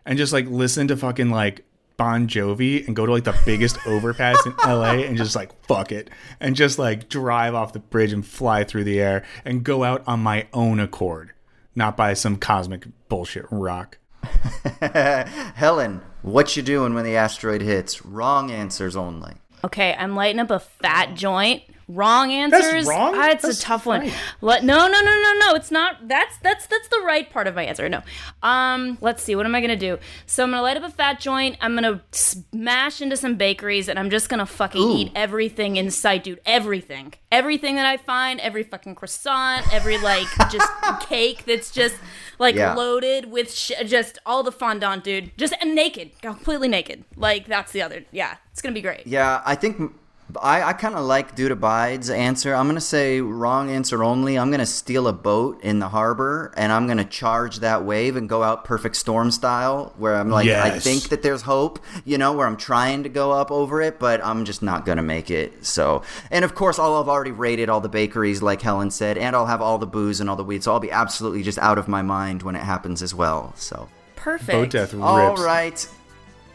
and 0.07 0.17
just 0.17 0.33
like 0.33 0.47
listen 0.47 0.87
to 0.87 0.97
fucking 0.97 1.29
like 1.29 1.65
Bon 1.97 2.27
Jovi 2.27 2.87
and 2.87 2.95
go 2.95 3.05
to 3.05 3.11
like 3.11 3.25
the 3.25 3.37
biggest 3.45 3.77
overpass 3.85 4.43
in 4.45 4.53
LA 4.65 5.03
and 5.03 5.17
just 5.17 5.35
like 5.35 5.51
fuck 5.65 5.91
it 5.91 6.09
and 6.39 6.55
just 6.55 6.79
like 6.79 7.09
drive 7.09 7.53
off 7.53 7.73
the 7.73 7.79
bridge 7.79 8.13
and 8.13 8.25
fly 8.25 8.63
through 8.63 8.85
the 8.85 8.99
air 8.99 9.23
and 9.45 9.63
go 9.63 9.83
out 9.83 10.03
on 10.07 10.21
my 10.21 10.47
own 10.53 10.79
accord, 10.79 11.33
not 11.75 11.97
by 11.97 12.13
some 12.13 12.37
cosmic 12.37 12.87
bullshit 13.09 13.45
rock. 13.51 13.97
Helen, 14.81 16.01
what 16.21 16.55
you 16.55 16.63
doing 16.63 16.93
when 16.93 17.03
the 17.03 17.15
asteroid 17.15 17.61
hits? 17.61 18.05
Wrong 18.05 18.49
answers 18.49 18.95
only. 18.95 19.33
Okay, 19.63 19.93
I'm 19.97 20.15
lighting 20.15 20.39
up 20.39 20.51
a 20.51 20.59
fat 20.59 21.15
joint. 21.15 21.63
Wrong 21.89 22.31
answers. 22.31 22.61
That's 22.85 22.87
wrong? 22.87 23.13
Ah, 23.15 23.29
it's 23.29 23.43
That's 23.43 23.59
a 23.59 23.61
tough 23.61 23.85
one. 23.85 24.01
right. 24.01 24.13
Let, 24.41 24.63
no, 24.65 24.87
no, 24.87 25.01
no, 25.01 25.21
no, 25.21 25.33
no. 25.39 25.53
It's 25.55 25.71
not. 25.71 26.07
That's 26.07 26.37
that's 26.39 26.67
that's 26.67 26.87
the 26.89 27.01
right 27.05 27.29
part 27.29 27.47
of 27.47 27.55
my 27.55 27.63
answer. 27.63 27.87
No. 27.87 28.01
Um. 28.43 28.97
Let's 28.99 29.23
see. 29.23 29.35
What 29.37 29.45
am 29.45 29.55
I 29.55 29.61
gonna 29.61 29.75
do? 29.77 29.97
So 30.25 30.43
I'm 30.43 30.51
gonna 30.51 30.61
light 30.61 30.75
up 30.75 30.83
a 30.83 30.89
fat 30.89 31.19
joint. 31.21 31.55
I'm 31.61 31.75
gonna 31.75 32.01
smash 32.11 33.01
into 33.01 33.15
some 33.15 33.35
bakeries, 33.35 33.87
and 33.87 33.97
I'm 33.97 34.09
just 34.09 34.27
gonna 34.27 34.45
fucking 34.45 34.81
eat 34.81 35.11
everything 35.15 35.77
in 35.77 35.89
sight, 35.89 36.25
dude. 36.25 36.41
Everything, 36.45 37.13
everything 37.31 37.75
that 37.75 37.85
I 37.85 37.95
find, 37.95 38.39
every 38.41 38.63
fucking 38.63 38.95
croissant, 38.95 39.73
every 39.73 39.97
like 39.97 40.27
just 40.51 40.69
cake 41.07 41.45
that's 41.45 41.71
just 41.71 41.95
like 42.37 42.55
Yeah. 42.55 42.73
loaded 42.73 43.31
with 43.31 43.53
sh- 43.53 43.71
just 43.85 44.19
all 44.25 44.43
the 44.43 44.51
fondant, 44.51 45.05
dude. 45.05 45.31
Just 45.37 45.53
and 45.61 45.73
naked, 45.73 46.11
completely 46.21 46.67
naked. 46.67 47.05
Like 47.15 47.47
that's 47.47 47.71
the 47.71 47.81
other. 47.81 48.03
Yeah, 48.11 48.35
it's 48.51 48.61
gonna 48.61 48.75
be 48.75 48.81
great. 48.81 49.07
Yeah, 49.07 49.41
I 49.45 49.55
think 49.55 49.93
I, 50.41 50.61
I 50.61 50.73
kind 50.73 50.95
of 50.95 51.05
like 51.05 51.35
Dude 51.35 51.51
Abides' 51.51 52.09
answer. 52.09 52.53
I'm 52.53 52.65
going 52.65 52.75
to 52.75 52.81
say 52.81 53.21
wrong 53.21 53.69
answer 53.69 54.03
only. 54.03 54.37
I'm 54.37 54.49
going 54.49 54.59
to 54.59 54.65
steal 54.65 55.07
a 55.07 55.13
boat 55.13 55.61
in 55.63 55.79
the 55.79 55.87
harbor 55.87 56.53
and 56.57 56.71
I'm 56.71 56.85
going 56.85 56.97
to 56.97 57.05
charge 57.05 57.59
that 57.59 57.85
wave 57.85 58.17
and 58.17 58.27
go 58.27 58.43
out 58.43 58.65
perfect 58.65 58.97
storm 58.97 59.31
style 59.31 59.93
where 59.97 60.15
I'm 60.15 60.29
like, 60.29 60.47
I 60.49 60.79
think 60.79 61.09
that 61.09 61.21
there's 61.21 61.43
hope, 61.43 61.79
you 62.03 62.17
know, 62.17 62.33
where 62.33 62.45
I'm 62.45 62.57
trying 62.57 63.03
to 63.03 63.09
go 63.09 63.31
up 63.31 63.51
over 63.51 63.81
it, 63.81 63.99
but 63.99 64.23
I'm 64.23 64.43
just 64.43 64.61
not 64.61 64.85
going 64.85 64.97
to 64.97 65.03
make 65.03 65.31
it. 65.31 65.65
So, 65.65 66.01
and 66.29 66.43
of 66.43 66.55
course, 66.55 66.77
I'll 66.77 66.97
have 66.97 67.09
already 67.09 67.31
raided 67.31 67.69
all 67.69 67.79
the 67.79 67.89
bakeries, 67.89 68.41
like 68.41 68.61
Helen 68.61 68.91
said, 68.91 69.17
and 69.17 69.35
I'll 69.35 69.45
have 69.45 69.61
all 69.61 69.77
the 69.77 69.87
booze 69.87 70.19
and 70.19 70.29
all 70.29 70.35
the 70.35 70.43
weed. 70.43 70.61
So 70.63 70.73
I'll 70.73 70.79
be 70.81 70.91
absolutely 70.91 71.43
just 71.43 71.59
out 71.59 71.77
of 71.77 71.87
my 71.87 72.01
mind 72.01 72.43
when 72.43 72.55
it 72.55 72.63
happens 72.63 73.01
as 73.01 73.15
well. 73.15 73.53
So. 73.55 73.87
Perfect. 74.17 74.51
Boat 74.51 74.69
death 74.71 74.93
rips. 74.93 75.03
All 75.05 75.37
right. 75.37 75.87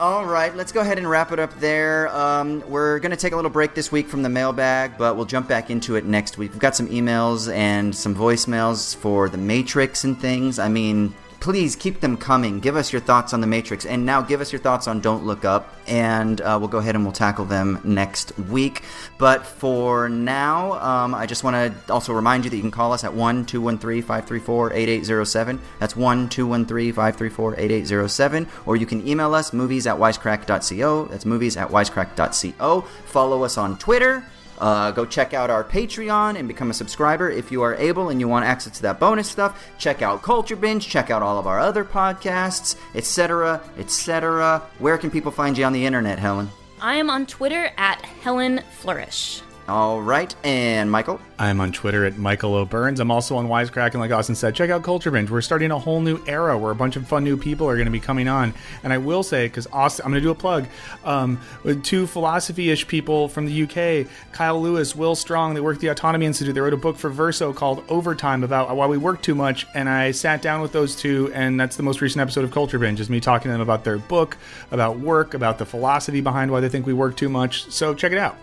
All 0.03 0.27
right, 0.27 0.53
let's 0.57 0.73
go 0.73 0.81
ahead 0.81 0.99
and 0.99 1.09
wrap 1.09 1.31
it 1.31 1.39
up 1.39 1.57
there. 1.61 2.09
Um, 2.09 2.69
we're 2.69 2.99
going 2.99 3.13
to 3.13 3.17
take 3.17 3.35
a 3.35 3.37
little 3.37 3.53
break 3.53 3.77
this 3.77 3.93
week 3.93 4.09
from 4.09 4.25
the 4.25 4.29
mailbag, 4.29 4.99
but 4.99 5.15
we'll 5.15 5.27
jump 5.27 5.47
back 5.47 5.71
into 5.71 5.95
it 5.95 6.05
next 6.05 6.37
week. 6.37 6.51
We've 6.51 6.59
got 6.59 6.75
some 6.75 6.89
emails 6.89 7.49
and 7.55 7.95
some 7.95 8.13
voicemails 8.13 8.97
for 8.97 9.29
the 9.29 9.39
Matrix 9.39 10.03
and 10.03 10.21
things. 10.21 10.59
I 10.59 10.67
mean, 10.67 11.15
please 11.43 11.75
keep 11.75 11.99
them 11.99 12.17
coming. 12.17 12.61
Give 12.61 12.77
us 12.77 12.93
your 12.93 13.03
thoughts 13.03 13.35
on 13.35 13.41
The 13.41 13.49
Matrix. 13.49 13.85
And 13.85 14.07
now 14.07 14.23
give 14.23 14.41
us 14.41 14.53
your 14.53 14.61
thoughts 14.61 14.87
on 14.87 15.01
Don't 15.01 15.27
Look 15.27 15.45
Up. 15.45 15.75
And 15.89 16.41
uh, 16.41 16.57
we'll 16.61 16.69
go 16.69 16.79
ahead 16.79 16.95
and 16.95 17.05
we'll 17.05 17.13
tackle 17.13 17.45
them 17.45 17.81
next 17.83 18.39
week. 18.39 18.85
But 19.19 19.45
for 19.45 20.09
now, 20.09 20.75
um, 20.75 21.17
I 21.17 21.27
just 21.27 21.43
want 21.43 21.57
to 21.57 21.93
also 21.93 22.13
remind 22.13 22.45
you 22.45 22.51
that 22.51 22.57
you 22.57 22.63
can 22.63 22.71
call 22.71 22.93
us 22.93 23.03
at 23.03 23.13
1 23.13 23.47
213 23.47 24.03
534 24.03 24.73
8807. 24.73 25.61
That's 25.81 25.97
1 25.97 26.29
213 26.29 26.93
534 26.93 27.55
8807. 27.59 28.47
Or 28.65 28.77
you 28.77 28.87
can 28.87 29.07
email 29.07 29.35
us 29.35 29.53
movies 29.53 29.89
at 29.89 29.97
wisecrack.co. 29.97 31.07
That's 31.07 31.27
movies 31.27 31.57
at 31.57 31.71
wisecrack.co. 31.71 32.81
Follow 32.83 33.43
us 33.43 33.59
on 33.59 33.79
Twitter. 33.79 34.25
Uh, 34.63 34.93
go 34.93 35.05
check 35.05 35.35
out 35.35 35.51
our 35.51 35.65
Patreon 35.65 36.39
and 36.39 36.47
become 36.47 36.71
a 36.71 36.75
subscriber 36.75 37.29
if 37.29 37.51
you 37.51 37.63
are 37.63 37.75
able 37.75 38.11
and 38.11 38.21
you 38.21 38.29
want 38.29 38.45
access 38.45 38.77
to 38.77 38.83
that 38.83 39.01
bonus 39.01 39.29
stuff. 39.29 39.69
Check 39.77 40.03
out 40.03 40.23
Culture 40.23 40.55
Binge, 40.55 40.87
check 40.87 41.11
out 41.11 41.21
all 41.21 41.37
of 41.37 41.49
our 41.49 41.59
other 41.59 41.85
podcasts, 41.85 42.77
etc., 42.95 43.61
etc. 43.77 44.63
Where 44.79 44.99
can 44.99 45.11
people 45.11 45.33
find 45.33 45.59
you 45.59 45.65
on 45.65 45.73
the 45.73 45.85
internet, 45.85 46.21
Helen? 46.21 46.49
I 46.81 46.95
am 46.95 47.11
on 47.11 47.27
Twitter 47.27 47.73
at 47.77 48.03
Helen 48.03 48.63
Flourish. 48.79 49.43
All 49.69 50.03
right, 50.03 50.35
and 50.43 50.91
Michael? 50.91 51.21
I'm 51.39 51.61
on 51.61 51.71
Twitter 51.71 52.05
at 52.05 52.19
Michael 52.19 52.57
O'Burns. 52.57 52.99
I'm 52.99 53.13
also 53.13 53.37
on 53.37 53.47
Wisecrack, 53.47 53.93
and 53.93 54.01
like 54.01 54.11
Austin 54.11 54.35
said, 54.35 54.57
check 54.57 54.71
out 54.71 54.83
Culture 54.83 55.13
Binge. 55.13 55.31
We're 55.31 55.41
starting 55.41 55.71
a 55.71 55.79
whole 55.79 56.01
new 56.01 56.21
era 56.27 56.59
where 56.59 56.73
a 56.73 56.75
bunch 56.75 56.97
of 56.97 57.07
fun 57.07 57.23
new 57.23 57.37
people 57.37 57.69
are 57.69 57.77
going 57.77 57.87
to 57.87 57.93
be 57.93 58.01
coming 58.01 58.27
on. 58.27 58.55
And 58.83 58.93
I 58.93 58.99
will 58.99 59.23
say, 59.23 59.47
because 59.47 59.69
Austin, 59.69 60.05
I'm 60.05 60.11
going 60.11 60.21
to 60.21 60.27
do 60.27 60.33
a 60.33 60.35
plug, 60.35 60.67
um, 61.05 61.41
with 61.63 61.85
two 61.85 62.09
philosophy-ish 62.09 62.89
people 62.89 63.29
from 63.29 63.47
the 63.47 63.63
UK, 63.63 64.09
Kyle 64.33 64.61
Lewis, 64.61 64.97
Will 64.97 65.15
Stronge, 65.15 65.55
they 65.55 65.61
work 65.61 65.77
at 65.77 65.81
the 65.81 65.89
Autonomy 65.89 66.27
Institute. 66.27 66.55
They 66.55 66.61
wrote 66.61 66.73
a 66.73 66.77
book 66.77 66.97
for 66.97 67.09
Verso 67.09 67.53
called 67.53 67.85
Overtime 67.89 68.43
about 68.43 68.75
why 68.77 68.87
we 68.89 68.99
work 68.99 69.23
too 69.23 69.37
much. 69.37 69.65
And 69.75 69.89
I 69.89 70.11
sat 70.11 70.43
down 70.43 70.61
with 70.61 70.73
those 70.73 70.97
two, 70.97 71.31
and 71.35 71.59
that's 71.59 71.77
the 71.77 71.85
most 71.85 72.01
recent 72.01 72.21
episode 72.21 72.43
of 72.43 72.51
Culture 72.51 72.81
Binge, 72.81 72.99
is 72.99 73.09
me 73.09 73.21
talking 73.21 73.45
to 73.45 73.53
them 73.53 73.61
about 73.61 73.85
their 73.85 73.99
book, 73.99 74.37
about 74.73 74.99
work, 74.99 75.35
about 75.35 75.59
the 75.59 75.67
philosophy 75.67 76.21
behind 76.21 76.51
why 76.51 76.59
they 76.59 76.69
think 76.69 76.85
we 76.85 76.93
work 76.93 77.17
too 77.17 77.29
much. 77.29 77.71
So 77.71 77.95
check 77.95 78.11
it 78.11 78.19
out. 78.19 78.37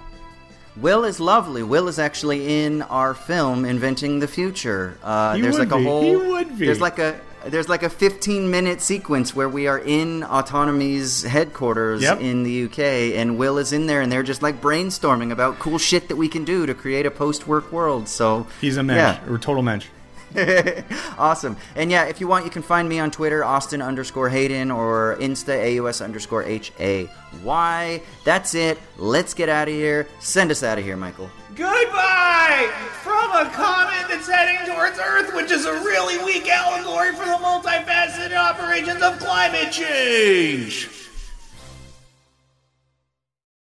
Will 0.82 1.04
is 1.04 1.20
lovely. 1.20 1.64
Will 1.64 1.88
is 1.88 2.00
actually 2.00 2.64
in 2.66 2.82
our 2.84 3.14
film 3.14 3.66
Inventing 3.66 4.20
the 4.20 4.28
Future. 4.28 4.98
Uh, 5.04 5.36
He 5.36 5.42
there's 5.42 5.58
would 5.58 5.70
like 5.70 5.76
a 5.76 5.78
be. 5.78 5.84
whole 5.84 6.04
He 6.04 6.16
would 6.16 6.58
be. 6.58 6.66
there's 6.66 6.82
like 6.82 7.00
a 7.00 7.20
there's 7.46 7.70
like 7.70 7.84
a 7.84 7.90
15 7.90 8.52
minute 8.52 8.82
sequence 8.82 9.34
where 9.34 9.48
we 9.48 9.66
are 9.68 9.80
in 9.80 10.24
Autonomy's 10.24 11.24
headquarters 11.24 12.02
Yep. 12.02 12.20
in 12.20 12.44
the 12.44 12.66
UK 12.66 12.80
and 13.16 13.38
Will 13.38 13.58
is 13.58 13.72
in 13.72 13.88
there 13.88 14.02
and 14.02 14.12
they're 14.12 14.24
just 14.24 14.42
like 14.42 14.60
brainstorming 14.62 15.32
about 15.32 15.58
cool 15.58 15.78
shit 15.78 16.10
that 16.10 16.18
we 16.18 16.28
can 16.28 16.44
do 16.44 16.66
to 16.66 16.74
create 16.74 17.06
a 17.06 17.12
post-work 17.12 17.72
world. 17.72 18.10
So 18.10 18.46
He's 18.60 18.76
a 18.76 18.84
mensch, 18.84 18.98
Yeah. 19.24 19.32
or 19.32 19.36
a 19.36 19.40
total 19.40 19.64
mensch. 19.64 19.88
awesome. 21.18 21.58
And 21.76 21.92
yeah, 21.92 22.06
if 22.06 22.20
you 22.20 22.28
want, 22.28 22.46
you 22.46 22.52
can 22.52 22.62
find 22.62 22.88
me 22.88 23.00
on 23.00 23.12
Twitter, 23.12 23.44
Austin 23.44 23.82
underscore 23.82 24.30
Hayden, 24.30 24.72
or 24.72 25.18
Insta 25.20 25.80
AUS 25.80 26.02
underscore 26.02 26.44
H 26.44 26.72
A 26.80 27.10
Y. 27.44 28.02
That's 28.24 28.54
it. 28.56 28.78
Let's 28.98 29.34
get 29.34 29.50
out 29.50 29.68
of 29.68 29.74
here. 29.74 30.08
Send 30.20 30.52
us 30.52 30.64
out 30.64 30.78
of 30.78 30.84
here, 30.84 30.98
Michael. 30.98 31.30
Goodbye! 31.56 32.72
From 33.02 33.32
a 33.32 33.50
comet 33.54 34.08
that's 34.08 34.28
heading 34.28 34.74
towards 34.74 35.00
Earth, 35.00 35.34
which 35.34 35.52
is 35.52 35.66
a 35.66 35.74
really 35.74 36.24
weak 36.24 36.48
allegory 36.50 37.12
for 37.12 37.26
the 37.26 37.32
multifaceted 37.32 38.36
operations 38.36 39.02
of 39.02 39.20
climate 39.20 39.72
change! 39.72 41.09